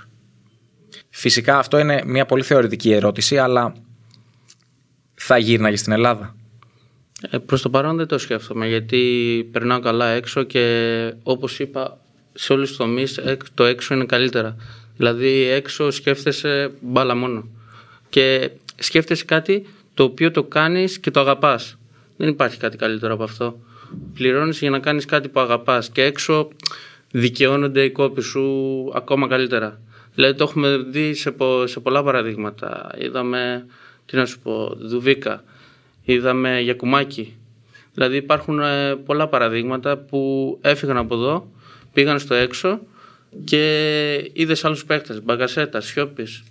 Φυσικά 1.11 1.59
αυτό 1.59 1.79
είναι 1.79 2.03
μια 2.07 2.27
πολύ 2.27 2.43
θεωρητική 2.43 2.93
ερώτηση, 2.93 3.39
αλλά 3.39 3.73
θα 5.15 5.39
γύρναγες 5.39 5.81
στην 5.81 5.93
Ελλάδα. 5.93 6.35
Ε, 7.31 7.39
προς 7.39 7.63
το 7.63 7.71
παρόν 7.71 7.97
δεν 7.97 8.07
το 8.07 8.19
σκέφτομαι 8.19 8.69
γιατί 8.69 9.49
περνάω 9.53 9.81
καλά 9.81 10.07
έξω 10.09 10.43
και 10.43 11.13
όπως 11.23 11.59
είπα 11.59 11.99
σε 12.35 12.53
όλους 12.53 12.69
τους 12.69 12.77
τομείς 12.77 13.17
εκ- 13.17 13.43
το 13.55 13.65
έξω 13.65 13.95
είναι 13.95 14.05
καλύτερα. 14.05 14.57
Δηλαδή 14.97 15.43
έξω 15.43 15.91
σκέφτεσαι 15.91 16.71
μπάλα 16.81 17.15
μόνο 17.15 17.49
και 18.09 18.51
σκέφτεσαι 18.77 19.25
κάτι 19.25 19.67
το 19.95 20.03
οποίο 20.05 20.31
το 20.31 20.43
κάνεις 20.43 20.99
και 20.99 21.11
το 21.11 21.21
αγαπάς. 21.21 21.79
Δεν 22.17 22.29
υπάρχει 22.29 22.57
κάτι 22.59 22.77
καλύτερο 22.77 23.15
από 23.15 23.23
αυτό. 23.23 23.59
Πληρώνεις 24.15 24.59
για 24.59 24.71
να 24.71 24.79
κάνεις 24.79 25.05
κάτι 25.05 25.29
που 25.29 25.41
αγαπάς 25.41 25.91
και 25.91 26.03
έξω 26.03 26.49
δικαιώνονται 27.11 27.85
οι 27.85 27.91
κόποι 27.91 28.23
σου 28.23 28.45
ακόμα 28.95 29.29
καλύτερα. 29.29 29.81
Δηλαδή 30.15 30.35
το 30.39 30.45
έχουμε 30.45 30.77
δει 30.91 31.15
σε, 31.15 31.31
πο- 31.31 31.67
σε 31.67 31.81
πολλά 31.81 32.03
παραδείγματα. 32.03 32.91
Είδαμε, 32.99 33.67
τι 34.07 34.17
να 34.17 34.27
σου 34.27 34.39
πω, 34.39 34.75
Δουβίκα, 34.81 35.45
είδαμε 36.13 36.61
Γιακουμάκη. 36.61 37.37
Δηλαδή 37.95 38.17
υπάρχουν 38.17 38.61
ε, 38.61 38.95
πολλά 38.95 39.29
παραδείγματα 39.29 39.97
που 39.99 40.59
έφυγαν 40.61 40.97
από 40.97 41.15
εδώ, 41.15 41.51
πήγαν 41.93 42.19
στο 42.19 42.35
έξω 42.35 42.81
και 43.45 44.31
είδες 44.33 44.65
άλλους 44.65 44.85
παίχτε. 44.85 45.21
Μπαγκασέτα, 45.25 45.81
Σιώπης. 45.81 46.43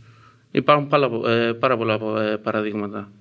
Υπάρχουν 0.52 0.88
πάρα, 0.88 1.10
ε, 1.32 1.54
πάρα 1.54 1.78
πολλά 1.78 1.94
ε, 2.24 2.36
παραδείγματα. 2.36 3.12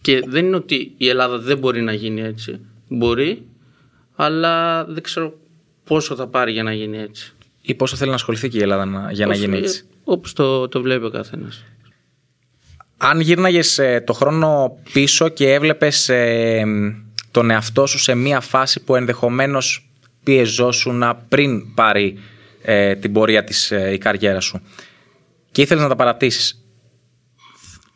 Και 0.00 0.22
δεν 0.26 0.46
είναι 0.46 0.56
ότι 0.56 0.94
η 0.96 1.08
Ελλάδα 1.08 1.38
δεν 1.38 1.58
μπορεί 1.58 1.80
να 1.82 1.92
γίνει 1.92 2.20
έτσι. 2.20 2.60
Μπορεί, 2.88 3.46
αλλά 4.14 4.84
δεν 4.84 5.02
ξέρω 5.02 5.38
πόσο 5.84 6.14
θα 6.14 6.26
πάρει 6.26 6.52
για 6.52 6.62
να 6.62 6.72
γίνει 6.72 6.98
έτσι. 6.98 7.32
Ή 7.62 7.74
πόσο 7.74 7.96
θέλει 7.96 8.08
να 8.08 8.14
ασχοληθεί 8.16 8.48
και 8.48 8.58
η 8.58 8.62
Ελλάδα 8.62 8.84
να- 8.84 9.12
για 9.12 9.26
να 9.26 9.34
γίνει 9.34 9.56
έτσι. 9.56 9.84
Όπως 10.04 10.32
το, 10.32 10.68
το 10.68 10.82
βλέπει 10.82 11.04
ο 11.04 11.10
καθένας. 11.10 11.64
Αν 12.98 13.20
γύρναγες 13.20 13.80
το 14.04 14.12
χρόνο 14.12 14.78
πίσω 14.92 15.28
και 15.28 15.52
έβλεπες 15.52 16.10
τον 17.30 17.50
εαυτό 17.50 17.86
σου 17.86 17.98
σε 17.98 18.14
μια 18.14 18.40
φάση 18.40 18.84
που 18.84 18.96
ενδεχομένως 18.96 19.90
πιεζόσουν 20.24 21.04
πριν 21.28 21.74
πάρει 21.74 22.18
ε, 22.62 22.94
την 22.94 23.12
πορεία 23.12 23.44
της 23.44 23.70
ε, 23.70 23.92
η 23.92 23.98
καριέρα 23.98 24.40
σου 24.40 24.60
και 25.50 25.62
ήθελες 25.62 25.82
να 25.82 25.88
τα 25.88 25.96
παρατήσεις 25.96 26.64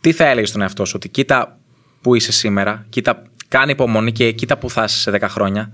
τι 0.00 0.12
θα 0.12 0.24
έλεγες 0.24 0.48
στον 0.48 0.60
εαυτό 0.60 0.84
σου 0.84 0.92
ότι 0.96 1.08
κοίτα 1.08 1.58
που 2.00 2.14
είσαι 2.14 2.32
σήμερα 2.32 2.86
κοίτα 2.88 3.22
κάνει 3.48 3.70
υπομονή 3.70 4.12
και 4.12 4.32
κοίτα 4.32 4.58
που 4.58 4.70
θα 4.70 4.84
είσαι 4.84 4.98
σε 4.98 5.10
10 5.10 5.26
χρόνια 5.28 5.72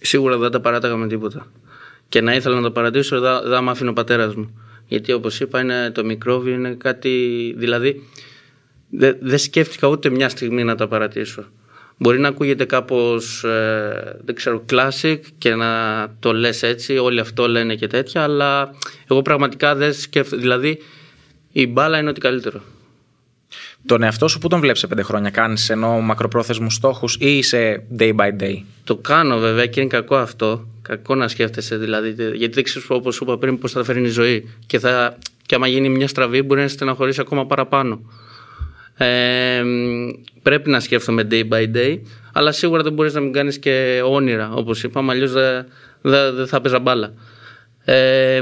Σίγουρα 0.00 0.36
δεν 0.36 0.50
τα 0.50 0.60
παράταγα 0.60 0.96
με 0.96 1.06
τίποτα. 1.06 1.46
Και 2.08 2.20
να 2.20 2.34
ήθελα 2.34 2.54
να 2.54 2.62
το 2.62 2.70
παρατήσω, 2.70 3.20
δεν 3.20 3.50
θα 3.50 3.60
με 3.60 3.70
άφηνε 3.70 3.90
ο 3.90 3.92
πατέρας 3.92 4.34
μου. 4.34 4.60
Γιατί 4.86 5.12
όπως 5.12 5.40
είπα, 5.40 5.60
είναι, 5.60 5.90
το 5.90 6.04
μικρόβιο 6.04 6.54
είναι 6.54 6.74
κάτι. 6.74 7.54
Δηλαδή, 7.56 8.08
δεν 8.96 9.16
δεν 9.20 9.38
σκέφτηκα 9.38 9.88
ούτε 9.88 10.08
μια 10.10 10.28
στιγμή 10.28 10.64
να 10.64 10.74
τα 10.74 10.88
παρατήσω. 10.88 11.44
Μπορεί 11.98 12.18
να 12.18 12.28
ακούγεται 12.28 12.64
κάπως, 12.64 13.44
ε, 13.44 14.16
δεν 14.24 14.34
ξέρω, 14.34 14.64
classic 14.70 15.18
και 15.38 15.54
να 15.54 15.66
το 16.20 16.32
λες 16.32 16.62
έτσι, 16.62 16.98
όλοι 16.98 17.20
αυτό 17.20 17.48
λένε 17.48 17.74
και 17.74 17.86
τέτοια, 17.86 18.22
αλλά 18.22 18.70
εγώ 19.08 19.22
πραγματικά 19.22 19.74
δεν 19.74 19.92
σκέφτομαι, 19.92 20.42
δηλαδή 20.42 20.78
η 21.52 21.66
μπάλα 21.66 21.98
είναι 21.98 22.08
ό,τι 22.08 22.20
καλύτερο. 22.20 22.60
τον 23.86 24.02
εαυτό 24.02 24.28
σου 24.28 24.38
που 24.38 24.48
τον 24.48 24.60
βλέπεις 24.60 24.80
σε 24.80 24.86
5 24.86 25.02
χρόνια 25.02 25.30
κάνεις 25.30 25.70
ενώ 25.70 26.00
μακροπρόθεσμους 26.00 26.74
στόχους 26.74 27.16
ή 27.20 27.36
είσαι 27.36 27.82
day 27.98 28.14
by 28.16 28.42
day; 28.42 28.62
Το 28.84 28.96
κάνω 28.96 29.38
βέβαια 29.38 29.66
και 29.66 29.80
είναι 29.80 29.88
κακό 29.88 30.16
αυτό. 30.16 30.68
Κακό 30.82 31.14
να 31.14 31.28
σκέφτεσαι 31.28 31.76
δηλαδή. 31.76 32.08
Γιατί 32.34 32.54
δεν 32.54 32.64
ξέρεις 32.64 32.90
όπως 32.90 33.14
σου 33.14 33.24
είπα 33.24 33.38
πριν 33.38 33.58
πώς 33.58 33.72
θα 33.72 33.84
φέρνει 33.84 34.06
η 34.06 34.10
ζωή. 34.10 34.48
Και, 34.66 34.78
θα, 34.78 35.18
και 35.46 35.54
άμα 35.54 35.66
γίνει 35.66 35.88
μια 35.88 36.08
στραβή, 36.08 36.42
μπορεί 36.42 36.60
να 36.60 36.68
στεναχωρήσει 36.68 37.20
ακόμα 37.20 37.46
παραπάνω. 37.46 38.00
Ε, 38.96 39.62
πρέπει 40.42 40.70
να 40.70 40.80
σκέφτομαι 40.80 41.26
day 41.30 41.48
by 41.48 41.76
day, 41.76 42.00
αλλά 42.32 42.52
σίγουρα 42.52 42.82
δεν 42.82 42.92
μπορείς 42.92 43.14
να 43.14 43.20
μην 43.20 43.32
κάνεις 43.32 43.58
και 43.58 44.02
όνειρα. 44.04 44.52
Όπως 44.52 44.82
είπαμε, 44.82 45.12
αλλιώς 45.12 45.32
δεν 45.32 45.66
δε, 46.00 46.30
δε 46.30 46.46
θα 46.46 46.60
παίζα 46.60 46.78
μπάλα. 46.78 47.12
Ε, 47.84 48.40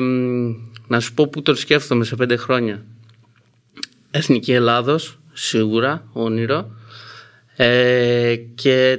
να 0.86 1.00
σου 1.00 1.14
πω 1.14 1.26
πού 1.28 1.42
τον 1.42 1.56
σκέφτομαι 1.56 2.04
σε 2.04 2.16
πέντε 2.16 2.36
χρόνια. 2.36 2.84
Εθνική 4.10 4.52
Ελλάδος, 4.52 5.18
σίγουρα, 5.32 6.04
όνειρο. 6.12 6.70
Ε, 7.56 8.36
και 8.54 8.98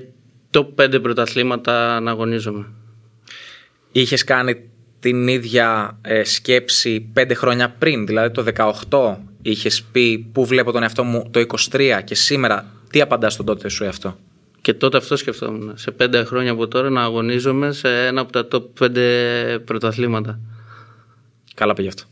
το 0.50 0.64
πέντε 0.64 1.00
πρωταθλήματα 1.00 2.00
να 2.00 2.12
αγωνίζομαι. 2.12 2.66
Είχες 3.92 4.24
κάνει 4.24 4.70
την 5.00 5.28
ίδια 5.28 5.98
ε, 6.02 6.24
σκέψη 6.24 7.00
πέντε 7.14 7.34
χρόνια 7.34 7.70
πριν, 7.70 8.06
δηλαδή 8.06 8.32
το 8.32 8.46
18 8.90 9.16
είχες 9.50 9.84
πει 9.92 10.28
πού 10.32 10.46
βλέπω 10.46 10.72
τον 10.72 10.82
εαυτό 10.82 11.04
μου 11.04 11.30
το 11.32 11.46
23 11.72 12.00
και 12.04 12.16
σήμερα 12.16 12.66
τι 12.90 13.02
απαντάς 13.02 13.34
στον 13.34 13.46
τότε 13.46 13.70
σου 13.70 13.84
εαυτό; 13.84 14.18
Και 14.62 14.74
τότε 14.74 14.98
αυτό 14.98 15.16
σκεφτόμουν. 15.16 15.72
Σε 15.76 15.92
πέντε 15.92 16.24
χρόνια 16.24 16.52
από 16.52 16.68
τώρα 16.68 16.90
να 16.90 17.02
αγωνίζομαι 17.02 17.72
σε 17.72 18.06
ένα 18.06 18.22
από 18.22 18.32
τα 18.32 18.48
top 18.52 18.64
πέντε 18.80 19.60
πρωταθλήματα. 19.66 20.40
Καλά 21.54 21.74
πήγε 21.74 21.88
αυτό. 21.88 22.04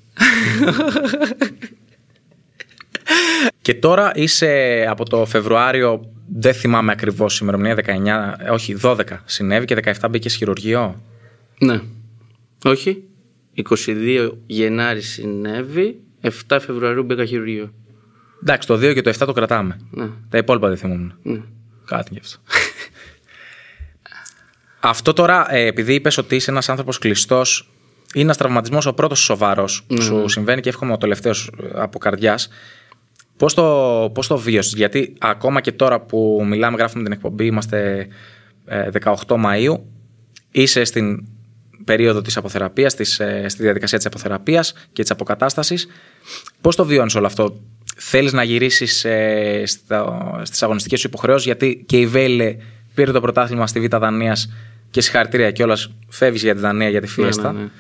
και 3.62 3.74
τώρα 3.74 4.12
είσαι 4.16 4.86
από 4.90 5.10
το 5.10 5.26
Φεβρουάριο, 5.26 6.12
δεν 6.36 6.54
θυμάμαι 6.54 6.92
ακριβώς 6.92 7.36
η 7.36 7.40
ημερομηνία, 7.42 7.76
19, 8.48 8.52
όχι 8.52 8.78
12 8.82 9.02
συνέβη 9.26 9.66
και 9.66 9.96
17 10.02 10.08
μπήκε 10.10 10.30
χειρουργείο. 10.30 11.02
Ναι. 11.60 11.82
Όχι. 12.64 13.04
22 13.70 14.32
Γενάρη 14.46 15.02
συνέβη. 15.02 16.00
7 16.24 16.58
Φεβρουαρίου 16.62 17.04
μπήκα 17.04 17.26
χειρουργείο. 17.26 17.74
Εντάξει, 18.42 18.68
το 18.68 18.74
2 18.74 18.94
και 18.94 19.02
το 19.02 19.10
7 19.10 19.26
το 19.26 19.32
κρατάμε. 19.34 19.80
Ναι. 19.92 20.08
Τα 20.30 20.38
υπόλοιπα 20.38 20.68
δεν 20.68 20.78
θυμόμουν. 20.78 21.14
ναι. 21.24 21.42
Κάτι 21.86 22.10
γι' 22.14 22.20
αυτό. 22.20 22.40
αυτό 24.80 25.14
τώρα, 25.14 25.54
ε, 25.54 25.66
επειδή 25.66 25.94
είπες 25.94 26.18
ότι 26.18 26.36
είσαι 26.36 26.52
ένας 26.52 26.70
άνθρωπος 26.70 26.98
κλειστός, 26.98 27.70
είναι 28.14 28.24
ένας 28.24 28.38
τραυματισμός 28.38 28.86
ο 28.86 28.94
πρώτος 28.94 29.20
σοβαρός 29.20 29.84
που 29.84 30.02
σου 30.02 30.28
συμβαίνει 30.28 30.62
και 30.62 30.70
εύχομαι 30.70 30.94
ο 30.94 30.98
τελευταίος 30.98 31.52
από 31.74 32.00
καρδιάς. 32.00 32.50
Πώς 33.38 33.54
το, 33.54 34.12
πώς 34.14 34.28
το 34.28 34.38
βίωσε, 34.38 34.74
Γιατί 34.78 35.14
ακόμα 35.20 35.62
και 35.62 35.72
τώρα 35.72 36.02
που 36.02 36.44
μιλάμε, 36.48 36.78
γράφουμε 36.78 37.04
την 37.04 37.12
εκπομπή, 37.12 37.46
είμαστε 37.46 38.08
ε, 38.66 38.90
18 39.04 39.14
Μαΐου, 39.28 39.76
είσαι 40.52 40.84
στην 40.84 41.28
περίοδο 41.84 42.22
της 42.22 42.38
αποθεραπείας, 42.38 42.96
της, 42.96 43.20
ε, 43.20 43.46
στη 43.50 43.64
διαδικασία 43.64 43.98
της 43.98 44.08
αποθεραπείας 44.08 44.74
και 44.94 45.02
της 45.02 45.12
αποκατάστασης. 45.12 45.88
Πώς 46.62 46.76
το 46.76 46.86
βιώνεις 46.86 47.16
όλο 47.16 47.26
αυτό, 47.26 47.60
θέλεις 47.96 48.34
να 48.34 48.44
γυρίσεις 48.44 49.06
ε, 49.06 49.64
στα, 49.66 50.42
στις 50.44 50.64
αγωνιστικές 50.64 51.00
σου 51.00 51.08
υποχρεώσεις, 51.08 51.46
γιατί 51.46 51.84
και 51.86 52.00
η 52.00 52.08
Βέιλε 52.08 52.56
πήρε 52.94 53.12
το 53.12 53.22
πρωτάθλημα 53.22 53.68
στη 53.68 53.80
Β' 53.80 53.96
Δανίας 53.98 54.54
και 54.92 55.02
συγχαρητήρια 55.02 55.52
κιόλας 55.52 55.92
φεύγεις 56.10 56.44
για 56.44 56.54
τη 56.54 56.60
Δανία 56.60 56.90
για 56.90 57.02
τη 57.02 57.08
Φιέστα. 57.08 57.52
Ναι, 57.52 57.58
ναι, 57.58 57.64
ναι. 57.64 57.72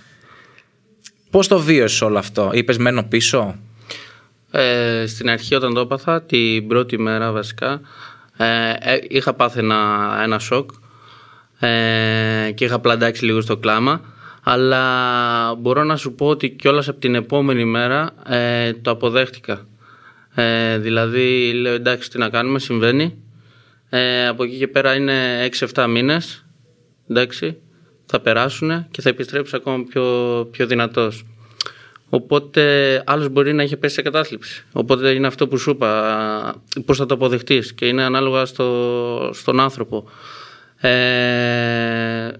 Πώς 1.29 1.47
το 1.47 1.59
βίωσες 1.59 2.01
όλο 2.01 2.17
αυτό, 2.17 2.49
είπες 2.53 2.77
μένω 2.77 3.03
πίσω, 3.03 3.55
Ε, 4.51 5.05
στην 5.07 5.29
αρχή 5.29 5.55
όταν 5.55 5.73
το 5.73 5.79
έπαθα, 5.79 6.21
την 6.21 6.67
πρώτη 6.67 6.99
μέρα 6.99 7.31
βασικά, 7.31 7.81
ε, 8.37 8.73
ε, 8.79 8.99
είχα 9.07 9.33
πάθει 9.33 9.59
ένα, 9.59 10.09
ένα 10.23 10.39
σοκ 10.39 10.69
ε, 11.59 12.51
και 12.55 12.65
είχα 12.65 12.79
πλαντάξει 12.79 13.25
λίγο 13.25 13.41
στο 13.41 13.57
κλάμα. 13.57 14.01
Αλλά 14.43 15.55
μπορώ 15.55 15.83
να 15.83 15.95
σου 15.95 16.13
πω 16.13 16.27
ότι 16.27 16.49
κιόλας 16.49 16.87
από 16.87 16.99
την 16.99 17.15
επόμενη 17.15 17.65
μέρα 17.65 18.09
ε, 18.27 18.73
το 18.73 18.91
αποδέχτηκα. 18.91 19.67
Ε, 20.35 20.77
δηλαδή 20.77 21.53
λέω 21.53 21.73
εντάξει 21.73 22.09
τι 22.09 22.17
να 22.17 22.29
κάνουμε, 22.29 22.59
συμβαίνει. 22.59 23.17
Ε, 23.89 24.27
από 24.27 24.43
εκεί 24.43 24.57
και 24.57 24.67
πέρα 24.67 24.95
είναι 24.95 25.49
6-7 25.73 25.85
μήνες. 25.89 26.45
Εντάξει, 27.09 27.57
θα 28.05 28.19
περάσουν 28.19 28.87
και 28.91 29.01
θα 29.01 29.09
επιστρέψει 29.09 29.55
ακόμα 29.55 29.83
πιο, 29.83 30.03
πιο 30.51 30.67
δυνατός. 30.67 31.25
Οπότε 32.09 33.03
άλλος 33.05 33.29
μπορεί 33.29 33.53
να 33.53 33.63
έχει 33.63 33.77
πέσει 33.77 33.93
σε 33.93 34.01
κατάθλιψη. 34.01 34.65
Οπότε 34.71 35.09
είναι 35.09 35.27
αυτό 35.27 35.47
που 35.47 35.57
σου 35.57 35.69
είπα, 35.69 36.63
πώς 36.85 36.97
θα 36.97 37.05
το 37.05 37.13
αποδεχτείς 37.13 37.73
και 37.73 37.85
είναι 37.87 38.03
ανάλογα 38.03 38.45
στο, 38.45 39.29
στον 39.33 39.59
άνθρωπο. 39.59 40.09
Ε, 40.77 42.31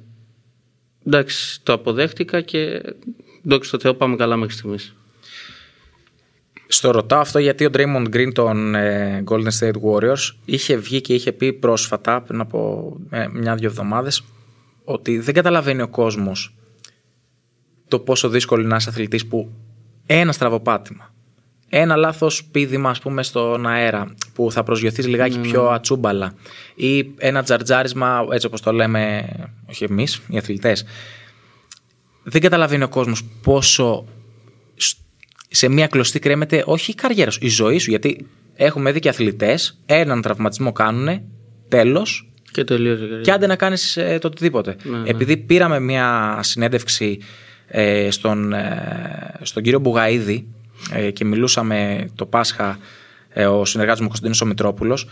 εντάξει, 1.06 1.64
το 1.64 1.74
αποδέχτηκα 1.74 2.42
και 2.42 2.82
δόξα 3.42 3.72
τω 3.72 3.80
Θεώ 3.80 3.94
πάμε 3.94 4.16
καλά 4.16 4.36
μέχρι 4.36 4.54
στιγμής. 4.54 4.96
Στο 6.68 6.92
ρωτάω 6.92 7.20
αυτό 7.20 7.40
γιατί 7.40 7.66
ο 7.66 7.70
Draymond 7.74 8.08
Green 8.14 8.34
των 8.34 8.76
ε, 8.76 9.24
Golden 9.28 9.50
State 9.60 9.74
Warriors 9.84 10.36
είχε 10.46 10.76
βγει 10.76 11.02
και 11.02 11.14
είχε 11.14 11.32
πει 11.32 11.54
πρόσφατα 11.54 12.22
πριν 12.22 12.40
από 12.40 12.92
ε, 13.10 13.28
μια-δυο 13.28 13.68
εβδομάδες 13.68 14.24
ότι 14.84 15.20
δεν 15.20 15.34
καταλαβαίνει 15.34 15.82
ο 15.82 15.88
κόσμος 15.88 16.56
το 17.88 18.00
πόσο 18.00 18.30
δύσκολο 18.30 18.62
είναι 18.62 18.70
να 18.70 18.76
είσαι 18.76 18.90
αθλητής 18.90 19.28
που 19.28 19.52
ένα 20.06 20.32
στραβοπάτημα, 20.32 21.14
ένα 21.76 21.96
λάθος 21.96 22.44
πίδημα 22.52 22.90
ας 22.90 23.00
πούμε 23.00 23.24
στον 23.24 23.68
αέρα 23.68 24.16
που 24.34 24.52
θα 24.52 24.64
προσγειωθείς 24.64 25.08
λιγάκι 25.08 25.40
πιο 25.40 25.68
ατσούμπαλα 25.70 26.34
ή 26.76 27.12
ένα 27.18 27.44
τζαρτζάρισμα 27.44 28.26
έτσι 28.32 28.46
όπως 28.48 28.62
το 28.62 28.72
λέμε 28.72 29.26
όχι 29.70 29.84
εμείς 29.84 30.22
οι 30.28 30.38
αθλητές 30.38 30.86
δεν 32.24 32.42
καταλαβαίνει 32.42 32.84
ο 32.84 32.88
κόσμος 32.90 33.24
πόσο 33.44 34.06
σ- 34.76 34.98
σε 35.50 35.68
μια 35.70 35.88
κλωστή 35.88 36.20
κρέμεται 36.20 36.64
όχι 36.66 36.92
η 36.92 36.96
καριέρα 36.96 37.32
σου, 37.32 37.40
η 37.42 37.48
ζωή 37.48 37.78
σου. 37.78 37.90
Γιατί 37.90 38.28
έχουμε 38.56 38.92
δει 38.92 39.00
και 39.00 39.10
αθλητές, 39.10 39.80
έναν 39.86 40.22
τραυματισμό 40.22 40.72
κάνουν, 40.72 41.22
τέλος, 41.68 42.30
Και 42.52 42.64
τελείωσε. 42.64 43.20
και 43.24 43.32
άντε 43.32 43.48
να 43.48 43.56
κάνεις 43.56 43.94
το 44.20 44.28
οτιδήποτε. 44.28 44.76
Επειδή 45.06 45.38
πήραμε 45.38 45.80
μια 45.80 46.40
συνέντευξη 46.44 47.20
ε, 47.68 48.12
στον, 48.12 48.54
ε, 48.54 49.34
στον 49.42 49.64
κύριο 49.64 49.80
Μπουγαίδη 49.80 50.36
ε, 50.36 50.63
και 51.14 51.26
μιλούσαμε 51.26 52.10
το 52.16 52.26
Πάσχα 52.26 52.78
ε, 53.30 53.46
ο 53.46 53.66
συνεργάτης 53.66 54.02
μου 54.02 54.08
Κωνσταντίνος 54.08 54.42
ο 54.42 54.46
Μητρόπουλος 54.46 55.08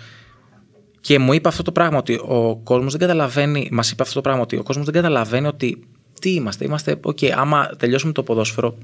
και 1.01 1.19
μου 1.19 1.33
είπε 1.33 1.47
αυτό 1.47 1.63
το 1.63 1.71
πράγμα 1.71 1.97
ότι 1.97 2.13
ο 2.13 2.59
κόσμος 2.63 2.91
δεν 2.91 3.01
καταλαβαίνει, 3.01 3.69
μας 3.71 3.91
είπε 3.91 4.01
αυτό 4.01 4.13
το 4.13 4.21
πράγμα 4.21 4.41
ότι 4.41 4.57
ο 4.57 4.63
κόσμος 4.63 4.85
δεν 4.85 4.93
καταλαβαίνει 4.93 5.47
ότι 5.47 5.83
τι 6.21 6.33
είμαστε, 6.33 6.65
είμαστε, 6.65 6.99
οκ, 7.01 7.17
άμα 7.35 7.69
τελειώσουμε 7.77 8.11
το 8.11 8.23
ποδόσφαιρο 8.23 8.77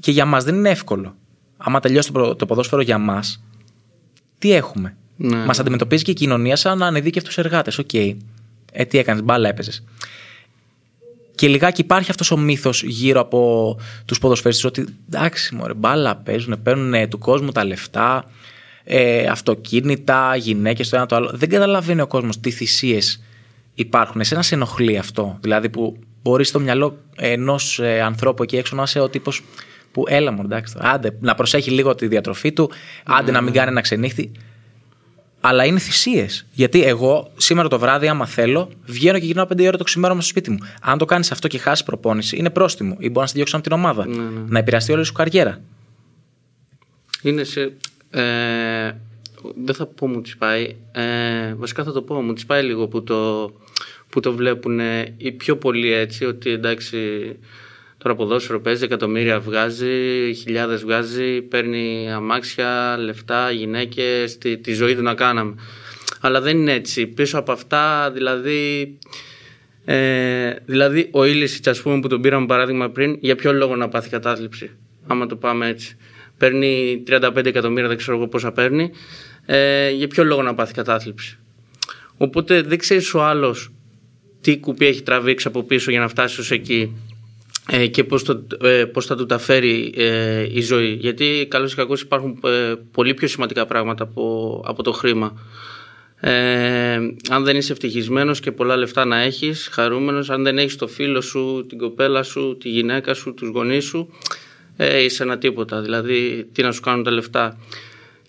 και 0.00 0.10
για 0.10 0.24
μας 0.24 0.44
δεν 0.44 0.54
είναι 0.54 0.70
εύκολο. 0.70 1.14
Άμα 1.56 1.80
τελειώσει 1.80 2.12
το, 2.12 2.18
προ- 2.18 2.36
το 2.36 2.46
ποδόσφαιρο 2.46 2.82
για 2.82 2.98
μας, 2.98 3.44
τι 4.38 4.52
έχουμε. 4.52 4.96
Ναι. 5.16 5.44
Μας 5.44 5.58
αντιμετωπίζει 5.58 6.04
και 6.04 6.10
η 6.10 6.14
κοινωνία 6.14 6.56
σαν 6.56 6.82
ανειδίκευτους 6.82 7.38
εργάτες. 7.38 7.78
Οκ, 7.78 7.94
ε, 7.94 8.84
τι 8.88 8.98
έκανες, 8.98 9.22
μπάλα 9.22 9.48
έπαιζες. 9.48 9.84
Και 11.36 11.48
λιγάκι 11.48 11.80
υπάρχει 11.80 12.10
αυτός 12.10 12.30
ο 12.30 12.36
μύθος 12.36 12.82
γύρω 12.82 13.20
από 13.20 13.76
τους 14.04 14.18
ποδοσφαιριστές 14.18 14.64
ότι 14.64 14.84
εντάξει, 15.06 15.54
μωρέ, 15.54 15.74
μπάλα 15.74 16.16
παίζουν, 16.16 16.62
παίρνουν 16.62 17.08
του 17.08 17.18
κόσμου 17.18 17.52
τα 17.52 17.64
λεφτά, 17.64 18.24
ε, 18.84 19.26
αυτοκίνητα, 19.26 20.36
γυναίκες, 20.36 20.88
το 20.88 20.96
ένα 20.96 21.06
το 21.06 21.16
άλλο. 21.16 21.30
Δεν 21.34 21.48
καταλαβαίνει 21.48 22.00
ο 22.00 22.06
κόσμος 22.06 22.40
τι 22.40 22.50
θυσίες 22.50 23.22
υπάρχουν. 23.74 24.20
Εσένα 24.20 24.42
σε 24.42 24.54
ενοχλεί 24.54 24.98
αυτό; 24.98 25.38
Δηλαδή 25.40 25.68
που 25.68 25.96
μπορείς 26.22 26.48
στο 26.48 26.60
μυαλό 26.60 26.98
ενός 27.16 27.78
ε, 27.78 28.00
ανθρώπου 28.00 28.42
εκεί 28.42 28.56
έξω 28.56 28.76
να 28.76 28.82
είσαι 28.82 29.00
ο 29.00 29.08
τύπος 29.08 29.42
που 29.92 30.04
έλα 30.08 30.32
μου, 30.32 30.42
εντάξει, 30.44 30.74
τώρα, 30.74 30.90
άντε, 30.90 31.16
να 31.20 31.34
προσέχει 31.34 31.70
λίγο 31.70 31.94
τη 31.94 32.06
διατροφή 32.06 32.52
του, 32.52 32.70
άντε 33.04 33.30
να 33.30 33.40
μην 33.40 33.52
κάνει 33.52 33.70
ένα 33.70 33.80
ξενύχτη. 33.80 34.32
Αλλά 35.48 35.64
είναι 35.64 35.78
θυσίες. 35.78 36.46
Γιατί 36.52 36.84
εγώ 36.84 37.30
σήμερα 37.36 37.68
το 37.68 37.78
βράδυ, 37.78 38.08
άμα 38.08 38.26
θέλω, 38.26 38.70
βγαίνω 38.84 39.18
και 39.18 39.26
γυρνάω 39.26 39.46
5 39.52 39.66
ώρα 39.66 39.76
το 39.76 39.84
ξημέρωμα 39.84 40.20
στο 40.20 40.30
σπίτι 40.30 40.50
μου. 40.50 40.58
Αν 40.80 40.98
το 40.98 41.04
κάνεις 41.04 41.32
αυτό 41.32 41.48
και 41.48 41.58
χάσεις 41.58 41.84
προπόνηση, 41.84 42.36
είναι 42.36 42.50
πρόστιμο. 42.50 42.96
Ή 42.98 43.06
μπορεί 43.06 43.20
να 43.20 43.26
σε 43.26 43.32
διώξουν 43.34 43.58
από 43.58 43.68
την 43.68 43.78
ομάδα. 43.78 44.06
Να 44.48 44.58
επηρεαστεί 44.58 44.92
όλη 44.92 45.04
σου 45.04 45.12
καριέρα. 45.12 45.60
Είναι 47.22 47.44
σε. 47.44 47.72
Ε, 48.10 48.92
δεν 49.64 49.74
θα 49.74 49.86
πω 49.86 50.08
μου 50.08 50.20
τη 50.20 50.32
πάει. 50.38 50.76
Ε, 50.92 51.54
βασικά 51.54 51.84
θα 51.84 51.92
το 51.92 52.02
πω. 52.02 52.22
Μου 52.22 52.32
τη 52.32 52.44
πάει 52.46 52.62
λίγο 52.62 52.88
που 52.88 53.02
το, 53.02 53.52
που 54.08 54.20
το 54.20 54.32
βλέπουν 54.32 54.80
οι 55.16 55.32
πιο 55.32 55.56
πολλοί 55.56 55.92
έτσι. 55.92 56.24
Ότι 56.24 56.50
εντάξει, 56.50 56.98
τώρα 57.98 58.14
ποδόσφαιρο 58.14 58.60
παίζει, 58.60 58.84
εκατομμύρια 58.84 59.40
βγάζει, 59.40 60.34
χιλιάδες 60.34 60.82
βγάζει, 60.82 61.42
παίρνει 61.42 62.12
αμάξια, 62.12 62.96
λεφτά, 62.98 63.50
γυναίκες, 63.50 64.38
τη, 64.38 64.58
τη 64.58 64.72
ζωή 64.72 64.94
του 64.94 65.02
να 65.02 65.14
κάναμε. 65.14 65.54
Αλλά 66.20 66.40
δεν 66.40 66.58
είναι 66.58 66.72
έτσι. 66.72 67.06
Πίσω 67.06 67.38
από 67.38 67.52
αυτά, 67.52 68.10
δηλαδή, 68.10 68.98
ε, 69.84 70.54
δηλαδή 70.64 71.08
ο 71.10 71.24
Ήλισιτς 71.24 71.68
ας 71.68 71.82
πούμε 71.82 72.00
που 72.00 72.08
τον 72.08 72.20
πήραμε 72.20 72.46
παράδειγμα 72.46 72.90
πριν, 72.90 73.16
για 73.20 73.36
ποιο 73.36 73.52
λόγο 73.52 73.76
να 73.76 73.88
πάθει 73.88 74.08
κατάθλιψη, 74.08 74.70
άμα 75.06 75.26
το 75.26 75.36
πάμε 75.36 75.68
έτσι. 75.68 75.96
Παίρνει 76.38 77.02
35 77.08 77.44
εκατομμύρια, 77.44 77.88
δεν 77.88 77.96
ξέρω 77.96 78.16
εγώ 78.16 78.28
πόσα 78.28 78.52
παίρνει, 78.52 78.90
ε, 79.46 79.90
για 79.90 80.08
ποιο 80.08 80.24
λόγο 80.24 80.42
να 80.42 80.54
πάθει 80.54 80.72
κατάθλιψη. 80.72 81.38
Οπότε 82.16 82.62
δεν 82.62 82.78
ξέρεις 82.78 83.14
ο 83.14 83.24
άλλος 83.24 83.70
τι 84.40 84.58
κουπί 84.58 84.86
έχει 84.86 85.02
τραβήξει 85.02 85.48
από 85.48 85.62
πίσω 85.62 85.90
για 85.90 86.00
να 86.00 86.08
φτάσεις 86.08 86.38
ως 86.38 86.50
εκεί 86.50 86.80
ε, 86.82 87.05
και 87.90 88.04
πώς, 88.04 88.22
το, 88.22 88.46
ε, 88.62 88.84
πώς 88.84 89.06
θα 89.06 89.16
του 89.16 89.26
τα 89.26 89.38
φέρει 89.38 89.92
ε, 89.96 90.46
η 90.52 90.60
ζωή. 90.60 90.92
Γιατί 90.92 91.46
καλώς 91.50 91.72
ή 91.72 91.76
κακώς 91.76 92.00
υπάρχουν 92.00 92.38
ε, 92.44 92.74
πολύ 92.90 93.14
πιο 93.14 93.28
σημαντικά 93.28 93.66
πράγματα 93.66 94.02
από, 94.02 94.62
από 94.66 94.82
το 94.82 94.92
χρήμα. 94.92 95.40
Ε, 96.20 96.94
αν 97.30 97.44
δεν 97.44 97.56
είσαι 97.56 97.72
ευτυχισμένος 97.72 98.40
και 98.40 98.52
πολλά 98.52 98.76
λεφτά 98.76 99.04
να 99.04 99.20
έχεις, 99.20 99.68
χαρούμενος, 99.72 100.30
αν 100.30 100.42
δεν 100.42 100.58
έχεις 100.58 100.76
το 100.76 100.86
φίλο 100.86 101.20
σου, 101.20 101.66
την 101.68 101.78
κοπέλα 101.78 102.22
σου, 102.22 102.56
τη 102.60 102.68
γυναίκα 102.68 103.14
σου, 103.14 103.34
τους 103.34 103.48
γονείς 103.48 103.84
σου, 103.84 104.08
ε, 104.76 105.02
είσαι 105.02 105.22
ένα 105.22 105.38
τίποτα. 105.38 105.80
Δηλαδή, 105.80 106.48
τι 106.52 106.62
να 106.62 106.72
σου 106.72 106.80
κάνουν 106.80 107.04
τα 107.04 107.10
λεφτά. 107.10 107.58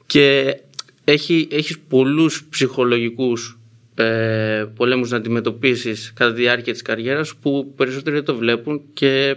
Και 0.06 0.58
έχει, 1.04 1.48
έχεις 1.52 1.80
πολλούς 1.80 2.44
ψυχολογικούς 2.50 3.57
ε, 3.98 4.66
πολέμους 4.76 5.10
να 5.10 5.18
αντιμετωπίσεις 5.18 6.14
κατά 6.16 6.34
τη 6.34 6.42
διάρκεια 6.42 6.74
της 6.74 6.82
καριέρας 6.82 7.36
που 7.36 7.74
περισσότεροι 7.76 8.16
δεν 8.16 8.26
το 8.26 8.36
βλέπουν 8.36 8.82
και 8.94 9.36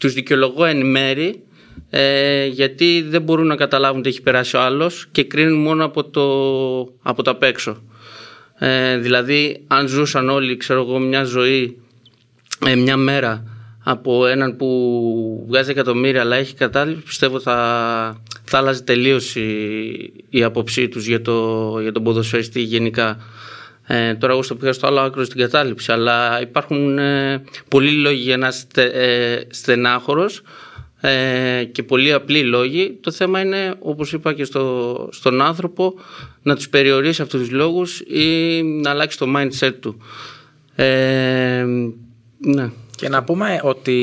τους 0.00 0.12
δικαιολογώ 0.12 0.64
εν 0.64 0.86
μέρη 0.86 1.42
ε, 1.90 2.46
γιατί 2.46 3.06
δεν 3.08 3.22
μπορούν 3.22 3.46
να 3.46 3.56
καταλάβουν 3.56 4.02
τι 4.02 4.08
έχει 4.08 4.22
περάσει 4.22 4.56
ο 4.56 4.60
άλλος 4.60 5.06
και 5.12 5.24
κρίνουν 5.24 5.62
μόνο 5.62 5.84
από 5.84 6.04
το, 6.04 6.22
από 7.02 7.22
το 7.22 7.30
απ' 7.30 7.42
έξω. 7.42 7.82
Ε, 8.58 8.98
δηλαδή 8.98 9.64
αν 9.66 9.88
ζούσαν 9.88 10.28
όλοι 10.28 10.56
ξέρω 10.56 10.80
εγώ 10.80 10.98
μια 10.98 11.24
ζωή 11.24 11.78
ε, 12.66 12.74
μια 12.74 12.96
μέρα 12.96 13.49
από 13.82 14.26
έναν 14.26 14.56
που 14.56 15.44
βγάζει 15.48 15.70
εκατομμύρια 15.70 16.20
αλλά 16.20 16.36
έχει 16.36 16.54
κατάληψη 16.54 17.02
πιστεύω 17.02 17.40
θα, 17.40 18.22
θα 18.44 18.58
άλλαζε 18.58 18.82
τελείως 18.82 19.36
η, 19.36 20.12
η 20.28 20.42
άποψή 20.42 20.88
τους 20.88 21.06
για, 21.06 21.22
το, 21.22 21.76
για 21.80 21.92
τον 21.92 22.02
ποδοσφαιριστή 22.02 22.60
γενικά. 22.60 23.18
Ε, 23.86 24.14
τώρα 24.14 24.32
εγώ 24.32 24.42
στο 24.42 24.54
πήγα 24.54 24.72
στο 24.72 24.86
άλλο 24.86 25.00
άκρο 25.00 25.24
στην 25.24 25.40
κατάληψη 25.40 25.92
αλλά 25.92 26.40
υπάρχουν 26.40 26.98
ε, 26.98 27.42
πολλοί 27.68 27.90
λόγοι 27.90 28.20
για 28.20 28.36
να 28.36 28.48
είστε 28.48 28.82
ε, 28.82 29.46
στενάχωρος 29.50 30.42
ε, 31.00 31.64
και 31.72 31.82
πολύ 31.82 32.12
απλοί 32.12 32.42
λόγοι. 32.42 32.98
Το 33.00 33.10
θέμα 33.10 33.40
είναι 33.40 33.74
όπως 33.78 34.12
είπα 34.12 34.32
και 34.32 34.44
στο, 34.44 35.08
στον 35.12 35.42
άνθρωπο 35.42 35.94
να 36.42 36.54
τους 36.54 36.68
περιορίσει 36.68 37.22
αυτούς 37.22 37.40
τους 37.40 37.50
λόγους 37.50 38.00
ή 38.00 38.62
να 38.62 38.90
αλλάξει 38.90 39.18
το 39.18 39.26
mindset 39.36 39.72
του. 39.80 39.96
Ε, 40.74 41.64
ναι. 42.38 42.70
Και 43.00 43.08
να 43.08 43.24
πούμε 43.24 43.60
ότι 43.62 43.98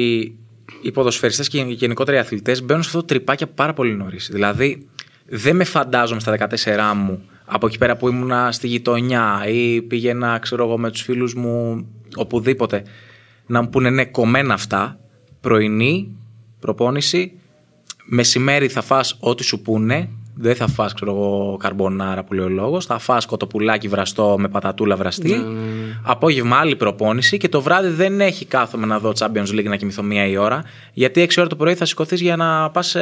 οι 0.81 0.91
ποδοσφαιριστές 0.91 1.47
και 1.47 1.59
οι 1.59 1.71
γενικότερα 1.71 2.17
οι 2.17 2.19
αθλητές 2.19 2.63
μπαίνουν 2.63 2.83
σε 2.83 2.89
αυτό 2.89 2.99
το 2.99 3.05
τρυπάκι 3.05 3.45
πάρα 3.45 3.73
πολύ 3.73 3.95
νωρίς. 3.95 4.29
Δηλαδή, 4.31 4.87
δεν 5.25 5.55
με 5.55 5.63
φαντάζομαι 5.63 6.19
στα 6.19 6.37
14 6.39 6.93
μου 6.95 7.21
από 7.45 7.67
εκεί 7.67 7.77
πέρα 7.77 7.97
που 7.97 8.07
ήμουνα 8.07 8.51
στη 8.51 8.67
γειτονιά 8.67 9.43
ή 9.47 9.81
πήγαινα, 9.81 10.39
ξέρω 10.39 10.63
εγώ, 10.63 10.77
με 10.77 10.91
τους 10.91 11.01
φίλους 11.01 11.33
μου 11.33 11.87
οπουδήποτε 12.15 12.83
να 13.47 13.61
μου 13.61 13.69
πούνε 13.69 13.89
ναι, 13.89 14.05
κομμένα 14.05 14.53
αυτά. 14.53 14.99
Πρωινή, 15.41 16.15
προπόνηση, 16.59 17.31
μεσημέρι 18.05 18.67
θα 18.67 18.81
φας 18.81 19.17
ό,τι 19.19 19.43
σου 19.43 19.61
πούνε. 19.61 20.09
Δεν 20.39 20.55
θα 20.55 20.67
φας, 20.67 20.93
ξέρω 20.93 21.11
εγώ, 21.11 21.57
καρμπονάρα 21.59 22.23
που 22.23 22.33
λέει 22.33 22.45
ο 22.45 22.49
λόγος. 22.49 22.85
Θα 22.85 22.97
φας 22.97 23.25
κοτοπουλάκι 23.25 23.87
βραστό 23.87 24.35
με 24.39 24.47
πατατούλα 24.47 24.95
βραστή. 24.95 25.43
Απόγευμα 26.03 26.57
άλλη 26.57 26.75
προπόνηση 26.75 27.37
και 27.37 27.49
το 27.49 27.61
βράδυ 27.61 27.89
δεν 27.89 28.21
έχει 28.21 28.45
κάθομαι 28.45 28.85
να 28.85 28.99
δω 28.99 29.11
Champions 29.19 29.49
League 29.49 29.63
να 29.63 29.75
κοιμηθώ 29.75 30.03
μία 30.03 30.27
η 30.27 30.37
ώρα. 30.37 30.63
Γιατί 30.93 31.27
6 31.29 31.33
ώρα 31.37 31.47
το 31.47 31.55
πρωί 31.55 31.75
θα 31.75 31.85
σηκωθείς 31.85 32.21
για 32.21 32.35
να 32.35 32.69
πας 32.69 32.95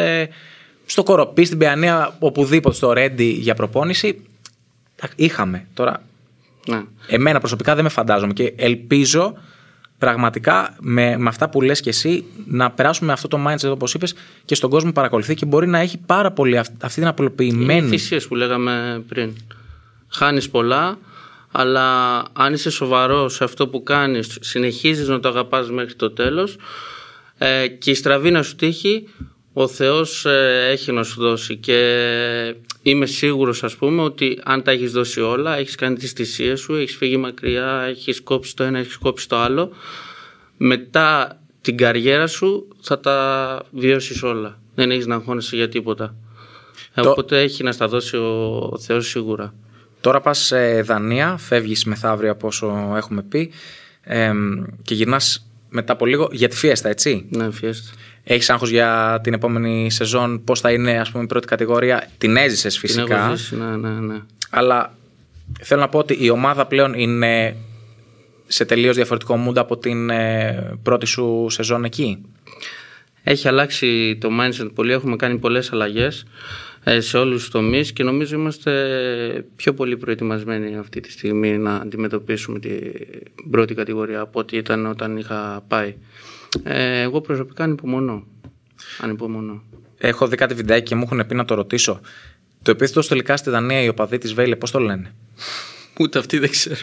στο 0.86 1.04
Κοροπή, 1.04 1.46
στην 1.46 1.58
Παιανία, 1.58 2.16
οπουδήποτε, 2.20 2.76
στο 2.76 2.94
Ρέντι 2.94 3.24
για 3.26 3.54
προπόνηση. 3.56 4.22
Εντάξει, 4.96 5.16
Είχαμε. 5.16 5.68
Τώρα, 5.74 6.02
ναι. 6.68 6.82
εμένα 7.08 7.40
προσωπικά 7.40 7.76
δεν 7.76 7.84
με 7.84 7.90
φαντάζομαι 7.90 8.34
και 8.34 8.54
ελπίζω 8.56 9.34
πραγματικά 10.12 10.76
με, 10.80 11.18
με 11.18 11.30
αυτά 11.30 11.50
που 11.50 11.62
λες 11.62 11.80
και 11.82 11.90
εσύ 11.90 12.24
να 12.46 12.72
περάσουμε 12.72 13.12
αυτό 13.12 13.28
το 13.28 13.40
mindset 13.48 13.70
όπως 13.70 13.94
είπες 13.94 14.16
και 14.46 14.56
στον 14.56 14.70
κόσμο 14.70 14.88
που 14.90 14.96
παρακολουθεί 14.96 15.36
και 15.36 15.46
μπορεί 15.46 15.68
να 15.68 15.80
έχει 15.80 15.98
πάρα 16.06 16.32
πολύ 16.32 16.58
αυ- 16.58 16.72
αυτή 16.84 16.94
την 16.94 17.02
Είναι 17.02 17.10
απλοποιημένη 17.10 17.88
θυσίες 17.88 18.28
που 18.28 18.36
λέγαμε 18.36 19.04
πριν. 19.08 19.34
Χάνεις 20.08 20.50
πολλά, 20.50 20.98
αλλά 21.52 22.18
αν 22.34 22.54
είσαι 22.54 22.70
σοβαρός 22.70 23.34
σε 23.34 23.44
αυτό 23.44 23.68
που 23.68 23.84
κάνεις, 23.84 24.38
συνεχίζεις 24.42 25.08
να 25.08 25.20
το 25.20 25.28
αγαπάς 25.30 25.70
μέχρι 25.72 25.94
το 25.94 26.12
τέλος, 26.12 26.58
Ε, 27.38 27.68
και 27.68 27.92
η 27.92 27.94
στραβή 27.94 28.32
να 28.32 28.42
σου 28.44 28.56
τύχει, 28.56 29.08
ο 29.58 29.68
Θεός 29.68 30.26
ε, 30.26 30.68
έχει 30.72 30.92
να 30.92 31.04
σου 31.04 31.22
δώσει 31.22 31.56
και 31.58 32.56
είμαι 32.82 33.06
σίγουρος 33.06 33.64
ας 33.64 33.76
πούμε 33.76 34.02
ότι 34.02 34.40
αν 34.44 34.64
τα 34.64 34.72
έχεις 34.72 34.92
δώσει 34.92 35.22
όλα, 35.22 35.58
έχεις 35.58 35.76
κάνει 35.76 35.96
τις 35.96 36.12
θυσίες 36.12 36.60
σου, 36.60 36.76
έχεις 36.76 36.96
φύγει 36.96 37.18
μακριά, 37.18 37.82
έχεις 37.90 38.22
κόψει 38.22 38.56
το 38.56 38.64
ένα, 38.64 38.80
έχεις 38.80 38.98
κόψει 38.98 39.28
το 39.30 39.38
άλλο, 39.38 39.72
μετά 40.58 41.40
την 41.62 41.78
καριέρα 41.78 42.28
σου 42.28 42.68
θα 42.82 43.00
τα 43.00 43.62
βιώσεις 43.72 44.24
όλα. 44.24 44.60
Δεν 44.76 44.92
έχεις 44.92 45.06
να 45.06 45.16
αγχώνεσαι 45.16 45.56
για 45.56 45.70
τίποτα. 45.70 46.16
Ε, 46.94 47.02
Το- 47.02 47.10
Οπότε 47.10 47.42
έχει 47.42 47.64
να 47.64 47.72
στα 47.72 47.88
δώσει 47.88 48.18
ο, 48.18 48.56
ο 48.72 48.78
Θεός 48.80 49.08
σίγουρα. 49.08 49.54
Τώρα 50.02 50.22
πας 50.22 50.38
σε 50.40 50.82
Δανία, 50.82 51.38
φεύγεις 51.38 51.86
μεθαύριο 51.86 52.32
από 52.32 52.48
όσο 52.48 52.94
έχουμε 52.96 53.22
πει 53.22 53.52
εμ, 54.02 54.64
και 54.84 54.94
γυρνάς 54.94 55.48
μετά 55.76 55.94
από 55.94 56.06
λίγο 56.06 56.30
για 56.32 56.48
τη 56.48 56.56
φιέστα, 56.56 56.90
έτσι; 56.90 57.26
Ναι, 57.30 57.52
φιέστα. 57.52 57.94
Έχεις 58.24 58.50
άγχος 58.50 58.70
για 58.70 59.20
την 59.24 59.34
επόμενη 59.34 59.92
σεζόν, 59.92 60.44
πώς 60.44 60.60
θα 60.60 60.72
είναι 60.72 61.00
ας 61.00 61.12
πούμε 61.12 61.24
η 61.24 61.28
πρώτη 61.28 61.48
κατηγορία; 61.48 62.10
Την 62.18 62.38
έζησες 62.38 62.80
Την 62.80 62.90
φυσικά, 62.90 63.26
έχω 63.26 63.36
ζήσει, 63.36 63.56
ναι, 63.56 63.76
ναι, 63.76 63.90
ναι. 63.90 64.22
αλλά 64.50 64.94
θέλω 65.62 65.82
να 65.82 65.90
πω 65.90 65.98
ότι 65.98 66.18
η 66.20 66.30
ομάδα 66.30 66.66
πλέον 66.66 66.94
είναι 66.94 67.56
σε 68.48 68.66
τελείως 68.66 68.96
διαφορετικό 68.96 69.48
mood 69.48 69.58
από 69.58 69.78
την 69.78 70.10
ε, 70.10 70.78
πρώτη 70.84 71.06
σου 71.06 71.48
σεζόν 71.50 71.84
εκεί. 71.84 72.22
Έχει 73.28 73.48
αλλάξει 73.48 74.18
το 74.22 74.30
mindset 74.40 74.70
πολύ, 74.74 74.92
έχουμε 74.92 75.16
κάνει 75.16 75.38
πολλές 75.38 75.72
αλλαγές 75.72 76.26
ε, 76.84 77.00
σε 77.00 77.18
όλους 77.18 77.40
τους 77.40 77.50
τομείς 77.50 77.94
και 77.94 78.04
νομίζω 78.04 78.36
είμαστε 78.36 78.72
πιο 79.56 79.74
πολύ 79.74 79.98
προετοιμασμένοι 79.98 80.78
αυτή 80.78 81.00
τη 81.00 81.12
στιγμή 81.12 81.58
να 81.58 81.76
αντιμετωπίσουμε 81.76 82.60
την 82.60 82.82
πρώτη 83.50 83.74
κατηγορία 83.74 84.20
από 84.20 84.40
ό,τι 84.40 84.58
ήταν 84.58 84.86
όταν 84.86 85.18
είχα 85.18 85.64
πάει. 85.68 85.96
Ε, 86.64 87.02
εγώ 87.02 87.22
προσωπικά 87.22 87.64
ανυπομονώ. 87.64 88.24
Ανυπομονώ. 89.00 89.64
Έχω 89.98 90.28
δει 90.28 90.36
κάτι 90.36 90.54
βιντεάκι 90.54 90.84
και 90.84 90.96
μου 90.96 91.04
έχουν 91.04 91.28
πει 91.28 91.36
να 91.36 91.46
το 91.46 91.56
ρωτήσω. 91.56 92.00
Το 92.62 92.72
επίθετος 92.72 93.08
τελικά 93.08 93.38
στη 93.38 93.50
Δανία, 93.50 93.82
οι 93.82 93.88
οπαδοί 93.88 94.18
της 94.18 94.34
Βέιλε, 94.34 94.56
πώς 94.56 94.72
το 94.72 94.80
λένε; 94.80 95.16
Ούτε 96.00 96.20
αυτοί 96.20 96.38
δεν 96.38 96.50
ξέρω. 96.50 96.76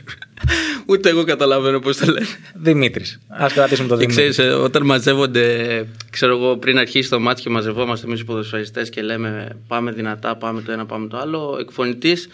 Ούτε 0.87 1.09
εγώ 1.09 1.25
καταλαβαίνω 1.25 1.79
πώς 1.79 1.97
το 1.97 2.07
λένε. 2.13 2.27
Δημήτρης. 2.55 3.19
Α 3.29 3.47
κρατήσουμε 3.55 3.89
το 3.89 3.97
Και 3.97 4.01
Δημήτρη. 4.07 4.29
ξέρεις, 4.29 4.53
ε, 4.53 4.55
όταν 4.55 4.83
μαζεύονται, 4.85 5.87
ξέρω 6.11 6.37
εγώ, 6.37 6.57
πριν 6.57 6.79
αρχίσει 6.79 7.09
το 7.11 7.21
μάτι 7.21 7.43
και 7.43 7.49
μαζευόμαστε 7.51 8.07
εμείς 8.07 8.21
οι 8.21 8.25
ποδοσφαιριστές 8.25 8.91
και 8.91 9.03
λέμε 9.03 9.57
πάμε 9.69 9.93
δυνατά, 9.93 10.37
πάμε 10.37 10.61
το 10.63 10.73
ένα, 10.73 10.87
πάμε 10.87 11.09
το 11.09 11.17
άλλο, 11.19 11.51
ο 11.53 11.59
εκφωνητής 11.59 12.29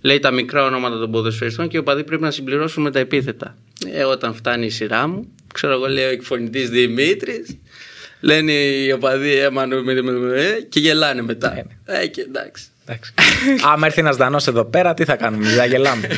λέει 0.00 0.18
τα 0.18 0.30
μικρά 0.30 0.64
ονόματα 0.64 0.98
των 0.98 1.10
ποδοσφαιριστών 1.10 1.68
και 1.68 1.76
οι 1.76 1.80
οπαδοί 1.80 2.04
πρέπει 2.04 2.22
να 2.22 2.30
συμπληρώσουν 2.30 2.82
με 2.82 2.90
τα 2.90 2.98
επίθετα. 2.98 3.56
Ε, 3.92 4.04
όταν 4.04 4.34
φτάνει 4.34 4.66
η 4.66 4.70
σειρά 4.70 5.06
μου, 5.08 5.32
ξέρω 5.54 5.72
εγώ, 5.72 5.88
λέει 5.88 6.04
ο 6.04 6.08
εκφωνητής 6.10 6.70
Δημήτρης, 6.70 7.56
λένε 8.20 8.52
οι 8.52 8.92
οπαδοί 8.92 9.36
ε, 9.38 9.50
Μανου, 9.50 9.84
με- 9.84 10.02
με- 10.02 10.12
με- 10.12 10.40
ε, 10.40 10.60
και 10.68 10.80
γελάνε 10.80 11.22
μετά. 11.22 11.66
Ε, 11.84 12.06
και 12.06 12.20
εντάξει. 12.20 12.64
Εντάξει. 12.84 13.12
Άμα 13.72 13.86
έρθει 13.86 14.00
ένας 14.00 14.16
Δανός 14.16 14.46
εδώ 14.46 14.64
πέρα, 14.64 14.94
τι 14.94 15.04
θα 15.04 15.16
κάνουμε, 15.16 15.46
θα 15.46 15.64
γελάμε. 15.64 16.08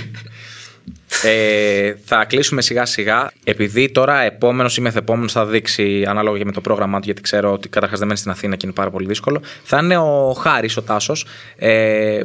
Ε, 1.23 1.95
θα 2.05 2.25
κλείσουμε 2.25 2.63
σιγά 2.63 2.85
σιγά. 2.85 3.33
Επειδή 3.45 3.91
τώρα 3.91 4.21
επόμενος 4.21 4.77
ή 4.77 4.81
μεθεπόμενο 4.81 5.29
θα 5.29 5.47
δείξει 5.47 6.05
ανάλογα 6.09 6.39
και 6.39 6.45
με 6.45 6.53
το 6.53 6.61
πρόγραμμά 6.61 6.99
του, 6.99 7.05
γιατί 7.05 7.23
ξέρω 7.23 7.53
ότι 7.53 7.69
καταρχάς 7.69 7.99
δεν 7.99 8.09
μένει 8.09 8.19
στην 8.19 8.31
Αθήνα 8.31 8.57
και 8.57 8.67
είναι 8.67 8.75
πάρα 8.75 8.91
πολύ 8.91 9.07
δύσκολο. 9.07 9.41
Θα 9.63 9.79
είναι 9.83 9.97
ο 9.97 10.33
Χάρης, 10.33 10.77
ο 10.77 10.83
Τάσος. 10.83 11.27
Ε, 11.57 12.21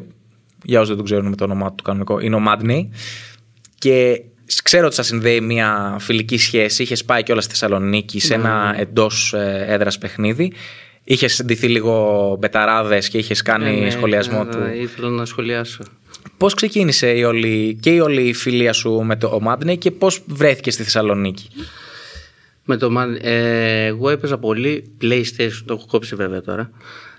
για 0.63 0.77
όσους 0.77 0.87
δεν 0.87 0.97
τον 0.97 1.05
ξέρουν 1.05 1.27
με 1.27 1.35
το 1.35 1.43
όνομά 1.43 1.73
του 1.73 1.83
κανονικό, 1.83 2.19
είναι 2.19 2.35
ο 2.35 2.39
Μάντνεϊ. 2.39 2.91
Και 3.77 4.21
ξέρω 4.63 4.85
ότι 4.85 4.95
σας 4.95 5.05
συνδέει 5.05 5.41
μια 5.41 5.95
φιλική 5.99 6.37
σχέση. 6.37 6.83
Είχες 6.83 7.05
πάει 7.05 7.23
κιόλας 7.23 7.43
στη 7.43 7.53
Θεσσαλονίκη 7.53 8.19
σε 8.19 8.33
ένα 8.33 8.75
εντός 8.77 9.33
έδρας 9.67 9.97
παιχνίδι. 9.97 10.53
Είχες 11.11 11.33
συντηθεί 11.33 11.67
λίγο 11.67 12.35
μπεταράδες 12.39 13.09
και 13.09 13.17
είχες 13.17 13.41
κάνει 13.41 13.77
Ε, 13.79 13.83
ναι, 13.83 13.89
σχολιασμό 13.89 14.45
ε, 14.47 14.51
του; 14.51 14.57
ε, 14.57 14.81
Ήθελα 14.81 15.09
να 15.09 15.25
σχολιάσω. 15.25 15.83
Πώς 16.37 16.53
ξεκίνησε 16.53 17.11
η 17.17 17.23
όλη, 17.23 17.77
και 17.81 17.89
η 17.89 17.99
όλη 17.99 18.21
η 18.27 18.33
φιλία 18.33 18.73
σου 18.73 18.91
με 18.91 19.15
το 19.15 19.39
Μάντνεϊ 19.41 19.77
και 19.77 19.91
πώς 19.91 20.21
βρέθηκες 20.27 20.73
στη 20.73 20.83
Θεσσαλονίκη; 20.83 21.47
Με 22.65 22.77
το 22.77 22.89
Man- 22.97 23.17
ε, 23.21 23.85
εγώ 23.85 24.09
έπαιζα 24.09 24.37
πολύ 24.37 24.91
PlayStation, 25.01 25.61
το 25.65 25.73
έχω 25.73 25.85
κόψει 25.87 26.15
βέβαια 26.15 26.41
τώρα. 26.41 26.71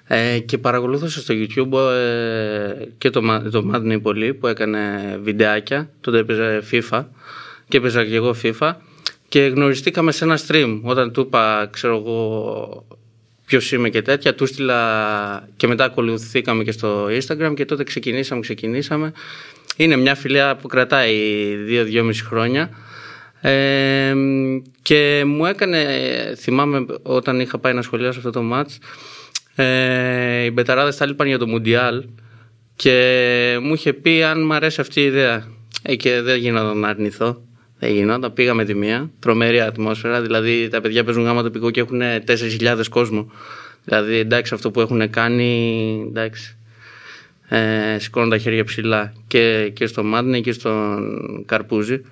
Ε, 0.07 0.39
και 0.39 0.59
παρακολούθησα 0.59 1.21
στο 1.21 1.35
YouTube 1.37 1.79
ε, 1.93 2.85
και 2.99 3.11
το, 3.11 3.21
Ma- 3.31 3.51
το 3.51 3.71
Madden 3.75 3.99
πολύ 4.03 4.35
που 4.35 4.47
έκανε 4.47 4.81
βιντεάκια. 5.23 5.91
Τότε 6.01 6.19
έπαιζα 6.19 6.63
FIFA 6.71 7.05
και 7.69 7.77
έπαιζα 7.77 8.05
και 8.05 8.15
εγώ 8.15 8.35
FIFA. 8.43 8.73
Και 9.29 9.41
γνωριστήκαμε 9.41 10.13
σε 10.13 10.25
ένα 10.25 10.39
stream. 10.49 10.81
Όταν 10.83 11.13
του 11.13 11.21
είπα, 11.21 11.69
ξέρω 11.73 11.97
εγώ, 11.97 12.87
ποιος 13.53 13.73
είμαι 13.73 13.89
και 13.89 14.03
τέτοια, 14.03 14.35
του 14.35 14.47
στείλα 14.47 15.49
και 15.57 15.67
μετά 15.67 15.85
ακολουθήκαμε 15.85 16.65
και 16.65 16.73
στο 16.73 17.07
Instagram 17.07 17.53
και 17.55 17.65
τότε 17.65 17.85
ξεκινήσαμε, 17.85 18.41
ξεκινήσαμε. 18.41 19.13
Είναι 19.77 19.97
μια 19.97 20.15
φιλία 20.15 20.57
που 20.57 20.69
κρατάει 20.69 21.15
δύο-δυόμιση 21.55 22.25
χρόνια. 22.25 22.71
Ε, 23.41 24.15
και 24.83 25.23
μου 25.27 25.47
έκανε, 25.47 25.87
θυμάμαι 26.37 26.87
όταν 27.03 27.41
είχα 27.41 27.59
πάει 27.59 27.73
να 27.73 27.83
σχολιάσω 27.83 28.19
αυτό 28.19 28.31
το 28.31 28.43
μάτς, 28.43 28.79
ε, 29.55 30.45
οι 30.45 30.51
μπεταράδες 30.51 30.97
τα 30.97 31.07
λείπαν 31.07 31.27
για 31.27 31.39
το 31.39 31.49
Μουντιάλ 31.49 32.05
και 32.77 33.59
μου 33.63 33.75
είχε 33.75 33.93
πει 33.93 34.23
αν 34.23 34.47
μου 34.47 34.55
αρέσει 34.55 34.81
αυτή 34.81 35.01
η 35.01 35.05
ιδέα. 35.05 35.47
Ε, 35.83 35.97
και 35.97 36.21
δεν 36.21 36.39
γινόταν 36.39 36.79
να 36.79 36.89
αρνηθώ. 36.89 37.43
Δεν 37.83 37.93
γινόταν. 37.93 38.33
Πήγαμε 38.33 38.65
τη 38.65 38.75
μία. 38.75 39.11
Τρομερή 39.19 39.61
ατμόσφαιρα. 39.61 40.21
Δηλαδή 40.21 40.69
τα 40.69 40.81
παιδιά 40.81 41.05
παίζουν 41.05 41.25
γάμα 41.25 41.43
τοπικό 41.43 41.71
και 41.71 41.81
έχουν 41.81 42.01
4.000 42.61 42.81
κόσμο. 42.91 43.31
Δηλαδή 43.85 44.17
εντάξει 44.17 44.55
αυτό 44.55 44.71
που 44.71 44.81
έχουν 44.81 45.11
κάνει. 45.11 46.05
Εντάξει. 46.09 46.57
Ε, 47.49 47.99
σηκώνουν 47.99 48.31
τα 48.31 48.39
χέρια 48.39 48.65
ψηλά 48.65 49.13
και, 49.27 49.71
και 49.75 49.87
στο 49.87 50.03
Μάντνε 50.03 50.41
και 50.41 50.53
στον 50.53 51.45
Καρπούζη. 51.47 52.03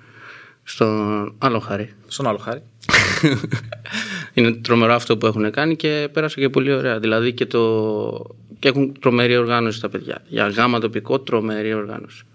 Στον 0.63 1.35
άλλο 1.37 1.59
χάρη. 1.59 1.89
Στον 2.07 2.27
άλλο 2.27 2.37
χάρη. 2.37 2.61
Είναι 4.33 4.51
τρομερό 4.51 4.93
αυτό 4.93 5.17
που 5.17 5.25
έχουν 5.25 5.51
κάνει 5.51 5.75
και 5.75 6.09
πέρασε 6.13 6.39
και 6.39 6.49
πολύ 6.49 6.73
ωραία. 6.73 6.99
Δηλαδή 6.99 7.33
και, 7.33 7.45
το... 7.45 8.35
και 8.59 8.67
έχουν 8.67 8.99
τρομερή 8.99 9.37
οργάνωση 9.37 9.81
τα 9.81 9.89
παιδιά. 9.89 10.23
Για 10.27 10.47
γάμα 10.47 10.79
τοπικό, 10.79 11.19
τρομερή 11.19 11.73
οργάνωση. 11.73 12.25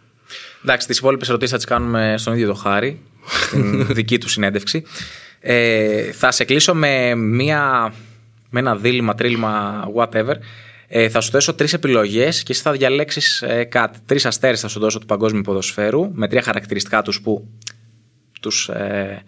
Εντάξει, 0.69 0.87
τις 0.87 0.99
υπόλοιπες 0.99 1.29
ερωτήσεις 1.29 1.51
θα 1.51 1.57
τις 1.57 1.67
κάνουμε 1.67 2.15
στον 2.19 2.35
ίδιο 2.35 2.47
το 2.47 2.55
χάρη, 2.55 3.01
στην 3.47 3.87
δική 3.87 4.19
του 4.19 4.29
συνέντευξη. 4.29 4.85
Ε, 5.41 6.13
θα 6.13 6.31
σε 6.31 6.45
κλείσω 6.45 6.75
με, 6.75 7.15
μια, 7.15 7.93
με 8.51 8.61
ένα 8.61 8.77
δίλημα, 8.77 9.15
τρίλημα, 9.15 9.85
whatever. 9.97 10.35
Ε, 10.89 11.09
θα 11.09 11.21
σου 11.21 11.31
θέσω 11.31 11.55
τρεις 11.55 11.73
επιλογές 11.73 12.43
και 12.43 12.53
εσύ 12.53 12.63
θα 12.63 12.73
διαλέξεις 12.73 13.43
ε, 13.43 13.65
κάτι. 13.65 13.99
Τρεις 14.07 14.27
αστέρες 14.27 14.61
θα 14.61 14.69
σου 14.69 14.81
δώσω 14.81 14.99
του 14.99 15.07
παγκόσμιου 15.07 15.41
ποδοσφαίρου 15.41 16.11
με 16.13 16.29
τρία 16.29 16.43
χαρακτηριστικά 16.43 17.03
τους 17.03 17.21
που. 17.21 17.49
Τους, 18.41 18.69
ε, 18.69 19.23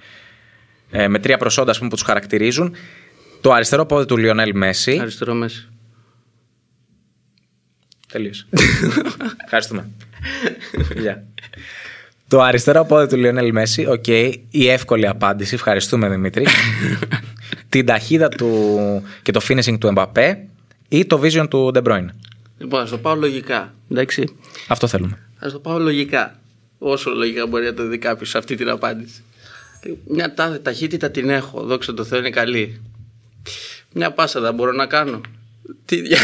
ε, 0.90 1.08
με 1.08 1.18
τρία 1.18 1.36
προσόντα 1.36 1.70
ας 1.70 1.76
πούμε, 1.76 1.88
που 1.88 1.96
τους 1.96 2.04
χαρακτηρίζουν. 2.04 2.74
Το 3.40 3.52
αριστερό 3.52 3.86
πόδι 3.86 4.06
του 4.06 4.16
Λιονέλ 4.16 4.50
Μέση. 4.54 4.98
Αριστερό 5.00 5.34
μέση. 5.34 5.68
Τελείωσε. 8.12 8.46
Ευχαριστούμε. 9.44 9.90
Γεια. 10.96 11.24
Το 12.28 12.40
αριστερό 12.40 12.84
πόδι 12.84 13.06
του 13.06 13.16
Λιονέλ 13.16 13.52
Μέση, 13.52 13.86
οκ. 13.86 14.06
Η 14.50 14.68
εύκολη 14.68 15.06
απάντηση. 15.06 15.54
Ευχαριστούμε 15.54 16.08
Δημήτρη. 16.08 16.46
Την 17.68 17.86
ταχύτητα 17.86 18.28
του 18.28 19.02
και 19.22 19.32
το 19.32 19.40
finishing 19.48 19.78
του 19.78 19.86
Εμπαπέ 19.86 20.46
ή 20.88 21.06
το 21.06 21.20
vision 21.22 21.46
του 21.50 21.72
De 21.74 21.82
Bruyne. 21.82 22.06
Λοιπόν, 22.58 22.80
ας 22.80 22.90
το 22.90 22.98
πάω 22.98 23.14
λογικά. 23.14 23.74
Εντάξει. 23.90 24.36
Αυτό 24.68 24.86
θέλουμε. 24.86 25.18
Ας 25.38 25.50
το 25.52 25.58
πάω 25.58 25.78
λογικά. 25.78 26.38
Όσο 26.78 27.10
λογικά 27.10 27.46
μπορεί 27.46 27.64
να 27.64 27.74
το 27.74 27.86
δει 27.86 27.98
κάποιος 27.98 28.34
αυτή 28.34 28.54
την 28.54 28.68
απάντηση. 28.68 29.22
Μια 30.08 30.34
τάδε 30.34 30.58
ταχύτητα 30.58 31.10
την 31.10 31.28
έχω. 31.28 31.62
Δόξα 31.62 31.94
τω 31.94 32.04
Θεώ 32.04 32.18
είναι 32.18 32.30
καλή. 32.30 32.80
Μια 33.92 34.12
πάσα 34.12 34.40
δεν 34.40 34.54
μπορώ 34.54 34.72
να 34.72 34.86
κάνω. 34.86 35.20
Τι 35.84 36.00
δια... 36.00 36.18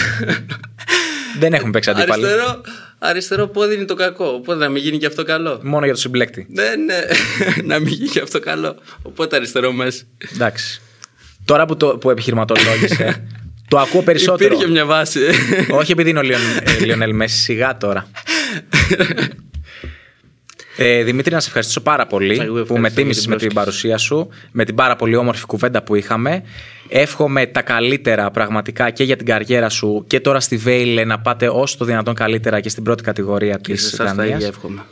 Δεν 1.39 1.53
έχουμε 1.53 1.71
παίξει 1.71 1.91
αντίπαλοι. 1.91 2.25
αριστερό, 2.27 2.61
αριστερό 2.99 3.47
πόδι 3.47 3.75
είναι 3.75 3.85
το 3.85 3.95
κακό. 3.95 4.25
Οπότε 4.27 4.59
να 4.59 4.69
μην 4.69 4.83
γίνει 4.83 4.99
και 4.99 5.07
αυτό 5.07 5.25
καλό. 5.25 5.61
Μόνο 5.63 5.85
για 5.85 5.95
το 5.95 6.01
συμπλέκτη. 6.01 6.47
Ναι, 6.51 6.63
ναι. 6.85 6.99
να 7.75 7.79
μην 7.79 7.93
γίνει 7.93 8.09
και 8.09 8.21
αυτό 8.21 8.41
καλό. 8.41 8.77
Οπότε 9.03 9.37
αριστερό 9.37 9.73
μέσα. 9.73 10.03
Εντάξει. 10.35 10.81
Τώρα 11.45 11.67
που, 11.67 11.77
το, 11.77 11.87
που 11.87 12.11
επιχειρηματολόγησε, 12.11 13.25
το 13.71 13.79
ακούω 13.79 14.03
περισσότερο. 14.03 14.55
Υπήρχε 14.55 14.73
μια 14.73 14.85
βάση. 14.85 15.21
Όχι 15.71 15.93
επειδή 15.93 16.11
είναι 16.11 16.19
ο 16.19 16.23
Λιον- 16.23 16.41
ε, 16.81 16.85
Λιονέλ 16.85 17.15
Μέση, 17.15 17.41
σιγά 17.41 17.77
τώρα. 17.77 18.07
Ε, 20.77 21.03
Δημήτρη, 21.03 21.35
να 21.35 21.41
σε 21.41 21.47
ευχαριστήσω 21.47 21.81
πάρα 21.81 22.07
πολύ 22.07 22.33
Εγώ 22.33 22.41
ευχαριστώ 22.43 22.75
που 22.75 22.81
με 22.81 22.81
για 22.81 22.89
την 22.89 22.97
τίμησες 22.97 23.27
με 23.27 23.37
την 23.37 23.49
πρόσκληση. 23.49 23.55
παρουσία 23.55 23.99
σου, 23.99 24.29
με 24.53 24.65
την 24.65 24.75
πάρα 24.75 24.97
πολύ 24.97 25.17
όμορφη 25.17 25.47
κουβέντα 25.47 25.83
που 25.83 25.95
είχαμε. 25.95 26.43
Εύχομαι 26.89 27.47
τα 27.47 27.63
καλύτερα 27.63 28.31
πραγματικά 28.31 28.91
και 28.91 29.05
για 29.05 29.17
την 29.17 29.27
καριέρα 29.27 29.69
σου 29.69 30.05
και 30.07 30.21
τώρα 30.21 30.41
στη 30.41 30.57
Βέιλε 30.57 31.05
να 31.05 31.19
πάτε 31.21 31.49
όσο 31.49 31.77
το 31.79 31.85
δυνατόν 31.85 32.15
καλύτερα 32.15 32.61
και 32.61 32.69
στην 32.69 32.83
πρώτη 32.83 33.03
κατηγορία 33.03 33.57
Και 33.63 33.77
σε 33.77 33.85
της 33.91 33.93
εσάς 34.01 34.15
τα 34.15 34.23
ίδια 34.25 34.25
Δανίας. 34.37 34.49
εύχομαι. 34.51 34.83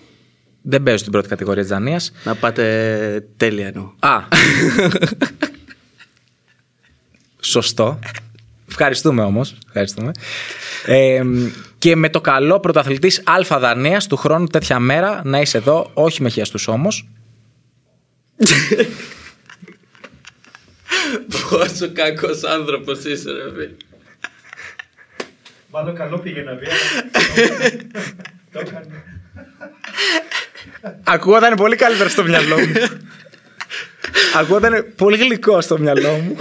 Δεν 0.63 0.83
παίζω 0.83 0.97
στην 0.97 1.13
πρώτη 1.13 1.29
κατηγορία 1.29 1.63
της 1.63 1.71
Δανίας. 1.71 2.13
Να 2.25 2.35
πάτε 2.35 3.27
τέλεια 3.37 3.67
εννοώ. 3.67 3.93
Α, 3.99 4.19
Σωστό. 7.41 7.99
Ευχαριστούμε 8.69 9.23
όμως. 9.23 9.57
Ευχαριστούμε. 9.67 10.11
Ε, 10.87 11.23
και 11.83 11.97
με 11.97 12.11
το 12.11 12.21
καλό 12.21 12.61
πρωταθλητής 12.61 13.23
Αλφα 13.25 13.59
Δανίας 13.59 14.07
του 14.07 14.17
χρόνου 14.17 14.47
τέτοια 14.47 14.79
μέρα 14.79 15.21
να 15.25 15.41
είσαι 15.41 15.59
εδώ, 15.59 15.91
όχι 15.95 16.23
με 16.23 16.29
χιαστούς 16.29 16.69
όμως. 16.69 17.09
Πόσο 21.51 21.93
κακός 21.93 22.45
άνθρωπος 22.45 23.05
είσαι, 23.05 23.31
ρε 23.33 23.51
φίλε. 23.51 23.71
Μάλλον 25.71 25.95
καλό 25.95 26.19
πήγε 26.19 26.43
να 26.43 26.53
πει. 26.53 26.67
Το 28.53 28.59
έκανε. 28.59 29.05
Ακούγονταν 31.05 31.55
πολύ 31.55 31.77
καλύτερα 31.77 32.09
στο 32.09 32.25
μυαλό 32.25 32.59
μου. 32.59 32.73
Ακούγονταν 34.37 34.93
πολύ 34.97 35.17
γλυκό 35.17 35.61
στο 35.61 35.79
μυαλό 35.79 36.13
μου. 36.13 36.37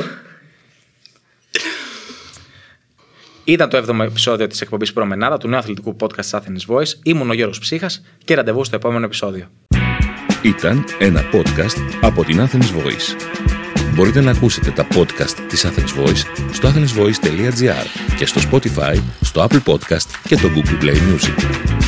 Ήταν 3.43 3.69
το 3.69 3.77
7ο 3.77 3.99
επεισόδιο 3.99 4.47
της 4.47 4.61
εκπομπής 4.61 4.93
Προμενάδα 4.93 5.37
του 5.37 5.47
νέου 5.47 5.59
αθλητικού 5.59 5.95
podcast 5.99 6.15
της 6.15 6.33
Athens 6.33 6.75
Voice. 6.75 6.93
Ήμουν 7.03 7.29
ο 7.29 7.33
Γιώργος 7.33 7.59
Ψύχας 7.59 8.01
και 8.25 8.35
ραντεβού 8.35 8.63
στο 8.63 8.75
επόμενο 8.75 9.05
επεισόδιο. 9.05 9.47
Ήταν 10.41 10.83
ένα 10.99 11.21
podcast 11.33 11.97
από 12.01 12.23
την 12.23 12.39
Athens 12.39 12.77
Voice. 12.77 13.15
Μπορείτε 13.95 14.21
να 14.21 14.31
ακούσετε 14.31 14.71
τα 14.71 14.87
podcast 14.95 15.35
της 15.47 15.65
Athens 15.65 16.03
Voice 16.03 16.23
στο 16.51 16.69
athensvoice.gr 16.69 18.15
και 18.17 18.25
στο 18.25 18.41
Spotify, 18.51 18.95
στο 19.21 19.47
Apple 19.49 19.63
Podcast 19.71 20.07
και 20.27 20.35
το 20.35 20.49
Google 20.55 20.83
Play 20.83 20.95
Music. 20.95 21.80